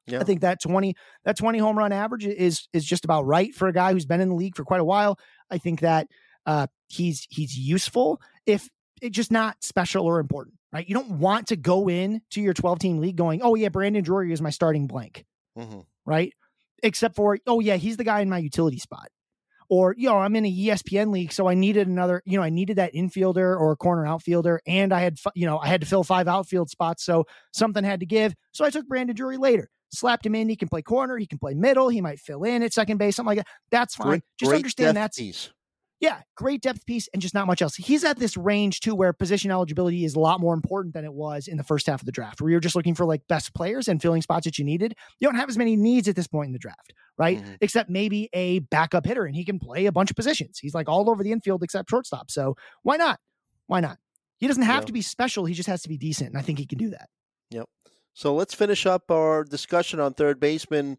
[0.06, 0.20] Yeah.
[0.20, 0.94] I think that 20
[1.24, 4.20] that 20 home run average is is just about right for a guy who's been
[4.20, 5.18] in the league for quite a while.
[5.50, 6.08] I think that
[6.44, 8.68] uh he's he's useful if
[9.00, 10.88] it's just not special or important, right?
[10.88, 14.02] You don't want to go in to your 12 team league going, "Oh yeah, Brandon
[14.02, 15.24] Drury is my starting blank."
[15.56, 15.84] Mhm.
[16.04, 16.32] right?
[16.82, 19.08] Except for, oh yeah, he's the guy in my utility spot.
[19.68, 22.50] Or, you know, I'm in a ESPN league, so I needed another, you know, I
[22.50, 26.04] needed that infielder or corner outfielder, and I had, you know, I had to fill
[26.04, 28.34] five outfield spots, so something had to give.
[28.52, 30.50] So I took Brandon Drury later, slapped him in.
[30.50, 33.16] He can play corner, he can play middle, he might fill in at second base,
[33.16, 33.46] something like that.
[33.70, 34.08] That's fine.
[34.08, 35.50] Great- Just great understand that's piece.
[36.02, 37.76] Yeah, great depth piece and just not much else.
[37.76, 41.12] He's at this range too where position eligibility is a lot more important than it
[41.14, 43.54] was in the first half of the draft, where you're just looking for like best
[43.54, 44.94] players and filling spots that you needed.
[45.20, 47.40] You don't have as many needs at this point in the draft, right?
[47.40, 47.56] Mhm.
[47.60, 50.58] Except maybe a backup hitter and he can play a bunch of positions.
[50.58, 52.30] He's like all over the infield except shortstop.
[52.30, 53.20] So why not?
[53.68, 53.98] Why not?
[54.38, 54.86] He doesn't have Yeah.
[54.86, 55.44] to be special.
[55.44, 56.30] He just has to be decent.
[56.30, 57.08] And I think he can do that.
[57.50, 57.68] Yep.
[58.12, 60.98] So let's finish up our discussion on third baseman.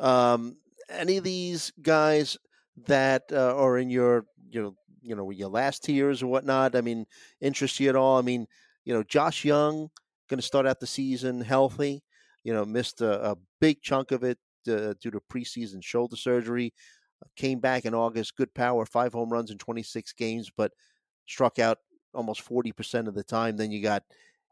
[0.00, 0.56] Um,
[0.88, 2.36] any of these guys
[2.86, 4.72] that uh, are in your your
[5.02, 6.76] you know your last tiers or whatnot?
[6.76, 7.06] I mean,
[7.40, 8.18] interest you at all?
[8.18, 8.46] I mean,
[8.84, 9.90] you know, Josh Jung
[10.28, 12.02] going to start out the season healthy.
[12.44, 16.72] You know, missed a, a big chunk of it uh, due to preseason shoulder surgery.
[17.36, 20.72] Came back in August, good power, five home runs in 26 games, but
[21.28, 21.78] struck out
[22.14, 23.56] almost 40% of the time.
[23.56, 24.04] Then you got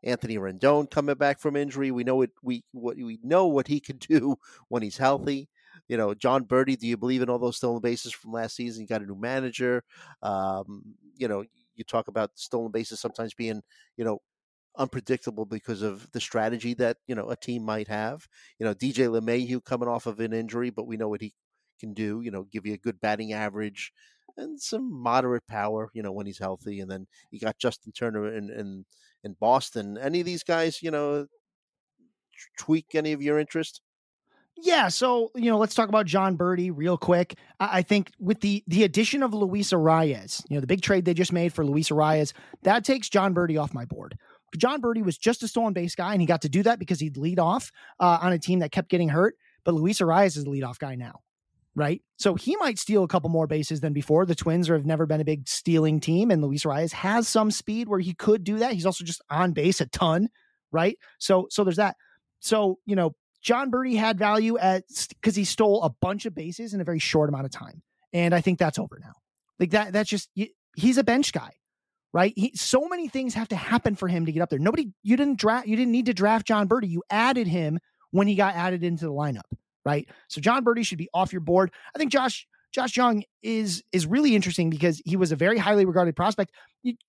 [0.05, 1.91] Anthony Rendon coming back from injury.
[1.91, 4.37] We know what we what we know what he can do
[4.69, 5.49] when he's healthy.
[5.89, 6.79] You know, Jon Berti.
[6.79, 8.83] Do you believe in all those stolen bases from last season?
[8.83, 9.83] You got a new manager.
[10.23, 10.83] Um,
[11.17, 11.45] you know,
[11.77, 13.63] you talk about stolen bases sometimes being
[13.97, 14.21] you know
[14.77, 18.27] unpredictable because of the strategy that you know a team might have.
[18.59, 21.35] You know, DJ LeMahieu coming off of an injury, but we know what he
[21.81, 22.21] can do.
[22.23, 23.93] You know, give you a good batting average
[24.37, 25.91] and some moderate power.
[25.95, 28.85] You know, when he's healthy, and then you got Justin Turner in in,
[29.25, 29.99] in Boston.
[29.99, 31.27] Any of these guys, you know,
[32.59, 33.81] tweak any of your interest?
[34.61, 37.37] Yeah, so you know, let's talk about Jon Berti real quick.
[37.61, 41.15] I, think with the the addition of Luis Arraez, you know, the big trade they
[41.15, 42.33] just made for Luis Arraez,
[42.63, 44.19] that takes Jon Berti off my board.
[44.57, 46.99] Jon Berti was just a stolen base guy, and he got to do that because
[46.99, 47.71] he'd lead off
[48.01, 49.37] uh, on a team that kept getting hurt.
[49.65, 51.21] But Luis Arraez is the leadoff guy now,
[51.75, 52.03] right?
[52.17, 54.27] So he might steal a couple more bases than before.
[54.27, 57.89] The Twins have never been a big stealing team, and Luis Arraez has some speed
[57.89, 58.73] where he could do that.
[58.73, 60.31] He's also just on base a ton,
[60.73, 60.99] right?
[61.19, 61.97] So so there's that.
[62.41, 66.75] So you know, Jon Berti had value at because he stole a bunch of bases
[66.75, 67.83] in a very short amount of time,
[68.13, 69.13] and I think that's over now.
[69.59, 70.31] Like that, that's just
[70.77, 71.53] he's a bench guy,
[72.13, 72.33] right?
[72.37, 74.59] He, so many things have to happen for him to get up there.
[74.59, 76.89] Nobody, you didn't draft, you didn't need to draft Jon Berti.
[76.89, 77.79] You added him
[78.11, 79.43] when he got added into the lineup,
[79.85, 80.09] right?
[80.29, 81.71] So Jon Berti should be off your board.
[81.95, 85.85] I think Josh Josh Jung is is really interesting because he was a very highly
[85.87, 86.53] regarded prospect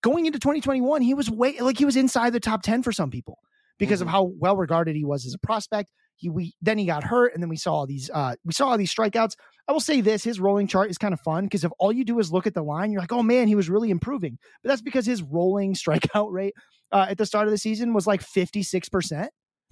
[0.02, 1.02] going into 2021.
[1.02, 3.38] He was way like he was inside the top 10 for some people
[3.78, 4.02] because Mhm.
[4.02, 5.90] of how well regarded he was as a prospect.
[6.20, 8.68] He we then he got hurt, and then we saw all these uh we saw
[8.68, 9.34] all these strikeouts.
[9.68, 12.04] I will say this: his rolling chart is kind of fun because if all you
[12.04, 14.38] do is look at the line, you're like, oh man, he was really improving.
[14.62, 16.54] But that's because his rolling strikeout rate
[16.92, 19.30] uh, at the start of the season was like 56 percent,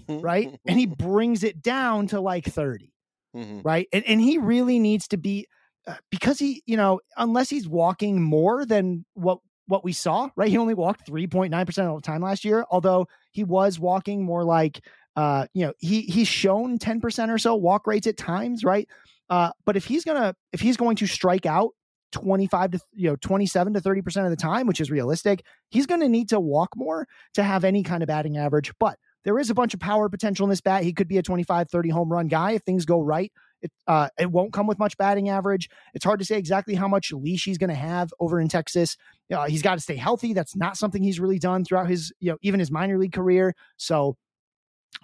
[0.08, 0.58] right?
[0.66, 2.92] and he brings it down to like 30
[3.36, 3.62] Mhm.
[3.64, 3.86] right?
[3.92, 5.46] And and he really needs to be
[5.86, 10.48] uh, because he, you know, unless he's walking more than what what we saw, right?
[10.48, 11.50] He only walked 3.9%
[11.88, 14.82] of the time last year, although he was walking more like
[15.18, 18.88] uh, you know, he he's shown 10% or so walk rates at times, right?
[19.28, 21.70] Uh, but if he's gonna if he's going to strike out
[22.12, 26.00] 25 to you know 27 to 30% of the time, which is realistic, he's going
[26.02, 27.04] to need to walk more
[27.34, 28.70] to have any kind of batting average.
[28.78, 30.84] But there is a bunch of power potential in this bat.
[30.84, 34.10] He could be a 25, 30 home run guy if things go right It uh,
[34.20, 35.68] it won't come with much batting average.
[35.94, 38.96] It's hard to say exactly how much leash he's going to have over in Texas.
[39.34, 40.32] Uh, he's got to stay healthy.
[40.32, 43.56] That's not something he's really done throughout his you know even his minor league career.
[43.78, 44.16] So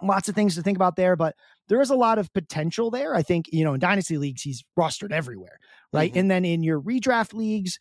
[0.02, 1.34] lots of things to think about there, but
[1.68, 3.14] there is a lot of potential there.
[3.14, 5.58] I think, you know, in dynasty leagues, he's rostered everywhere,
[5.92, 6.10] right?
[6.10, 6.18] Mm-hmm.
[6.18, 7.78] And then in your redraft leagues,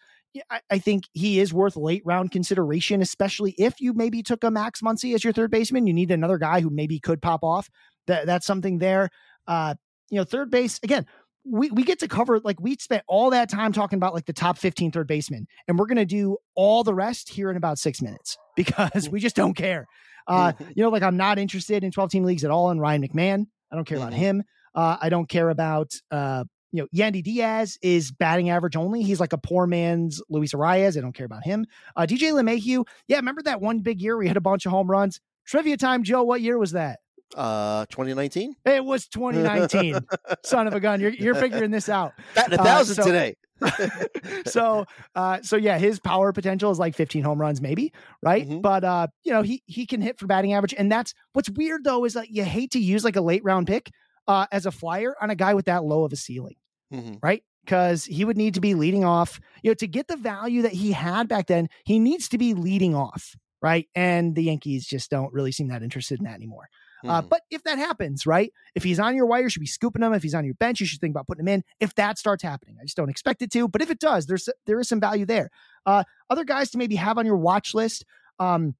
[0.50, 4.50] I, I, think he is worth late round consideration, especially if you maybe took a
[4.50, 5.86] Max Muncy as your third baseman.
[5.86, 7.70] You need another guy who maybe could pop off.
[8.08, 9.10] That that's something there.
[9.48, 9.76] Uh,
[10.10, 11.06] you know, third base again.
[11.46, 14.34] We, we get to cover like we spent all that time talking about like the
[14.34, 17.78] top 15 third baseman and we're going to do all the rest here in about
[17.78, 19.86] six minutes because we just don't care
[20.28, 23.02] uh, you know like i'm not interested in 12 team leagues at all in ryan
[23.02, 24.22] mcmahon i don't care about mm-hmm.
[24.22, 24.44] him
[24.76, 26.44] uh, i don't care about uh,
[26.74, 29.04] you know, Yandy Diaz is batting average only.
[29.04, 30.98] He's like a poor man's Luis Arraez.
[30.98, 31.68] I don't care about him.
[31.96, 32.84] Uh, DJ LeMahieu.
[33.08, 35.22] Yeah, remember that one big year we hit a bunch of home runs?
[35.46, 36.24] Trivia time, Joe.
[36.24, 37.00] What year was that?
[37.36, 38.56] Uh, 2019.
[38.66, 40.00] It was 2019.
[40.44, 41.00] Son of a gun.
[41.00, 42.14] You're, you're figuring this out.
[42.36, 43.36] Batting a uh, thousand uh, so, today.
[44.46, 44.86] so
[45.16, 48.60] uh so yeah his power potential is like 15 home runs maybe right mm-hmm.
[48.60, 51.86] but uh you know he he can hit for batting average and that's what's weird
[51.86, 53.90] though is that you hate to use like a late round pick
[54.28, 56.56] uh as a flyer on a guy with that low of a ceiling
[56.94, 57.16] mm-hmm.
[57.22, 57.44] right?
[57.66, 60.74] Because he would need to be leading off, you know, to get the value that
[60.74, 63.88] he had back then, he needs to be leading off, right?
[63.96, 66.68] And the Yankees just don't really seem that interested in that anymore.
[67.04, 67.10] Uh, mm-hmm.
[67.10, 68.52] Uh, but if that happens, right?
[68.76, 70.14] If he's on your wire, you should be scooping him.
[70.14, 71.64] If he's on your bench, you should think about putting him in.
[71.80, 73.68] If that starts happening, I just don't expect it to.
[73.68, 75.50] But if it does, there's there is some value there.
[75.86, 78.06] Uh, other guys to maybe have on your watch list.
[78.40, 78.76] Um,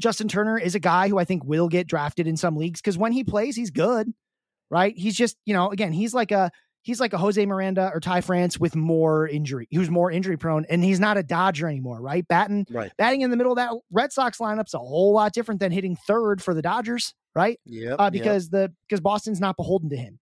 [0.00, 2.98] Justin Turner is a guy who I think will get drafted in some leagues because
[2.98, 4.12] when he plays, he's good,
[4.70, 4.96] right?
[4.96, 6.50] He's just, you know, again, he's like a
[6.82, 9.66] he's like a Jose Miranda or Ty France with more injury.
[9.70, 12.26] He was more injury prone, and he's not a Dodger anymore, right?
[12.26, 12.90] Batting, right.
[12.96, 15.96] batting in the middle of that Red Sox lineup's a whole lot different than hitting
[15.96, 17.58] third for the Dodgers, right?
[17.64, 18.50] Yeah, uh, because yep.
[18.52, 20.18] the because Boston's not beholden to him,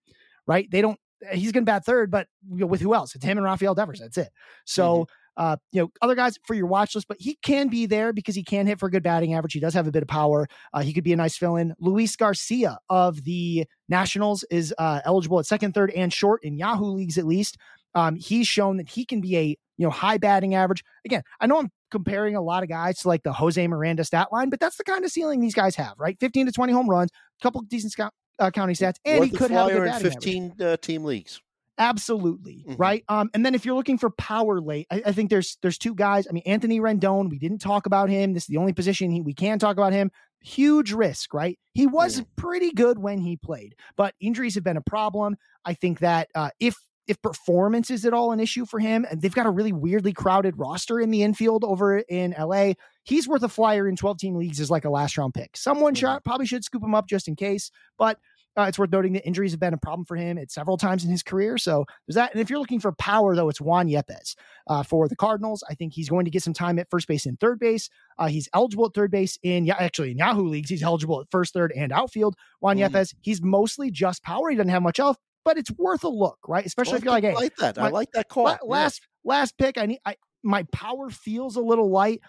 [0.46, 0.70] right?
[0.70, 0.98] They don't.
[1.32, 3.14] He's going to bat third, but you know, with who else?
[3.14, 4.00] It's him and Rafael Devers.
[4.00, 4.30] That's it.
[4.64, 5.02] So.
[5.02, 5.12] Mm-hmm.
[5.38, 8.34] Uh, you know, other guys for your watch list, but he can be there because
[8.34, 9.52] he can hit for a good batting average.
[9.52, 10.46] He does have a bit of power.
[10.72, 11.74] Uh, he could be a nice fill in.
[11.78, 16.86] Luis Garcia of the Nationals is uh, eligible at second, third, and short in Yahoo
[16.86, 17.58] leagues at least.
[17.94, 20.82] Um, he's shown that he can be a you know high batting average.
[21.04, 24.28] Again, I know I'm comparing a lot of guys to like the Jose Miranda stat
[24.30, 26.18] line, but that's the kind of ceiling these guys have, right?
[26.20, 27.10] 15 to 20 home runs,
[27.40, 30.52] a couple decent scout, uh, county stats, and Worth he could have a good 15
[30.60, 31.40] uh, team leagues.
[31.78, 32.64] Absolutely.
[32.68, 32.74] Mm-hmm.
[32.76, 33.04] Right.
[33.08, 35.94] Um, and then if you're looking for power late, I, I, think there's there's two
[35.94, 36.26] guys.
[36.28, 38.34] I mean, Anthony Rendon, we didn't talk about him.
[38.34, 40.10] This is the only position he, we can talk about him.
[40.40, 41.58] Huge risk, right?
[41.72, 42.26] He was mm.
[42.36, 45.36] pretty good when he played, but injuries have been a problem.
[45.64, 49.20] I think that uh, if if performance is at all an issue for him, and
[49.20, 52.72] they've got a really weirdly crowded roster in the infield over in LA,
[53.04, 55.56] he's worth a flyer in 12 team leagues as like a last round pick.
[55.56, 56.00] Someone mm-hmm.
[56.00, 58.18] shot, probably should scoop him up just in case, but
[58.56, 61.04] uh, it's worth noting that injuries have been a problem for him at several times
[61.04, 61.58] in his career.
[61.58, 62.32] So there's that.
[62.32, 64.34] And if you're looking for power, though, it's Juan Yepez
[64.66, 65.62] uh, for the Cardinals.
[65.68, 67.90] I think he's going to get some time at first base and third base.
[68.18, 71.30] Uh, he's eligible at third base in, yeah, actually in Yahoo leagues, he's eligible at
[71.30, 72.34] first, third, and outfield.
[72.60, 72.88] Juan mm.
[72.88, 74.48] Yepez, he's mostly just power.
[74.48, 76.66] He doesn't have much else, but it's worth a look, right?
[76.66, 77.76] Especially well, if you're like, hey, like that.
[77.76, 78.58] My, I like that call.
[78.64, 79.32] Last yeah.
[79.32, 80.00] last pick, I need.
[80.04, 82.20] I my power feels a little light.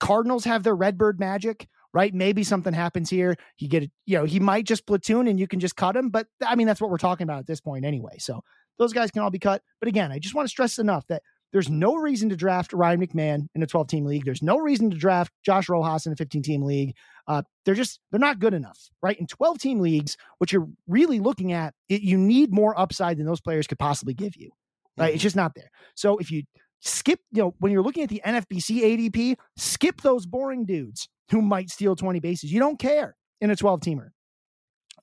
[0.00, 2.12] Cardinals have their Redbird magic right?
[2.12, 3.36] Maybe something happens here.
[3.54, 6.10] He get you know, he might just platoon and you can just cut him.
[6.10, 8.16] But I mean, that's what we're talking about at this point anyway.
[8.18, 8.42] So
[8.78, 9.62] those guys can all be cut.
[9.78, 11.22] But again, I just want to stress enough that
[11.54, 14.24] there's no reason to draft Ryan McMahon in a 12 team league.
[14.24, 16.96] There's no reason to draft Josh Rojas in a 15 team league.
[17.28, 19.16] Uh, they're just, they're not good enough, right?
[19.16, 23.24] In 12 team leagues, what you're really looking at, it, you need more upside than
[23.24, 24.50] those players could possibly give you,
[24.98, 25.06] right?
[25.06, 25.14] Mm-hmm.
[25.14, 25.70] It's just not there.
[25.94, 26.42] So if you
[26.80, 31.40] skip, you know, when you're looking at the NFBC ADP, skip those boring dudes who
[31.40, 32.52] might steal 20 bases.
[32.52, 34.08] You don't care in a 12 teamer.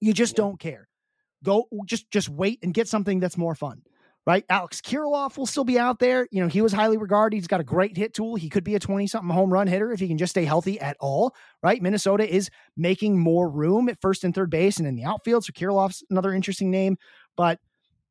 [0.01, 0.43] You just yeah.
[0.43, 0.89] don't care.
[1.45, 3.81] Go just just wait and get something that's more fun.
[4.27, 4.45] Right?
[4.49, 6.27] Alex Kirilloff will still be out there.
[6.31, 7.35] You know, he was highly regarded.
[7.35, 8.35] He's got a great hit tool.
[8.35, 10.79] He could be a 20 something home run hitter if he can just stay healthy
[10.79, 11.35] at all.
[11.63, 11.81] Right?
[11.81, 15.43] Minnesota is making more room at first and third base and in the outfield.
[15.43, 16.97] So Kirilloff's another interesting name.
[17.35, 17.59] But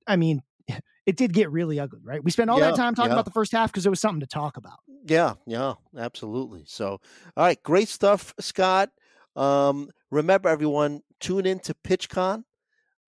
[0.06, 0.42] I mean,
[1.06, 2.22] it did get really ugly, right?
[2.22, 3.16] We spent all yeah, that time talking yeah.
[3.16, 4.78] about the first half because it was something to talk about.
[5.06, 6.64] Yeah, yeah, absolutely.
[6.66, 7.00] So,
[7.36, 8.90] all right, great stuff, Scott.
[9.36, 12.44] Um, remember, everyone, tune in to PitchCon.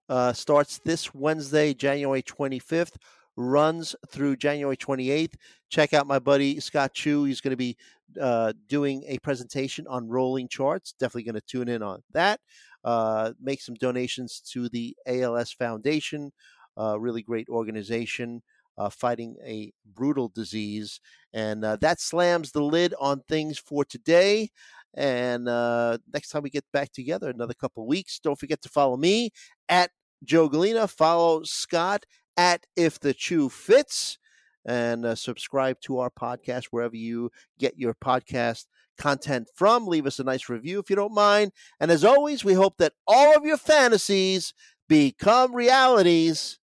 [0.08, 2.96] Uh, starts this Wednesday, January 25th,
[3.36, 5.34] runs through January 28th.
[5.70, 7.24] Check out my buddy Scott Chu.
[7.24, 7.76] He's going to be
[8.20, 10.92] uh, doing a presentation on rolling charts.
[10.92, 12.40] Definitely going to tune in on that.
[12.84, 16.32] Uh, make some donations to the ALS Foundation
[16.78, 18.42] uh, really great organization
[18.78, 21.00] uh, fighting a brutal disease.
[21.32, 24.50] And uh, that slams the lid on things for today.
[24.94, 28.96] And uh, next time we get back together, another couple weeks, don't forget to follow
[28.96, 29.30] me
[29.68, 29.90] at
[30.24, 30.88] Joe Gallina.
[30.88, 32.04] Follow Scott
[32.36, 34.18] at If the Chu Fits
[34.64, 38.66] and uh, subscribe to our podcast wherever you get your podcast
[38.98, 39.86] content from.
[39.86, 41.52] Leave us a nice review if you don't mind.
[41.80, 44.54] And as always, we hope that all of your fantasies
[44.88, 46.58] become realities.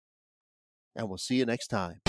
[0.95, 2.01] And we'll see you next time.